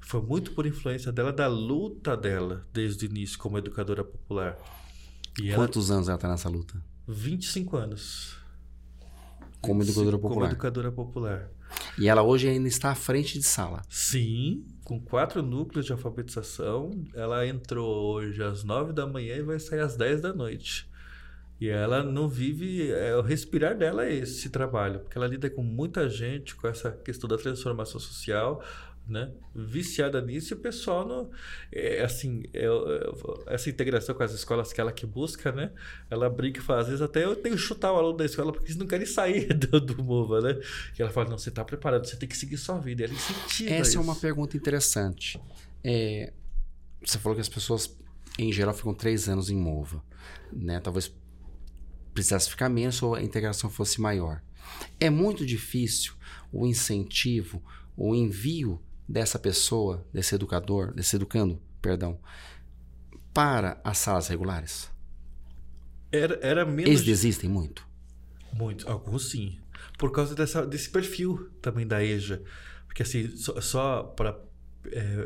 Foi 0.00 0.20
muito 0.20 0.50
por 0.52 0.66
influência 0.66 1.12
dela, 1.12 1.32
da 1.32 1.46
luta 1.46 2.16
dela 2.16 2.66
desde 2.72 3.06
o 3.06 3.08
início 3.08 3.38
como 3.38 3.58
educadora 3.58 4.02
popular. 4.04 4.56
E 5.40 5.50
ela, 5.50 5.56
Quantos 5.64 5.90
anos 5.90 6.08
ela 6.08 6.16
está 6.16 6.28
nessa 6.28 6.48
luta? 6.48 6.74
25 7.06 7.76
anos. 7.76 8.36
Como 9.66 9.82
educadora 9.82 10.16
Como 10.18 10.28
popular. 10.28 10.50
educadora 10.50 10.92
popular. 10.92 11.50
E 11.98 12.08
ela 12.08 12.22
hoje 12.22 12.48
ainda 12.48 12.68
está 12.68 12.90
à 12.90 12.94
frente 12.94 13.38
de 13.38 13.44
sala. 13.44 13.82
Sim, 13.88 14.64
com 14.84 15.00
quatro 15.00 15.42
núcleos 15.42 15.86
de 15.86 15.92
alfabetização. 15.92 16.90
Ela 17.14 17.46
entrou 17.46 18.14
hoje 18.14 18.42
às 18.42 18.62
nove 18.64 18.92
da 18.92 19.06
manhã 19.06 19.36
e 19.36 19.42
vai 19.42 19.58
sair 19.58 19.80
às 19.80 19.96
10 19.96 20.20
da 20.20 20.32
noite. 20.32 20.88
E 21.58 21.68
ela 21.70 22.02
não 22.02 22.28
vive, 22.28 22.90
é, 22.92 23.16
o 23.16 23.22
respirar 23.22 23.74
dela 23.76 24.04
é 24.04 24.14
esse 24.14 24.50
trabalho, 24.50 25.00
porque 25.00 25.16
ela 25.16 25.26
lida 25.26 25.48
com 25.48 25.62
muita 25.62 26.06
gente, 26.06 26.54
com 26.54 26.68
essa 26.68 26.90
questão 26.92 27.26
da 27.26 27.38
transformação 27.38 27.98
social, 27.98 28.62
né? 29.08 29.30
Viciada 29.54 30.20
nisso, 30.20 30.52
e 30.52 30.56
o 30.56 30.60
pessoal 30.60 31.06
não. 31.06 31.30
É, 31.72 32.02
assim, 32.02 32.42
é, 32.52 32.64
é, 32.64 33.54
essa 33.54 33.70
integração 33.70 34.14
com 34.14 34.22
as 34.22 34.32
escolas 34.32 34.72
que 34.72 34.80
ela 34.80 34.92
que 34.92 35.06
busca, 35.06 35.52
né? 35.52 35.70
Ela 36.10 36.28
brinca 36.28 36.60
e 36.60 36.62
fala, 36.62 36.80
às 36.80 36.86
vezes 36.88 37.00
até 37.00 37.24
eu 37.24 37.36
tenho 37.36 37.54
que 37.54 37.60
chutar 37.60 37.92
o 37.92 37.96
aluno 37.96 38.16
da 38.16 38.24
escola 38.24 38.52
porque 38.52 38.66
eles 38.66 38.76
não 38.76 38.86
querem 38.86 39.06
sair 39.06 39.52
do, 39.54 39.80
do 39.80 40.02
MOVA, 40.02 40.40
né? 40.40 40.60
E 40.98 41.02
ela 41.02 41.10
fala, 41.10 41.30
não, 41.30 41.38
você 41.38 41.48
está 41.48 41.64
preparado, 41.64 42.06
você 42.06 42.16
tem 42.16 42.28
que 42.28 42.36
seguir 42.36 42.56
sua 42.56 42.78
vida. 42.78 43.04
Ela 43.04 43.14
incentiva 43.14 43.70
Essa 43.70 43.90
isso. 43.90 43.98
é 43.98 44.00
uma 44.00 44.16
pergunta 44.16 44.56
interessante. 44.56 45.40
É, 45.84 46.32
você 47.04 47.18
falou 47.18 47.36
que 47.36 47.42
as 47.42 47.48
pessoas, 47.48 47.96
em 48.38 48.52
geral, 48.52 48.74
ficam 48.74 48.92
três 48.92 49.28
anos 49.28 49.50
em 49.50 49.56
MOVA. 49.56 50.02
Né? 50.52 50.80
Talvez 50.80 51.14
precisasse 52.12 52.50
ficar 52.50 52.68
menos 52.68 53.00
ou 53.02 53.14
a 53.14 53.22
integração 53.22 53.70
fosse 53.70 54.00
maior. 54.00 54.42
É 54.98 55.08
muito 55.08 55.46
difícil 55.46 56.14
o 56.52 56.66
incentivo, 56.66 57.62
o 57.96 58.14
envio 58.14 58.80
dessa 59.08 59.38
pessoa, 59.38 60.06
desse 60.12 60.34
educador, 60.34 60.92
desse 60.92 61.16
educando, 61.16 61.60
perdão, 61.80 62.18
para 63.32 63.80
as 63.84 63.98
salas 63.98 64.28
regulares. 64.28 64.90
Era, 66.10 66.38
era 66.42 66.64
menos. 66.64 66.90
Eles 66.90 67.04
desistem 67.04 67.48
muito. 67.48 67.86
Muito, 68.52 68.88
alguns 68.88 69.30
sim. 69.30 69.58
Por 69.98 70.10
causa 70.10 70.34
dessa, 70.34 70.66
desse 70.66 70.90
perfil 70.90 71.50
também 71.60 71.86
da 71.86 72.02
EJA. 72.02 72.42
Porque 72.86 73.02
assim, 73.02 73.36
só, 73.36 73.60
só 73.60 74.02
para 74.02 74.38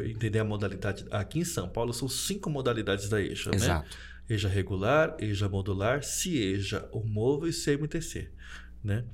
entender 0.05 0.39
a 0.39 0.45
modalidade. 0.45 1.07
Aqui 1.11 1.39
em 1.39 1.45
São 1.45 1.69
Paulo 1.69 1.93
são 1.93 2.09
cinco 2.09 2.51
modalidades 2.51 3.09
da 3.09 3.21
EJA, 3.21 3.51
né? 3.51 3.57
Exato. 3.57 3.97
EJA 4.29 4.49
regular, 4.49 5.17
EJA 5.19 5.49
modular, 5.49 6.03
CIEJA, 6.03 6.89
o 6.93 7.05
MOVO 7.05 7.49
e 7.49 7.53
CMTC, 7.53 8.31
né? 8.83 9.05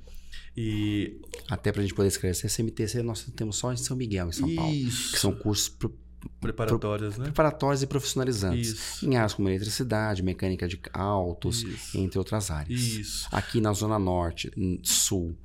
E 0.55 1.19
Até 1.49 1.71
para 1.71 1.81
a 1.81 1.83
gente 1.83 1.93
poder 1.93 2.07
esclarecer, 2.09 2.49
CMTC 2.51 3.01
nós 3.03 3.23
temos 3.35 3.57
só 3.57 3.71
em 3.71 3.77
São 3.77 3.95
Miguel, 3.95 4.29
em 4.29 4.31
São 4.31 4.55
Paulo. 4.55 4.73
isso, 4.73 5.13
Que 5.13 5.19
são 5.19 5.31
cursos 5.33 5.69
pro- 5.69 5.95
preparatórios, 6.41 7.15
né? 7.17 7.25
preparatórios 7.25 7.83
e 7.83 7.87
profissionalizantes. 7.87 8.69
Isso. 8.71 9.05
Em 9.05 9.15
áreas 9.15 9.33
como 9.35 9.47
eletricidade, 9.49 10.23
mecânica 10.23 10.67
de 10.67 10.79
autos, 10.93 11.61
Isso. 11.61 11.97
entre 11.97 12.17
outras 12.17 12.49
áreas. 12.51 12.79
Isso. 12.81 13.27
Aqui 13.31 13.61
na 13.61 13.71
Zona 13.71 13.99
Norte, 13.99 14.51
Sul 14.83 15.37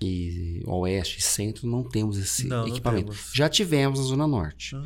e 0.00 0.62
Oeste 0.66 1.18
e 1.18 1.22
Centro 1.22 1.66
não 1.66 1.82
temos 1.84 2.16
esse 2.16 2.46
Não, 2.46 2.62
não 2.62 2.68
equipamento. 2.68 3.06
temos. 3.10 3.30
Já 3.34 3.48
tivemos 3.50 3.98
na 3.98 4.04
Zona 4.06 4.26
Norte. 4.26 4.74
Ah, 4.74 4.80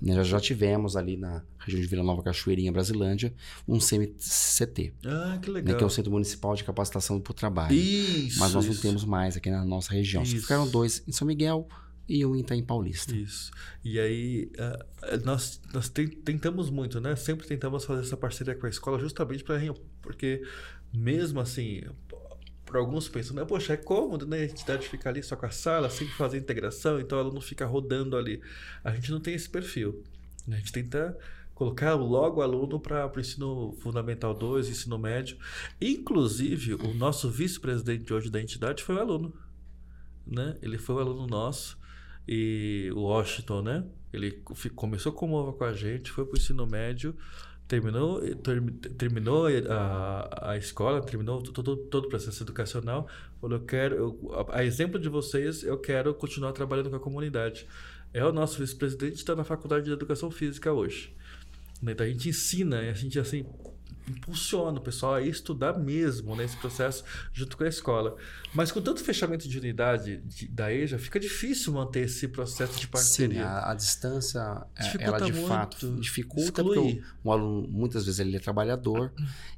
né? 0.00 0.14
Já, 0.14 0.22
já 0.22 0.40
tivemos 0.40 0.96
ali 0.96 1.16
na 1.16 1.42
região 1.58 1.80
de 1.80 1.86
Vila 1.88 2.04
Nova 2.04 2.22
Cachoeirinha, 2.22 2.70
Brasilândia, 2.70 3.34
um 3.66 3.78
CMCT, 3.78 4.92
ah, 5.04 5.38
que 5.42 5.48
né? 5.48 5.54
legal. 5.54 5.76
que 5.76 5.82
é 5.82 5.86
o 5.86 5.90
Centro 5.90 6.12
Municipal 6.12 6.54
de 6.54 6.62
Capacitação 6.64 7.20
para 7.20 7.30
o 7.32 7.34
Trabalho. 7.34 7.74
Isso. 7.74 8.38
Mas 8.38 8.54
nós 8.54 8.64
não 8.64 8.72
isso. 8.72 8.82
temos 8.82 9.04
mais 9.04 9.36
aqui 9.36 9.50
na 9.50 9.64
nossa 9.64 9.92
região. 9.92 10.24
Só 10.24 10.36
ficaram 10.36 10.68
dois 10.68 11.02
em 11.06 11.12
São 11.12 11.26
Miguel 11.26 11.68
e 12.08 12.24
um 12.24 12.34
em 12.36 12.40
Itaim 12.40 12.62
Paulista. 12.62 13.14
Isso. 13.14 13.50
E 13.84 13.98
aí, 13.98 14.50
ah, 14.58 14.86
nós, 15.24 15.60
nós 15.74 15.88
ten- 15.88 16.08
tentamos 16.08 16.70
muito, 16.70 17.00
né? 17.00 17.16
Sempre 17.16 17.46
tentamos 17.46 17.84
fazer 17.84 18.02
essa 18.02 18.16
parceria 18.16 18.54
com 18.54 18.66
a 18.66 18.70
escola 18.70 18.98
justamente 18.98 19.42
para 19.42 19.58
porque 20.00 20.42
mesmo 20.92 21.38
assim, 21.40 21.82
para 22.70 22.78
alguns 22.78 23.08
pensam, 23.08 23.34
né? 23.34 23.44
Poxa, 23.44 23.72
é 23.72 23.76
cômodo, 23.76 24.26
né? 24.26 24.38
A 24.38 24.44
entidade 24.44 24.88
ficar 24.88 25.10
ali 25.10 25.22
só 25.22 25.34
com 25.34 25.44
a 25.44 25.50
sala, 25.50 25.90
sem 25.90 26.06
fazer 26.06 26.38
integração, 26.38 27.00
então 27.00 27.18
ela 27.18 27.32
não 27.32 27.40
fica 27.40 27.66
rodando 27.66 28.16
ali. 28.16 28.40
A 28.84 28.94
gente 28.94 29.10
não 29.10 29.18
tem 29.18 29.34
esse 29.34 29.50
perfil. 29.50 30.04
né? 30.46 30.56
A 30.56 30.58
gente 30.60 30.72
tenta 30.72 31.18
colocar 31.52 31.94
logo 31.94 32.38
o 32.38 32.42
aluno 32.42 32.78
para 32.78 33.10
o 33.14 33.20
ensino 33.20 33.76
fundamental 33.80 34.32
2, 34.32 34.68
ensino 34.68 34.96
médio. 34.98 35.36
Inclusive, 35.80 36.74
o 36.74 36.94
nosso 36.94 37.28
vice-presidente 37.28 38.14
hoje 38.14 38.30
da 38.30 38.40
entidade 38.40 38.84
foi 38.84 38.94
o 38.94 39.00
aluno. 39.00 39.34
Né? 40.24 40.56
Ele 40.62 40.78
foi 40.78 40.94
o 40.94 40.98
aluno 41.00 41.26
nosso 41.26 41.76
e 42.26 42.90
o 42.94 43.00
Washington, 43.00 43.62
né? 43.62 43.84
Ele 44.12 44.42
começou 44.76 45.12
OVA 45.12 45.52
com 45.52 45.64
a 45.64 45.72
gente, 45.72 46.10
foi 46.10 46.24
para 46.24 46.34
o 46.34 46.38
ensino 46.38 46.66
médio, 46.66 47.16
terminou, 47.70 48.20
ter, 48.20 48.60
terminou 48.98 49.46
a, 49.46 50.50
a 50.50 50.56
escola, 50.58 51.00
terminou 51.00 51.40
todo, 51.40 51.76
todo 51.76 52.06
o 52.06 52.08
processo 52.08 52.42
educacional, 52.42 53.06
falou, 53.40 53.58
eu 53.58 53.64
quero, 53.64 53.94
eu, 53.94 54.34
a, 54.50 54.58
a 54.58 54.64
exemplo 54.64 54.98
de 54.98 55.08
vocês, 55.08 55.62
eu 55.62 55.78
quero 55.78 56.12
continuar 56.12 56.50
trabalhando 56.52 56.90
com 56.90 56.96
a 56.96 57.00
comunidade. 57.00 57.68
É 58.12 58.24
o 58.24 58.32
nosso 58.32 58.58
vice-presidente, 58.58 59.14
está 59.14 59.36
na 59.36 59.44
Faculdade 59.44 59.84
de 59.84 59.92
Educação 59.92 60.32
Física 60.32 60.72
hoje. 60.72 61.14
Então 61.80 62.04
a 62.04 62.08
gente 62.08 62.28
ensina, 62.28 62.80
a 62.80 62.92
gente 62.92 63.20
assim 63.20 63.46
impulsiona 64.10 64.78
o 64.78 64.82
pessoal 64.82 65.14
a 65.14 65.22
estudar 65.22 65.78
mesmo 65.78 66.34
nesse 66.36 66.54
né, 66.54 66.60
processo 66.60 67.04
junto 67.32 67.56
com 67.56 67.64
a 67.64 67.68
escola. 67.68 68.16
Mas 68.54 68.70
com 68.72 68.80
tanto 68.80 69.02
fechamento 69.02 69.48
de 69.48 69.58
unidade 69.58 70.18
de, 70.26 70.48
da 70.48 70.72
EJA, 70.72 70.98
fica 70.98 71.18
difícil 71.20 71.72
manter 71.72 72.00
esse 72.00 72.28
processo 72.28 72.78
de 72.78 72.86
parceria. 72.88 73.42
Sim, 73.42 73.46
a, 73.48 73.70
a 73.70 73.74
distância, 73.74 74.66
é, 74.76 74.82
dificulta 74.82 75.04
ela 75.16 75.20
de 75.26 75.32
muito, 75.32 75.48
fato 75.48 75.96
dificulta, 76.00 76.60
exclui. 76.62 76.74
porque 76.96 77.02
o, 77.24 77.32
aluno, 77.32 77.68
muitas 77.68 78.04
vezes, 78.04 78.20
ele 78.20 78.36
é 78.36 78.40
trabalhador 78.40 79.12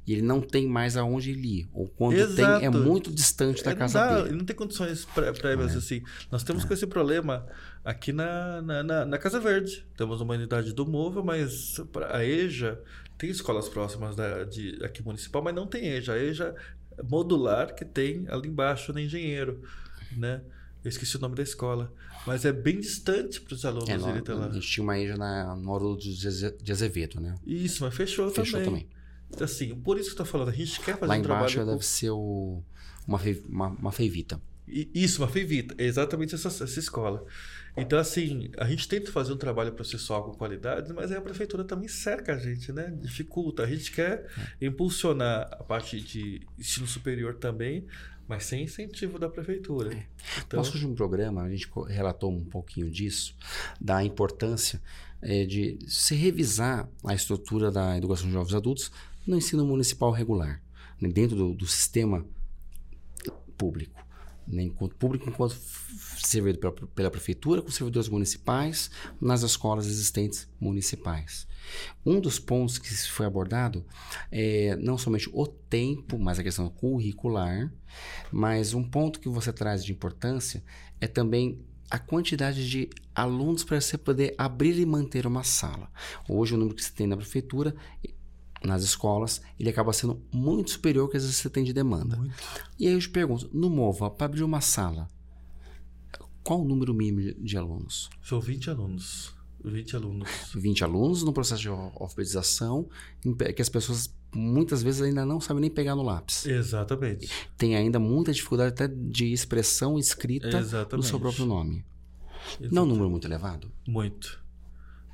e 0.05 0.13
ele 0.13 0.21
não 0.21 0.39
tem 0.41 0.67
mais 0.67 0.95
aonde 0.95 1.31
ele 1.31 1.59
ir. 1.61 1.69
Ou 1.73 1.87
quando 1.87 2.13
Exato. 2.17 2.59
tem, 2.59 2.67
é 2.67 2.69
muito 2.69 3.11
distante 3.11 3.63
da 3.63 3.71
É, 3.71 3.73
não 3.73 3.79
casa 3.79 3.99
dá, 3.99 4.15
dele. 4.15 4.29
Ele 4.29 4.37
não 4.37 4.45
tem 4.45 4.55
condições 4.55 5.05
pré- 5.05 5.31
prévias 5.33 5.73
É. 5.73 5.77
assim. 5.77 6.03
Nós 6.31 6.43
temos 6.43 6.63
com 6.63 6.73
esse 6.73 6.85
problema 6.85 7.45
aqui 7.83 8.11
na, 8.13 8.61
na, 8.61 8.83
na- 8.83 9.05
na 9.05 9.17
Casa 9.17 9.39
Verde. 9.39 9.85
Temos 9.97 10.21
uma 10.21 10.33
unidade 10.33 10.73
do 10.73 10.85
MOVA, 10.85 11.23
mas 11.23 11.79
a 12.11 12.23
EJA 12.23 12.79
tem 13.17 13.29
escolas 13.29 13.67
próximas 13.69 14.15
da, 14.15 14.43
de, 14.43 14.79
aqui 14.83 15.03
municipal, 15.03 15.41
mas 15.43 15.53
não 15.55 15.67
tem 15.67 15.87
EJA. 15.87 16.13
A 16.13 16.17
EJA 16.23 16.55
é 16.97 17.03
modular 17.03 17.73
que 17.75 17.85
tem 17.85 18.25
ali 18.29 18.47
embaixo 18.49 18.93
na 18.93 19.01
Engenheiro, 19.01 19.61
né? 20.15 20.41
Eu 20.83 20.89
esqueci 20.89 21.15
o 21.15 21.19
nome 21.19 21.35
da 21.35 21.43
escola. 21.43 21.93
Mas 22.27 22.43
é 22.45 22.51
bem 22.53 22.79
distante 22.79 23.39
para 23.41 23.53
os 23.53 23.65
alunos 23.65 23.89
É, 23.89 23.93
irem 23.95 24.17
até 24.17 24.33
lá. 24.33 24.47
a 24.47 24.51
gente 24.51 24.67
tinha 24.67 24.83
uma 24.83 24.97
EJA 24.99 25.17
na, 25.17 25.55
no 25.55 25.71
Orlando 25.71 25.97
de 25.99 26.27
Aze- 26.27 26.57
de 26.61 26.71
Azevedo, 26.71 27.19
né? 27.21 27.35
Isso, 27.45 27.83
mas 27.83 27.93
fechou, 27.95 28.29
Fechou 28.29 28.59
também. 28.61 28.81
também. 28.83 28.89
Então, 29.29 29.45
assim, 29.45 29.73
por 29.75 29.97
isso 29.97 30.09
que 30.09 30.13
eu 30.21 30.25
tô 30.25 30.25
falando, 30.25 30.49
a 30.49 30.53
gente 30.53 30.79
quer 30.79 30.93
fazer 30.97 31.07
Lá 31.07 31.15
um 31.15 31.19
embaixo 31.19 31.25
trabalho 31.55 31.65
com- 31.65 31.71
deve 31.71 31.85
ser 31.85 32.09
o, 32.11 32.61
uma, 33.07 33.19
uma, 33.49 33.67
uma 33.69 33.91
feivita. 33.91 34.39
Isso, 34.67 35.21
uma 35.21 35.27
Feivita, 35.27 35.75
é 35.77 35.85
exatamente 35.85 36.35
essa, 36.35 36.47
essa 36.47 36.79
escola. 36.79 37.25
Então, 37.75 37.97
assim, 37.97 38.51
a 38.57 38.67
gente 38.67 38.87
tenta 38.87 39.11
fazer 39.11 39.33
um 39.33 39.37
trabalho 39.37 39.73
processual 39.73 40.23
com 40.23 40.37
qualidade, 40.37 40.93
mas 40.93 41.11
aí 41.11 41.17
a 41.17 41.21
prefeitura 41.21 41.63
também 41.63 41.87
cerca 41.87 42.35
a 42.35 42.37
gente, 42.37 42.71
né? 42.71 42.93
Dificulta. 43.01 43.63
A 43.63 43.67
gente 43.67 43.91
quer 43.91 44.27
impulsionar 44.61 45.49
a 45.51 45.63
parte 45.63 45.99
de 45.99 46.45
ensino 46.57 46.85
superior 46.85 47.35
também, 47.35 47.87
mas 48.27 48.45
sem 48.45 48.63
incentivo 48.63 49.17
da 49.17 49.27
prefeitura. 49.27 49.91
Então, 50.45 50.57
Nosso 50.57 50.73
último 50.73 50.95
programa, 50.95 51.43
a 51.43 51.49
gente 51.49 51.67
relatou 51.87 52.31
um 52.31 52.45
pouquinho 52.45 52.89
disso, 52.91 53.35
da 53.81 54.03
importância 54.03 54.79
eh, 55.21 55.45
de 55.45 55.79
se 55.87 56.15
revisar 56.15 56.87
a 57.03 57.13
estrutura 57.13 57.71
da 57.71 57.97
educação 57.97 58.27
de 58.27 58.33
jovens 58.33 58.53
adultos 58.53 58.91
no 59.25 59.35
ensino 59.35 59.65
municipal 59.65 60.11
regular, 60.11 60.61
né, 61.01 61.09
dentro 61.09 61.35
do, 61.35 61.53
do 61.53 61.65
sistema 61.65 62.25
público. 63.57 64.03
Né, 64.45 64.63
enquanto 64.63 64.95
público, 64.95 65.29
enquanto 65.29 65.55
servido 66.17 66.59
pela, 66.59 66.73
pela 66.73 67.11
prefeitura, 67.11 67.61
com 67.61 67.71
servidores 67.71 68.09
municipais, 68.09 68.91
nas 69.21 69.41
escolas 69.41 69.85
existentes 69.85 70.49
municipais. 70.59 71.47
Um 72.05 72.19
dos 72.19 72.39
pontos 72.39 72.77
que 72.77 72.93
foi 72.93 73.25
abordado 73.25 73.85
é 74.31 74.75
não 74.75 74.97
somente 74.97 75.29
o 75.31 75.47
tempo, 75.47 76.19
mas 76.19 76.39
a 76.39 76.43
questão 76.43 76.69
curricular, 76.69 77.71
mas 78.31 78.73
um 78.73 78.83
ponto 78.83 79.19
que 79.19 79.29
você 79.29 79.53
traz 79.53 79.83
de 79.83 79.91
importância 79.91 80.63
é 80.99 81.07
também 81.07 81.63
a 81.89 81.99
quantidade 81.99 82.67
de 82.67 82.89
alunos 83.13 83.63
para 83.63 83.79
você 83.79 83.97
poder 83.97 84.33
abrir 84.37 84.79
e 84.79 84.85
manter 84.85 85.27
uma 85.27 85.43
sala. 85.43 85.91
Hoje, 86.27 86.55
o 86.55 86.57
número 86.57 86.75
que 86.75 86.83
você 86.83 86.91
tem 86.91 87.05
na 87.05 87.15
prefeitura, 87.15 87.75
nas 88.67 88.83
escolas, 88.83 89.41
ele 89.59 89.69
acaba 89.69 89.91
sendo 89.93 90.21
muito 90.31 90.71
superior 90.71 91.03
ao 91.03 91.09
que 91.09 91.17
às 91.17 91.23
vezes 91.23 91.37
você 91.37 91.49
tem 91.49 91.63
de 91.63 91.73
demanda. 91.73 92.15
Muito. 92.17 92.33
E 92.79 92.87
aí 92.87 92.93
eu 92.93 92.99
te 92.99 93.09
pergunto, 93.09 93.49
no 93.53 93.69
MOVA, 93.69 94.09
para 94.09 94.25
abrir 94.25 94.43
uma 94.43 94.61
sala, 94.61 95.07
qual 96.43 96.61
o 96.61 96.65
número 96.67 96.93
mínimo 96.93 97.33
de- 97.43 97.57
alunos? 97.57 98.09
são 98.21 98.39
20 98.39 98.69
alunos. 98.69 99.33
20 99.63 99.95
alunos. 99.95 100.29
20 100.55 100.83
alunos 100.83 101.23
no 101.23 101.31
processo 101.31 101.61
de 101.61 101.69
al- 101.69 101.93
alfabetização, 101.99 102.89
que 103.55 103.61
as 103.61 103.69
pessoas 103.69 104.13
muitas 104.35 104.83
vezes 104.83 105.01
ainda 105.01 105.25
não 105.25 105.39
sabem 105.39 105.61
nem 105.61 105.69
pegar 105.69 105.95
no 105.95 106.03
lápis. 106.03 106.45
Exatamente. 106.45 107.29
Tem 107.57 107.75
ainda 107.77 107.97
muita 107.97 108.33
dificuldade 108.33 108.73
até 108.73 108.87
de 108.89 109.31
expressão 109.31 109.97
escrita 109.97 110.57
Exatamente. 110.57 111.07
seu 111.07 111.17
próprio 111.19 111.45
nome. 111.45 111.85
Não 112.71 112.81
é 112.81 112.85
um 112.85 112.89
número 112.89 113.09
muito 113.09 113.25
elevado? 113.25 113.71
Muito. 113.87 114.42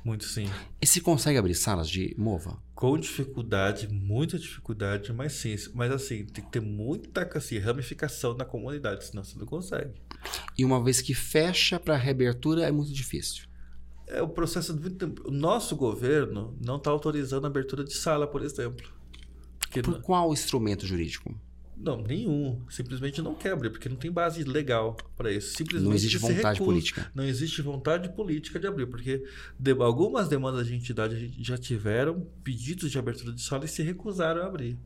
Muito 0.04 0.24
sim. 0.24 0.48
E 0.80 0.86
se 0.86 1.00
consegue 1.00 1.38
abrir 1.38 1.54
salas 1.54 1.88
de 1.88 2.14
MOVA? 2.16 2.58
Com 2.74 2.98
dificuldade, 2.98 3.88
muita 3.88 4.38
dificuldade, 4.38 5.12
mas 5.12 5.32
sim. 5.34 5.54
Mas 5.74 5.92
assim, 5.92 6.24
tem 6.24 6.44
que 6.44 6.50
ter 6.50 6.60
muita 6.60 7.28
assim, 7.34 7.58
ramificação 7.58 8.34
na 8.34 8.44
comunidade, 8.44 9.04
senão 9.04 9.22
você 9.22 9.38
não 9.38 9.46
consegue. 9.46 9.92
E 10.56 10.64
uma 10.64 10.82
vez 10.82 11.00
que 11.00 11.14
fecha 11.14 11.78
para 11.78 11.96
reabertura 11.96 12.62
é 12.62 12.70
muito 12.70 12.92
difícil. 12.92 13.44
É 14.06 14.22
o 14.22 14.28
processo 14.28 14.74
de 14.74 14.80
muito 14.80 14.96
tempo. 14.96 15.28
O 15.28 15.30
nosso 15.30 15.76
governo 15.76 16.56
não 16.64 16.76
está 16.76 16.90
autorizando 16.90 17.44
a 17.44 17.48
abertura 17.48 17.84
de 17.84 17.94
sala, 17.94 18.26
por 18.26 18.42
exemplo. 18.42 18.90
Por 19.70 19.94
não, 19.94 20.02
qual 20.02 20.32
instrumento 20.32 20.86
jurídico? 20.86 21.38
Não, 21.82 22.02
nenhum. 22.02 22.60
Simplesmente 22.68 23.22
não 23.22 23.34
quer 23.34 23.52
abrir, 23.52 23.70
porque 23.70 23.88
não 23.88 23.96
tem 23.96 24.10
base 24.10 24.44
legal 24.44 24.96
para 25.16 25.32
isso. 25.32 25.56
Simplesmente 25.56 25.88
Não 25.88 25.94
existe 25.94 26.18
vontade 26.18 26.42
recusa. 26.58 26.64
política. 26.64 27.12
Não 27.14 27.24
existe 27.24 27.62
vontade 27.62 28.08
política 28.10 28.58
de 28.60 28.66
abrir, 28.66 28.86
porque 28.86 29.24
de- 29.58 29.72
algumas 29.72 30.28
demandas 30.28 30.66
de 30.66 30.74
entidade 30.74 31.32
já 31.42 31.56
tiveram 31.56 32.26
pedidos 32.44 32.90
de 32.90 32.98
abertura 32.98 33.32
de 33.32 33.40
sala 33.42 33.64
e 33.64 33.68
se 33.68 33.82
recusaram 33.82 34.42
a 34.42 34.46
abrir. 34.46 34.76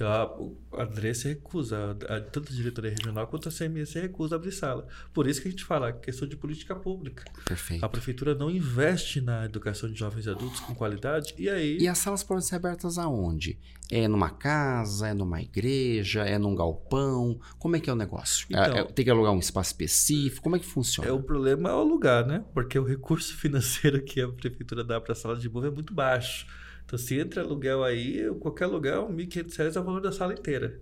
Então 0.00 0.10
a, 0.10 0.24
o- 0.40 0.56
a 0.72 0.84
DRE 0.86 1.14
se 1.14 1.28
recusa, 1.28 1.94
a, 2.08 2.20
tanto 2.22 2.50
a 2.50 2.56
diretoria 2.56 2.90
regional 2.90 3.26
quanto 3.26 3.50
a 3.50 3.52
CME 3.52 3.84
se 3.84 4.00
recusa 4.00 4.34
a 4.34 4.38
abrir 4.38 4.50
sala. 4.52 4.86
Por 5.12 5.26
isso 5.26 5.42
que 5.42 5.48
a 5.48 5.50
gente 5.50 5.62
fala 5.62 5.92
questão 5.92 6.26
de 6.26 6.38
política 6.38 6.74
pública. 6.74 7.22
Perfeito. 7.44 7.84
A 7.84 7.88
prefeitura 7.88 8.34
não 8.34 8.50
investe 8.50 9.20
na 9.20 9.44
educação 9.44 9.92
de 9.92 9.98
jovens 9.98 10.24
e 10.24 10.30
adultos 10.30 10.60
com 10.60 10.74
qualidade 10.74 11.34
e 11.36 11.50
aí 11.50 11.76
E 11.78 11.86
as 11.86 11.98
salas 11.98 12.22
podem 12.22 12.42
ser 12.42 12.54
abertas 12.56 12.96
aonde? 12.96 13.58
É 13.90 14.08
numa 14.08 14.30
casa, 14.30 15.08
é 15.08 15.12
numa 15.12 15.42
igreja, 15.42 16.22
é 16.24 16.38
num 16.38 16.54
galpão? 16.54 17.38
Como 17.58 17.76
é 17.76 17.80
que 17.80 17.90
é 17.90 17.92
o 17.92 17.96
negócio? 17.96 18.46
É- 18.50 18.58
Então- 18.58 18.78
é- 18.78 18.84
tem 18.84 19.04
que 19.04 19.10
alugar 19.10 19.32
um 19.32 19.38
espaço 19.38 19.68
específico? 19.72 20.42
Como 20.44 20.56
é 20.56 20.58
que 20.58 20.64
funciona? 20.66 21.10
é 21.10 21.12
o 21.12 21.22
problema 21.22 21.68
é 21.68 21.74
o 21.74 21.82
lugar, 21.84 22.26
né? 22.26 22.42
Porque 22.54 22.78
o 22.78 22.84
recurso 22.84 23.36
financeiro 23.36 24.02
que 24.02 24.18
a 24.22 24.28
prefeitura 24.28 24.82
dá 24.82 24.98
para 24.98 25.12
a 25.12 25.14
sala 25.14 25.36
de 25.36 25.46
boa 25.46 25.66
é 25.66 25.70
muito 25.70 25.92
baixo. 25.92 26.46
Então, 26.90 26.98
se 26.98 27.20
entra 27.20 27.42
aluguel 27.44 27.84
aí, 27.84 28.28
qualquer 28.40 28.64
aluguel, 28.64 29.08
1.500 29.10 29.56
reais 29.56 29.76
é 29.76 29.80
o 29.80 29.84
valor 29.84 30.00
da 30.00 30.10
sala 30.10 30.32
inteira. 30.32 30.80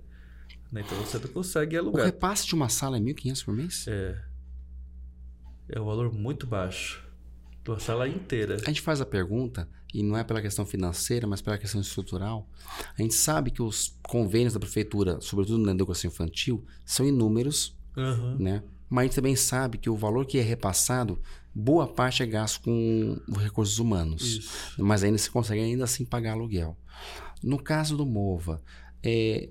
Né? 0.72 0.80
Então, 0.80 0.98
você 1.04 1.18
não 1.18 1.28
consegue 1.28 1.76
O 1.76 1.80
alugar. 1.80 2.06
repasse 2.06 2.46
de 2.46 2.54
uma 2.54 2.70
sala 2.70 2.96
é 2.96 3.00
1.500 3.00 3.44
por 3.44 3.54
mês? 3.54 3.84
É. 3.86 4.18
É 5.68 5.78
um 5.78 5.84
valor 5.84 6.10
muito 6.10 6.46
baixo. 6.46 7.06
De 7.62 7.70
uma 7.70 7.78
sala 7.78 8.08
inteira. 8.08 8.54
A 8.64 8.68
gente 8.68 8.80
faz 8.80 9.02
a 9.02 9.04
pergunta, 9.04 9.68
e 9.92 10.02
não 10.02 10.16
é 10.16 10.24
pela 10.24 10.40
questão 10.40 10.64
financeira, 10.64 11.26
mas 11.26 11.42
pela 11.42 11.58
questão 11.58 11.78
estrutural. 11.78 12.48
A 12.98 13.02
gente 13.02 13.12
sabe 13.12 13.50
que 13.50 13.60
os 13.60 13.94
convênios 14.02 14.54
da 14.54 14.60
prefeitura, 14.60 15.20
sobretudo 15.20 15.58
na 15.58 15.72
educação 15.72 16.08
infantil, 16.10 16.64
são 16.86 17.06
inúmeros, 17.06 17.76
Aham. 17.94 18.36
né? 18.38 18.62
Mas 18.88 19.02
a 19.02 19.04
gente 19.08 19.14
também 19.16 19.36
sabe 19.36 19.76
que 19.76 19.90
o 19.90 19.94
valor 19.96 20.24
que 20.24 20.38
é 20.38 20.42
repassado, 20.42 21.20
boa 21.58 21.88
parte 21.88 22.22
é 22.22 22.26
gasto 22.26 22.62
com 22.62 23.20
recursos 23.36 23.80
humanos. 23.80 24.22
Isso. 24.22 24.50
Mas 24.78 25.02
ainda 25.02 25.18
se 25.18 25.28
consegue 25.28 25.60
ainda 25.60 25.84
assim 25.84 26.04
pagar 26.04 26.32
aluguel. 26.32 26.78
No 27.42 27.60
caso 27.60 27.96
do 27.96 28.06
MOVA, 28.06 28.62
é, 29.02 29.48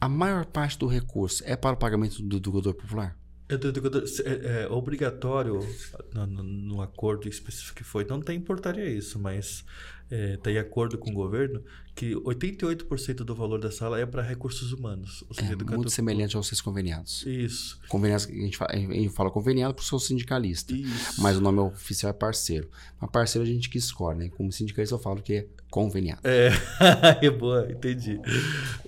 a 0.00 0.08
maior 0.08 0.46
parte 0.46 0.78
do 0.78 0.86
recurso 0.86 1.42
é 1.44 1.56
para 1.56 1.74
o 1.74 1.78
pagamento 1.78 2.22
do 2.22 2.36
educador 2.36 2.74
popular? 2.74 3.17
É, 3.48 4.62
é- 4.64 4.68
obrigatório, 4.68 5.60
no, 6.14 6.26
no- 6.26 6.82
acordo 6.82 7.28
específico 7.28 7.76
que 7.78 7.84
foi, 7.84 8.04
não 8.04 8.20
tem 8.20 8.38
portaria 8.40 8.86
isso, 8.88 9.18
mas 9.18 9.64
é, 10.10 10.36
tem 10.38 10.58
acordo 10.58 10.98
com 10.98 11.10
o 11.10 11.14
governo 11.14 11.62
que 11.94 12.14
88% 12.14 13.16
do 13.24 13.34
valor 13.34 13.58
da 13.60 13.70
sala 13.70 13.98
é 13.98 14.06
para 14.06 14.22
recursos 14.22 14.70
humanos. 14.72 15.24
Ou 15.28 15.34
seja, 15.34 15.48
É 15.48 15.52
educador- 15.52 15.78
muito 15.78 15.90
semelhante 15.90 16.36
aos 16.36 16.46
seus 16.46 16.60
conveniados. 16.60 17.24
Isso. 17.26 17.80
Conveniados, 17.88 18.26
a 18.26 18.30
gente 18.30 18.56
fala, 18.56 18.70
a 18.72 18.76
gente 18.78 19.08
fala 19.10 19.30
conveniado 19.30 19.74
por 19.74 19.82
ser 19.82 19.98
sindicalista. 19.98 20.72
Isso. 20.74 21.20
Mas 21.20 21.36
o 21.36 21.40
nome 21.40 21.58
oficial 21.58 22.10
é 22.10 22.12
parceiro. 22.12 22.68
Mas 23.00 23.10
parceiro 23.10 23.46
a 23.48 23.50
gente 23.50 23.68
que 23.68 23.78
escolhe, 23.78 24.18
né? 24.18 24.28
Como 24.28 24.52
sindicalista 24.52 24.94
eu 24.94 24.98
falo 24.98 25.20
que 25.22 25.32
é 25.34 25.46
conveniado. 25.70 26.20
É, 26.24 26.50
é 27.26 27.30
boa, 27.30 27.66
entendi. 27.70 28.20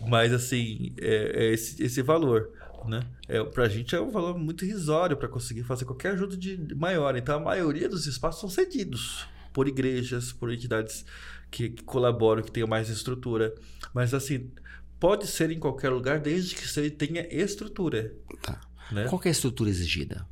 Mas 0.06 0.32
assim, 0.32 0.92
é, 0.98 1.46
é 1.48 1.52
esse, 1.52 1.82
esse 1.82 2.00
valor, 2.02 2.50
né? 2.88 3.06
É, 3.28 3.42
pra 3.44 3.68
gente 3.68 3.94
é 3.94 4.00
um 4.00 4.10
valor 4.10 4.38
muito 4.38 4.64
irrisório 4.64 5.16
para 5.16 5.28
conseguir 5.28 5.62
fazer 5.64 5.84
qualquer 5.84 6.12
ajuda 6.12 6.36
de 6.36 6.74
maior. 6.74 7.16
Então 7.16 7.36
a 7.36 7.40
maioria 7.42 7.88
dos 7.88 8.06
espaços 8.06 8.40
são 8.40 8.48
cedidos 8.50 9.26
por 9.52 9.66
igrejas, 9.66 10.32
por 10.32 10.52
entidades 10.52 11.04
que, 11.50 11.70
que 11.70 11.82
colaboram, 11.82 12.42
que 12.42 12.52
tenham 12.52 12.68
mais 12.68 12.88
estrutura. 12.88 13.54
Mas 13.92 14.14
assim, 14.14 14.50
pode 14.98 15.26
ser 15.26 15.50
em 15.50 15.58
qualquer 15.58 15.90
lugar 15.90 16.20
desde 16.20 16.54
que 16.54 16.66
você 16.68 16.88
tenha 16.90 17.26
estrutura, 17.34 18.12
Tá. 18.42 18.60
né? 18.92 19.06
Qual 19.08 19.20
é 19.24 19.28
a 19.28 19.32
estrutura 19.32 19.68
exigida? 19.70 20.26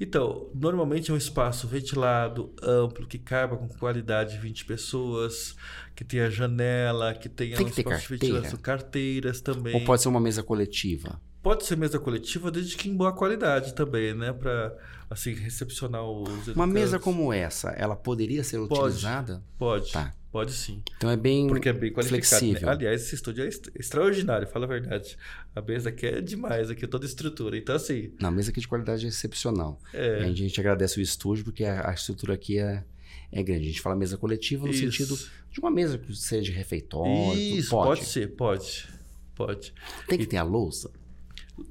Então, 0.00 0.48
normalmente 0.54 1.10
é 1.10 1.14
um 1.14 1.16
espaço 1.16 1.66
ventilado, 1.66 2.54
amplo, 2.62 3.04
que 3.04 3.18
caiba 3.18 3.56
com 3.56 3.66
qualidade 3.66 4.34
de 4.34 4.38
20 4.38 4.64
pessoas, 4.64 5.56
que 5.96 6.04
tenha 6.04 6.30
janela, 6.30 7.12
que 7.14 7.28
tenha 7.28 7.56
Tem 7.56 7.66
um 7.66 7.68
que 7.68 7.74
ter 7.74 7.80
espaço 7.82 8.02
de 8.02 8.08
carteira? 8.10 8.34
ventilação, 8.36 8.58
carteiras 8.60 9.40
também. 9.40 9.74
Ou 9.74 9.84
pode 9.84 10.00
ser 10.00 10.08
uma 10.08 10.20
mesa 10.20 10.40
coletiva? 10.40 11.20
Pode 11.48 11.64
ser 11.64 11.76
mesa 11.78 11.98
coletiva, 11.98 12.50
desde 12.50 12.76
que 12.76 12.90
em 12.90 12.94
boa 12.94 13.10
qualidade 13.10 13.72
também, 13.72 14.12
né? 14.12 14.34
Para, 14.34 14.76
assim, 15.08 15.32
recepcionar 15.32 16.04
os 16.04 16.28
Uma 16.28 16.42
educandos. 16.42 16.74
mesa 16.74 16.98
como 16.98 17.32
essa, 17.32 17.70
ela 17.70 17.96
poderia 17.96 18.44
ser 18.44 18.58
Pode. 18.66 18.74
utilizada? 18.82 19.42
Pode, 19.58 19.90
Tá. 19.90 20.14
pode 20.30 20.52
sim. 20.52 20.82
Então 20.98 21.08
é 21.08 21.16
bem 21.16 21.46
Porque 21.48 21.70
é 21.70 21.72
bem 21.72 21.90
qualificado. 21.90 22.42
né? 22.44 22.50
flexível. 22.50 22.68
Aliás, 22.68 23.00
esse 23.00 23.14
estúdio 23.14 23.44
é 23.44 23.48
extra- 23.48 23.72
extraordinário, 23.74 24.46
fala 24.46 24.66
a 24.66 24.68
verdade. 24.68 25.16
A 25.56 25.62
mesa 25.62 25.88
aqui 25.88 26.04
é 26.04 26.20
demais, 26.20 26.68
aqui 26.68 26.84
é 26.84 26.88
toda 26.88 27.06
estrutura. 27.06 27.56
Então, 27.56 27.74
assim, 27.76 28.12
Na 28.20 28.30
mesa 28.30 28.50
aqui 28.50 28.60
de 28.60 28.68
qualidade 28.68 29.06
é 29.06 29.08
excepcional. 29.08 29.80
é. 29.94 30.16
A 30.16 30.26
gente, 30.26 30.42
a 30.44 30.48
gente 30.48 30.60
agradece 30.60 30.98
o 30.98 31.02
estúdio 31.02 31.44
porque 31.44 31.64
a, 31.64 31.88
a 31.88 31.94
estrutura 31.94 32.34
aqui 32.34 32.58
é, 32.58 32.84
é 33.32 33.42
grande. 33.42 33.62
A 33.62 33.68
gente 33.68 33.80
fala 33.80 33.96
mesa 33.96 34.18
coletiva 34.18 34.66
no 34.66 34.72
Isso. 34.72 34.80
sentido 34.80 35.18
de 35.50 35.60
uma 35.60 35.70
mesa 35.70 35.96
que 35.96 36.14
seja 36.14 36.42
de 36.42 36.52
refeitório. 36.52 37.32
Isso, 37.38 37.70
pode. 37.70 37.88
pode 38.00 38.04
ser, 38.04 38.36
pode. 38.36 38.86
Pode. 39.34 39.72
Tem 40.08 40.18
que 40.18 40.26
ter 40.26 40.36
a 40.36 40.42
louça. 40.42 40.90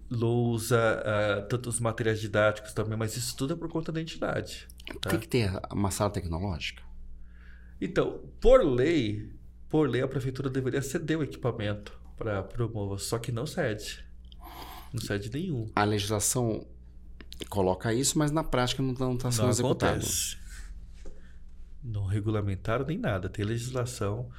Lousa, 0.09 1.03
ah, 1.05 1.41
tanto 1.43 1.69
os 1.69 1.79
materiais 1.79 2.19
didáticos 2.19 2.73
também, 2.73 2.97
mas 2.97 3.15
isso 3.15 3.35
tudo 3.35 3.53
é 3.53 3.55
por 3.55 3.69
conta 3.69 3.91
da 3.91 4.01
entidade. 4.01 4.67
Tá? 5.01 5.09
Tem 5.09 5.19
que 5.19 5.27
ter 5.27 5.51
uma 5.71 5.91
sala 5.91 6.09
tecnológica. 6.09 6.83
Então, 7.79 8.21
por 8.39 8.63
lei, 8.65 9.31
por 9.69 9.89
lei 9.89 10.01
a 10.01 10.07
prefeitura 10.07 10.49
deveria 10.49 10.81
ceder 10.81 11.19
o 11.19 11.23
equipamento 11.23 11.97
para 12.17 12.65
o 12.65 12.69
Mova, 12.69 12.97
só 12.97 13.19
que 13.19 13.31
não 13.31 13.45
cede. 13.45 14.03
Não 14.91 15.01
cede 15.01 15.29
nenhum. 15.31 15.69
A 15.75 15.83
legislação 15.83 16.65
coloca 17.49 17.93
isso, 17.93 18.17
mas 18.17 18.31
na 18.31 18.43
prática 18.43 18.81
não 18.81 19.13
está 19.13 19.31
sendo 19.31 19.43
não 19.43 19.49
executado. 19.49 19.97
acontece. 19.97 20.37
Não 21.83 22.05
regulamentaram 22.05 22.85
nem 22.85 22.97
nada. 22.97 23.29
Tem 23.29 23.45
legislação. 23.45 24.29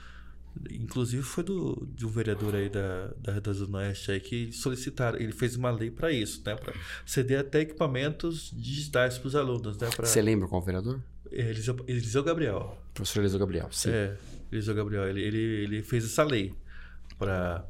Inclusive 0.70 1.22
foi 1.22 1.44
do, 1.44 1.88
de 1.94 2.06
um 2.06 2.08
vereador 2.08 2.54
aí 2.54 2.68
da, 2.68 3.12
da, 3.18 3.40
da 3.40 3.52
Zona 3.52 3.78
Oeste 3.78 4.10
aí 4.10 4.20
que 4.20 4.52
solicitaram. 4.52 5.18
Ele 5.18 5.32
fez 5.32 5.56
uma 5.56 5.70
lei 5.70 5.90
para 5.90 6.10
isso, 6.10 6.42
né? 6.44 6.54
Para 6.56 6.72
ceder 7.04 7.40
até 7.40 7.60
equipamentos 7.60 8.50
digitais 8.54 9.18
para 9.18 9.28
os 9.28 9.36
alunos, 9.36 9.78
né? 9.78 9.88
Pra, 9.94 10.06
Você 10.06 10.22
lembra 10.22 10.48
qual 10.48 10.62
vereador? 10.62 11.00
Eliseu, 11.30 11.76
Eliseu 11.86 12.22
Gabriel. 12.22 12.78
Professor 12.94 13.20
Eliseu 13.20 13.38
Gabriel. 13.38 13.68
Sim. 13.70 13.90
É, 13.90 14.16
Eliseu 14.50 14.74
Gabriel. 14.74 15.08
Ele, 15.08 15.22
ele, 15.22 15.38
ele 15.38 15.82
fez 15.82 16.04
essa 16.04 16.24
lei 16.24 16.54
para 17.18 17.64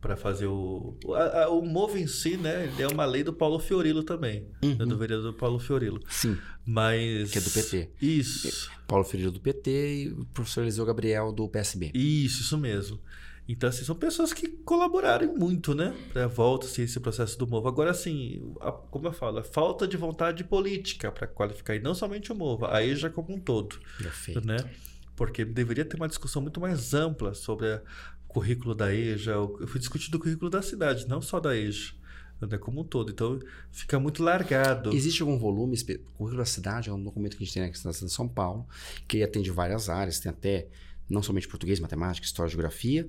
para 0.00 0.16
fazer 0.16 0.46
o. 0.46 0.96
O, 1.04 1.14
a- 1.14 1.44
a- 1.44 1.48
o 1.50 1.62
Movo 1.64 1.96
em 1.98 2.06
si, 2.06 2.36
né? 2.36 2.66
Ele 2.72 2.82
é 2.82 2.86
uma 2.88 3.04
lei 3.04 3.22
do 3.24 3.32
Paulo 3.32 3.58
Fiorilo 3.58 4.02
também. 4.02 4.46
né, 4.62 4.84
do 4.84 4.96
vereador 4.96 5.32
Paulo 5.34 5.58
Fiorilo. 5.58 6.00
Sim. 6.08 6.36
Mas. 6.64 7.30
Que 7.30 7.38
é 7.38 7.40
do 7.40 7.50
PT. 7.50 7.90
Isso. 8.00 8.70
Paulo 8.86 9.04
Ferreira 9.04 9.30
do 9.32 9.40
PT 9.40 9.70
e 10.04 10.08
o 10.12 10.24
professor 10.26 10.62
Eliseu 10.62 10.84
Gabriel 10.84 11.32
do 11.32 11.48
PSB. 11.48 11.90
Isso, 11.94 12.42
isso 12.42 12.58
mesmo. 12.58 13.00
Então, 13.48 13.68
assim, 13.68 13.84
são 13.84 13.94
pessoas 13.94 14.32
que 14.32 14.48
colaboraram 14.48 15.32
muito, 15.36 15.72
né? 15.72 15.94
Pra 16.12 16.26
volta, 16.26 16.66
assim, 16.66 16.82
esse 16.82 16.98
processo 16.98 17.38
do 17.38 17.46
Movo. 17.46 17.68
Agora, 17.68 17.92
assim, 17.92 18.42
a- 18.60 18.72
como 18.72 19.06
eu 19.06 19.12
falo, 19.12 19.38
a 19.38 19.44
falta 19.44 19.86
de 19.86 19.96
vontade 19.96 20.42
política 20.42 21.12
para 21.12 21.28
qualificar, 21.28 21.76
e 21.76 21.80
não 21.80 21.94
somente 21.94 22.32
o 22.32 22.34
Movo, 22.34 22.66
a 22.66 22.82
EJA 22.84 23.08
como 23.08 23.32
um 23.34 23.38
todo. 23.40 23.78
Perfeito. 23.98 24.44
né? 24.44 24.56
Porque 25.14 25.44
deveria 25.46 25.84
ter 25.84 25.96
uma 25.96 26.08
discussão 26.08 26.42
muito 26.42 26.60
mais 26.60 26.92
ampla 26.92 27.32
sobre 27.34 27.72
a- 27.72 27.82
currículo 28.36 28.74
da 28.74 28.94
EJA. 28.94 29.32
Eu 29.32 29.66
fui 29.66 29.80
discutir 29.80 30.10
do 30.10 30.18
currículo 30.18 30.50
da 30.50 30.60
cidade, 30.60 31.08
não 31.08 31.22
só 31.22 31.40
da 31.40 31.56
EJA, 31.56 31.94
né? 32.42 32.58
como 32.58 32.82
um 32.82 32.84
todo. 32.84 33.10
Então 33.10 33.40
fica 33.72 33.98
muito 33.98 34.22
largado. 34.22 34.92
Existe 34.94 35.22
algum 35.22 35.38
volume? 35.38 35.74
O 35.74 36.12
currículo 36.12 36.36
da 36.36 36.44
cidade 36.44 36.90
é 36.90 36.92
um 36.92 37.02
documento 37.02 37.36
que 37.36 37.42
a 37.42 37.46
gente 37.46 37.54
tem 37.54 37.62
aqui 37.62 37.76
na 37.82 37.92
cidade 37.92 38.10
de 38.10 38.12
São 38.12 38.28
Paulo, 38.28 38.66
que 39.08 39.22
atende 39.22 39.50
várias 39.50 39.88
áreas, 39.88 40.20
tem 40.20 40.28
até 40.28 40.68
não 41.08 41.22
somente 41.22 41.48
português, 41.48 41.80
matemática, 41.80 42.26
história, 42.26 42.50
geografia, 42.50 43.08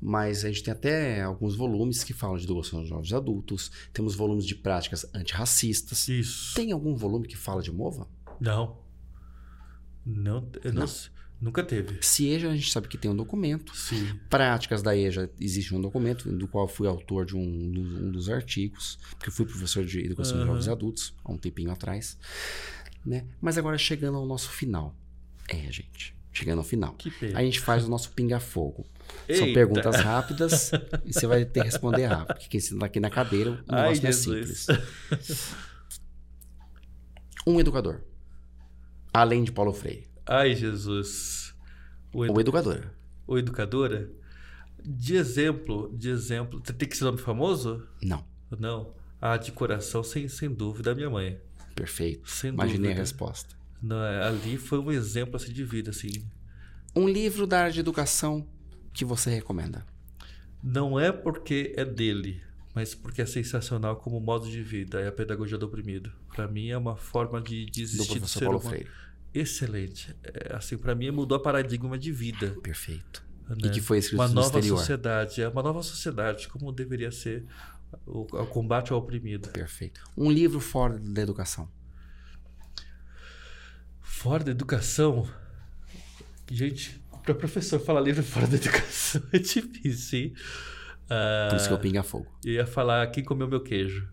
mas 0.00 0.44
a 0.44 0.48
gente 0.48 0.62
tem 0.62 0.72
até 0.72 1.22
alguns 1.22 1.54
volumes 1.54 2.04
que 2.04 2.14
falam 2.14 2.36
de 2.36 2.44
educação 2.44 2.82
de 2.82 2.88
jovens 2.88 3.12
adultos, 3.12 3.70
temos 3.92 4.14
volumes 4.14 4.46
de 4.46 4.54
práticas 4.54 5.04
antirracistas. 5.12 6.08
Isso. 6.08 6.54
Tem 6.54 6.70
algum 6.72 6.94
volume 6.94 7.26
que 7.26 7.36
fala 7.36 7.60
de 7.60 7.72
MOVA? 7.72 8.08
Não. 8.40 8.78
Não, 10.06 10.48
não. 10.64 10.72
Não. 10.72 10.86
Nunca 11.42 11.62
teve. 11.64 11.98
Se 12.02 12.28
EJA, 12.28 12.50
a 12.50 12.54
gente 12.54 12.70
sabe 12.70 12.86
que 12.86 12.96
tem 12.96 13.10
um 13.10 13.16
documento. 13.16 13.76
Sim. 13.76 14.16
Práticas 14.30 14.80
da 14.80 14.96
EJA, 14.96 15.28
existe 15.40 15.74
um 15.74 15.80
documento, 15.80 16.30
do 16.30 16.46
qual 16.46 16.68
fui 16.68 16.86
autor 16.86 17.26
de 17.26 17.36
um, 17.36 17.72
dos- 17.72 18.00
um 18.00 18.10
dos 18.12 18.28
artigos, 18.30 18.96
porque 19.10 19.28
eu 19.28 19.32
fui 19.32 19.44
professor 19.44 19.84
de 19.84 19.98
educação 20.06 20.34
de 20.36 20.42
Aham. 20.44 20.52
jovens 20.52 20.66
e 20.66 20.70
adultos, 20.70 21.12
há 21.24 21.32
um 21.32 21.36
tempinho 21.36 21.72
atrás. 21.72 22.16
Né? 23.04 23.26
Mas 23.40 23.58
agora 23.58 23.76
chegando 23.76 24.16
ao 24.18 24.24
nosso 24.24 24.48
final. 24.50 24.94
É, 25.48 25.56
gente. 25.72 26.14
Chegando 26.32 26.58
ao 26.60 26.64
final. 26.64 26.94
Que 26.94 27.10
pena. 27.10 27.38
A 27.40 27.42
gente 27.42 27.58
faz 27.60 27.84
o 27.84 27.88
nosso 27.90 28.12
pinga-fogo. 28.12 28.86
São 29.36 29.52
perguntas 29.52 29.96
rápidas 29.96 30.70
e 31.04 31.12
você 31.12 31.26
vai 31.26 31.44
ter 31.44 31.60
que 31.60 31.66
responder 31.66 32.06
rápido. 32.06 32.34
Porque 32.36 32.48
quem 32.48 32.58
está 32.58 32.86
aqui 32.86 33.00
na 33.00 33.10
cadeira, 33.10 33.50
o 33.50 33.58
Ai, 33.68 33.82
negócio 33.98 34.02
não 34.04 34.08
é 34.08 34.12
simples. 34.12 34.66
Um 37.46 37.58
educador. 37.60 38.00
Além 39.12 39.42
de 39.44 39.50
Paulo 39.52 39.72
Freire. 39.74 40.06
Ai, 40.26 40.54
Jesus. 40.54 41.54
O, 42.12 42.24
edu... 42.24 42.34
Ou 42.34 42.40
educadora. 42.40 42.94
o 43.26 43.38
educadora? 43.38 44.10
De 44.84 45.16
exemplo, 45.16 45.92
de 45.96 46.08
exemplo. 46.10 46.60
Tem 46.60 46.88
que 46.88 46.96
ser 46.96 47.04
nome 47.04 47.18
famoso? 47.18 47.86
Não. 48.02 48.24
Não. 48.58 48.94
Ah, 49.20 49.36
de 49.36 49.52
coração, 49.52 50.02
sem, 50.02 50.26
sem 50.28 50.52
dúvida, 50.52 50.92
a 50.92 50.94
minha 50.94 51.08
mãe. 51.08 51.40
Perfeito. 51.74 52.28
Sem 52.28 52.50
Imaginei 52.50 52.78
a 52.78 52.94
dúvida. 52.94 53.00
resposta. 53.00 53.56
Não, 53.80 54.02
é, 54.02 54.22
ali 54.24 54.56
foi 54.58 54.78
um 54.78 54.90
exemplo 54.90 55.36
assim, 55.36 55.52
de 55.52 55.64
vida, 55.64 55.90
assim. 55.90 56.24
Um 56.94 57.08
livro 57.08 57.46
da 57.46 57.60
área 57.60 57.72
de 57.72 57.80
educação 57.80 58.46
que 58.92 59.04
você 59.04 59.30
recomenda. 59.30 59.84
Não 60.62 60.98
é 61.00 61.10
porque 61.10 61.72
é 61.76 61.84
dele, 61.84 62.40
mas 62.74 62.94
porque 62.94 63.22
é 63.22 63.26
sensacional 63.26 63.96
como 63.96 64.20
modo 64.20 64.48
de 64.48 64.62
vida. 64.62 65.00
É 65.00 65.08
a 65.08 65.12
pedagogia 65.12 65.58
do 65.58 65.66
oprimido. 65.66 66.12
Para 66.34 66.46
mim 66.46 66.68
é 66.68 66.76
uma 66.76 66.96
forma 66.96 67.40
de, 67.40 67.66
de 67.66 67.86
Do 67.96 68.04
do 68.20 68.28
ser 68.28 68.44
Paulo 68.44 68.58
humano. 68.58 68.70
Freire. 68.76 68.90
Excelente. 69.34 70.14
É, 70.22 70.54
assim, 70.54 70.76
para 70.76 70.94
mim 70.94 71.10
mudou 71.10 71.36
a 71.36 71.40
paradigma 71.40 71.98
de 71.98 72.12
vida. 72.12 72.56
Perfeito. 72.62 73.24
né? 73.48 73.56
E 73.64 73.70
que 73.70 73.80
foi 73.80 73.98
escrito 73.98 74.20
uma 74.20 74.28
no 74.28 74.34
nova 74.34 74.58
exterior. 74.58 74.78
sociedade, 74.78 75.42
é 75.42 75.48
uma 75.48 75.62
nova 75.62 75.82
sociedade, 75.82 76.48
como 76.48 76.70
deveria 76.72 77.10
ser 77.10 77.44
o, 78.06 78.20
o 78.22 78.46
combate 78.46 78.92
ao 78.92 78.98
oprimido. 78.98 79.48
Perfeito. 79.48 80.02
Um 80.16 80.30
livro 80.30 80.60
fora 80.60 80.98
da 80.98 81.22
educação. 81.22 81.68
Fora 84.00 84.44
da 84.44 84.50
educação, 84.50 85.28
gente, 86.50 87.02
para 87.24 87.34
professor 87.34 87.80
falar 87.80 88.00
livro 88.00 88.22
fora 88.22 88.46
da 88.46 88.56
educação 88.56 89.22
é 89.32 89.38
difícil, 89.38 90.18
hein? 90.18 90.34
Ah, 91.10 91.48
Por 91.50 91.56
isso 91.56 91.68
que 91.68 91.74
eu 91.74 91.78
pinga 91.78 92.02
fogo. 92.02 92.26
Eu 92.44 92.52
ia 92.52 92.66
falar 92.66 93.06
Quem 93.08 93.24
Comeu 93.24 93.48
Meu 93.48 93.60
Queijo. 93.62 94.08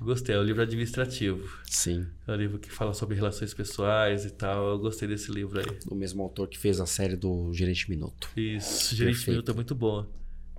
Gostei, 0.00 0.34
é 0.34 0.38
um 0.38 0.44
livro 0.44 0.62
administrativo. 0.62 1.58
Sim. 1.64 2.06
É 2.26 2.32
um 2.32 2.36
livro 2.36 2.58
que 2.58 2.70
fala 2.70 2.94
sobre 2.94 3.16
relações 3.16 3.52
pessoais 3.52 4.24
e 4.24 4.30
tal. 4.30 4.68
Eu 4.68 4.78
gostei 4.78 5.08
desse 5.08 5.30
livro 5.30 5.58
aí. 5.58 5.78
O 5.90 5.94
mesmo 5.94 6.22
autor 6.22 6.48
que 6.48 6.56
fez 6.58 6.80
a 6.80 6.86
série 6.86 7.16
do 7.16 7.52
Gerente 7.52 7.90
Minuto. 7.90 8.30
Isso, 8.36 8.94
Gerente 8.94 9.16
Perfeito. 9.16 9.30
Minuto 9.30 9.50
é 9.50 9.54
muito 9.54 9.74
bom. 9.74 10.06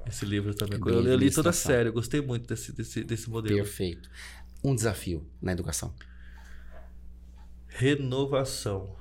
Esse 0.06 0.26
livro 0.26 0.54
também. 0.54 0.78
É 0.78 0.92
Eu, 0.92 1.06
eu 1.06 1.18
li 1.18 1.32
toda 1.32 1.52
a 1.52 1.54
série, 1.54 1.90
eu 1.90 1.94
gostei 1.94 2.22
muito 2.22 2.48
desse, 2.48 2.74
desse, 2.74 3.04
desse 3.04 3.30
modelo. 3.30 3.56
Perfeito. 3.56 4.10
Um 4.64 4.76
desafio 4.76 5.26
na 5.42 5.54
educação. 5.54 5.94
Renovação. 7.68 8.96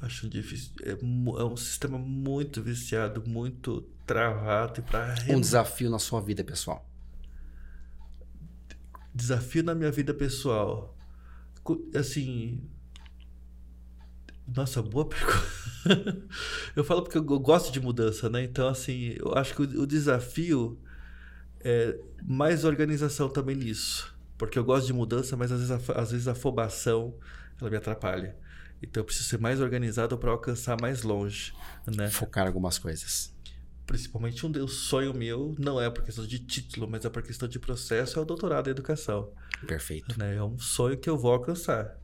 Acho 0.00 0.28
difícil. 0.28 0.72
É, 0.82 0.92
é 0.92 1.44
um 1.44 1.56
sistema 1.56 1.98
muito 1.98 2.62
viciado, 2.62 3.22
muito 3.26 3.82
travado. 4.06 4.80
E 4.80 4.82
para 4.82 5.14
Um 5.28 5.40
desafio 5.40 5.90
na 5.90 5.98
sua 5.98 6.20
vida 6.20 6.44
pessoal. 6.44 6.88
Desafio 9.14 9.62
na 9.62 9.74
minha 9.74 9.90
vida 9.90 10.14
pessoal. 10.14 10.96
Assim. 11.94 12.62
Nossa, 14.46 14.82
boa 14.82 15.06
pergunta. 15.08 16.26
eu 16.74 16.84
falo 16.84 17.02
porque 17.02 17.18
eu 17.18 17.22
go- 17.22 17.38
gosto 17.38 17.72
de 17.72 17.80
mudança, 17.80 18.28
né? 18.28 18.42
Então, 18.42 18.68
assim, 18.68 19.14
eu 19.18 19.34
acho 19.34 19.54
que 19.54 19.62
o, 19.62 19.86
desafio 19.86 20.78
é 21.60 21.98
mais 22.24 22.64
organização 22.64 23.28
também 23.28 23.56
nisso. 23.56 24.14
Porque 24.36 24.58
eu 24.58 24.64
gosto 24.64 24.86
de 24.86 24.92
mudança, 24.92 25.36
mas 25.36 25.52
às 25.52 25.60
vezes 25.60 25.90
a, 25.90 26.00
às 26.00 26.10
vezes 26.10 26.28
a 26.28 26.32
afobação 26.32 27.14
ela 27.60 27.70
me 27.70 27.76
atrapalha. 27.76 28.36
Então 28.82 29.00
eu 29.00 29.04
preciso 29.04 29.28
ser 29.28 29.38
mais 29.38 29.60
organizado 29.60 30.18
para 30.18 30.32
alcançar 30.32 30.80
mais 30.80 31.02
longe, 31.02 31.54
né? 31.86 32.08
Focar 32.10 32.46
algumas 32.46 32.78
coisas. 32.78 33.32
Principalmente 33.86 34.46
um 34.46 34.68
sonho 34.68 35.12
meu, 35.12 35.54
não 35.58 35.80
é 35.80 35.90
por 35.90 36.02
questão 36.04 36.26
de 36.26 36.38
título, 36.38 36.88
mas 36.88 37.04
é 37.04 37.10
por 37.10 37.22
questão 37.22 37.48
de 37.48 37.58
processo, 37.58 38.18
é 38.18 38.22
o 38.22 38.24
doutorado 38.24 38.68
em 38.68 38.70
educação. 38.70 39.30
Perfeito. 39.66 40.18
né? 40.18 40.36
É 40.36 40.42
um 40.42 40.58
sonho 40.58 40.96
que 40.96 41.10
eu 41.10 41.18
vou 41.18 41.32
alcançar. 41.32 41.98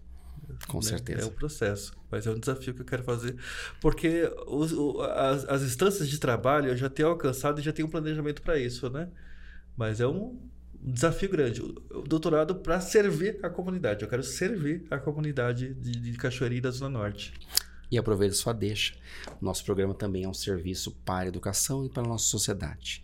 Com 0.67 0.79
né? 0.79 0.85
certeza. 0.85 1.23
É 1.23 1.27
um 1.27 1.31
processo, 1.31 1.93
mas 2.11 2.27
é 2.27 2.31
um 2.31 2.39
desafio 2.39 2.75
que 2.75 2.81
eu 2.83 2.87
quero 2.87 3.03
fazer. 3.05 3.37
Porque 3.81 4.31
os- 4.47 4.73
o- 4.73 5.01
as, 5.03 5.45
as 5.45 5.63
instâncias 5.63 6.09
de 6.09 6.19
trabalho 6.19 6.69
eu 6.69 6.77
já 6.77 6.89
tenho 6.91 7.09
alcançado 7.09 7.61
e 7.61 7.63
já 7.63 7.73
tenho 7.73 7.87
um 7.87 7.91
planejamento 7.91 8.43
para 8.43 8.59
isso, 8.59 8.89
né? 8.91 9.09
Mas 9.77 10.01
é 10.01 10.07
um, 10.07 10.39
um 10.83 10.93
desafio 10.93 11.29
grande. 11.31 11.61
O 11.63 12.03
doutorado 12.03 12.57
para 12.57 12.81
servir 12.81 13.39
a 13.43 13.49
comunidade. 13.51 14.03
Eu 14.03 14.09
quero 14.09 14.23
servir 14.25 14.85
a 14.91 14.99
comunidade 14.99 15.75
de, 15.75 15.93
de 15.93 16.13
Cachoeirinha 16.17 16.63
da 16.63 16.71
Zona 16.71 16.99
Norte. 16.99 17.33
E 17.91 17.97
aproveita 17.97 18.35
sua 18.35 18.53
deixa. 18.53 18.95
O 19.41 19.45
nosso 19.45 19.65
programa 19.65 19.95
também 19.95 20.25
é 20.25 20.29
um 20.29 20.35
serviço 20.35 20.93
para 21.05 21.25
a 21.25 21.29
educação 21.29 21.85
e 21.85 21.89
para 21.89 22.03
a 22.03 22.07
nossa 22.07 22.25
sociedade. 22.25 23.03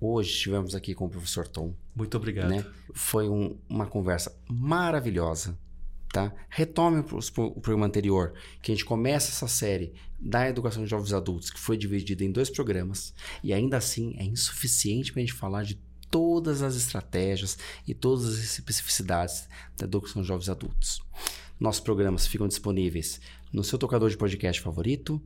Hoje 0.00 0.30
estivemos 0.30 0.74
aqui 0.74 0.94
com 0.94 1.06
o 1.06 1.10
professor 1.10 1.46
Tom. 1.46 1.74
Muito 1.94 2.16
obrigado. 2.16 2.48
Né? 2.48 2.64
Foi 2.94 3.28
um, 3.28 3.58
uma 3.68 3.86
conversa 3.86 4.34
maravilhosa. 4.48 5.58
Tá? 6.12 6.32
Retome 6.48 7.04
o 7.36 7.60
programa 7.60 7.86
anterior, 7.86 8.32
que 8.60 8.72
a 8.72 8.74
gente 8.74 8.84
começa 8.84 9.30
essa 9.30 9.46
série 9.46 9.92
da 10.18 10.48
educação 10.48 10.82
de 10.82 10.90
jovens 10.90 11.12
adultos, 11.12 11.50
que 11.50 11.60
foi 11.60 11.76
dividida 11.76 12.24
em 12.24 12.32
dois 12.32 12.50
programas, 12.50 13.14
e 13.44 13.52
ainda 13.52 13.76
assim 13.76 14.16
é 14.18 14.24
insuficiente 14.24 15.12
para 15.12 15.22
a 15.22 15.24
gente 15.24 15.36
falar 15.36 15.62
de 15.62 15.78
todas 16.10 16.62
as 16.62 16.74
estratégias 16.74 17.56
e 17.86 17.94
todas 17.94 18.26
as 18.26 18.38
especificidades 18.38 19.48
da 19.76 19.84
educação 19.84 20.22
de 20.22 20.28
jovens 20.28 20.48
adultos. 20.48 21.00
Nossos 21.60 21.80
programas 21.80 22.26
ficam 22.26 22.48
disponíveis 22.48 23.20
no 23.52 23.64
seu 23.64 23.78
tocador 23.78 24.08
de 24.10 24.16
podcast 24.16 24.60
favorito, 24.60 25.20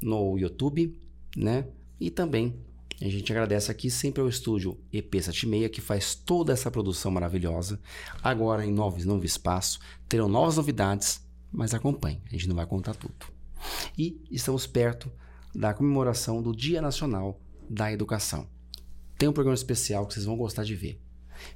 no 0.00 0.38
YouTube, 0.38 0.98
né? 1.36 1.66
E 2.00 2.10
também 2.10 2.54
a 3.00 3.08
gente 3.08 3.30
agradece 3.30 3.70
aqui 3.70 3.90
sempre 3.90 4.20
ao 4.20 4.28
estúdio 4.28 4.76
EP76 4.92 5.68
que 5.70 5.80
faz 5.80 6.14
toda 6.14 6.52
essa 6.52 6.70
produção 6.70 7.10
maravilhosa. 7.10 7.80
Agora 8.22 8.64
em 8.64 8.72
novos 8.72 9.04
novo 9.04 9.24
espaço, 9.24 9.78
terão 10.08 10.28
novas 10.28 10.56
novidades, 10.56 11.20
mas 11.52 11.74
acompanhe, 11.74 12.20
a 12.26 12.30
gente 12.30 12.48
não 12.48 12.56
vai 12.56 12.66
contar 12.66 12.94
tudo. 12.94 13.26
E 13.96 14.20
estamos 14.30 14.66
perto 14.66 15.10
da 15.54 15.72
comemoração 15.72 16.42
do 16.42 16.54
Dia 16.54 16.82
Nacional 16.82 17.40
da 17.68 17.92
Educação. 17.92 18.48
Tem 19.16 19.28
um 19.28 19.32
programa 19.32 19.54
especial 19.54 20.06
que 20.06 20.14
vocês 20.14 20.26
vão 20.26 20.36
gostar 20.36 20.64
de 20.64 20.74
ver. 20.74 21.00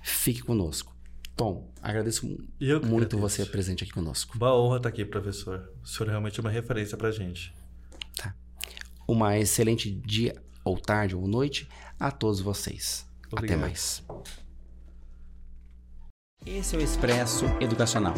Fique 0.03 0.43
conosco. 0.43 0.95
Tom, 1.37 1.71
agradeço 1.81 2.27
muito 2.27 2.47
agradeço. 2.85 3.19
você 3.19 3.47
presente 3.47 3.85
aqui 3.85 3.93
conosco. 3.93 4.37
Uma 4.37 4.55
honra 4.55 4.77
estar 4.77 4.89
aqui, 4.89 5.05
professor. 5.05 5.71
O 5.83 5.87
senhor 5.87 6.09
é 6.09 6.11
realmente 6.11 6.41
uma 6.41 6.51
referência 6.51 6.97
para 6.97 7.11
gente. 7.11 7.55
Tá. 8.17 8.35
Uma 9.09 9.39
excelente 9.39 9.91
dia, 9.91 10.35
ou 10.65 10.79
tarde, 10.79 11.17
ou 11.17 11.27
noite 11.27 11.69
a 11.99 12.11
todos 12.11 12.41
vocês. 12.41 13.07
Obrigado. 13.31 13.59
Até 13.59 13.69
mais. 13.69 14.03
Esse 16.45 16.75
é 16.75 16.79
o 16.79 16.83
Expresso 16.83 17.47
Educacional. 17.61 18.15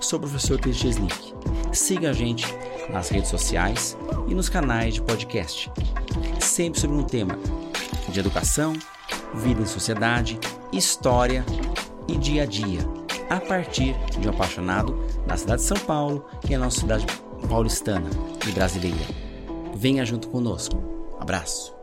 Sou 0.00 0.18
o 0.18 0.22
professor 0.22 0.58
Christian 0.60 0.90
Slick. 0.90 1.34
Siga 1.72 2.10
a 2.10 2.12
gente 2.12 2.46
nas 2.90 3.08
redes 3.08 3.30
sociais 3.30 3.96
e 4.28 4.34
nos 4.34 4.48
canais 4.48 4.94
de 4.94 5.02
podcast. 5.02 5.70
Sempre 6.40 6.80
sobre 6.80 6.96
um 6.96 7.04
tema 7.04 7.38
de 8.08 8.18
educação, 8.18 8.72
vida 9.34 9.60
em 9.60 9.66
sociedade, 9.66 10.38
história 10.72 11.44
e 12.08 12.16
dia 12.16 12.42
a 12.42 12.46
dia, 12.46 12.80
a 13.28 13.40
partir 13.40 13.94
de 14.18 14.26
um 14.26 14.30
apaixonado 14.30 14.98
da 15.26 15.36
cidade 15.36 15.62
de 15.62 15.68
São 15.68 15.78
Paulo 15.78 16.24
e 16.48 16.54
a 16.54 16.58
nossa 16.58 16.80
cidade 16.80 17.06
paulistana 17.48 18.08
e 18.46 18.52
brasileira. 18.52 19.04
Venha 19.74 20.04
junto 20.04 20.28
conosco. 20.28 20.76
Abraço. 21.20 21.75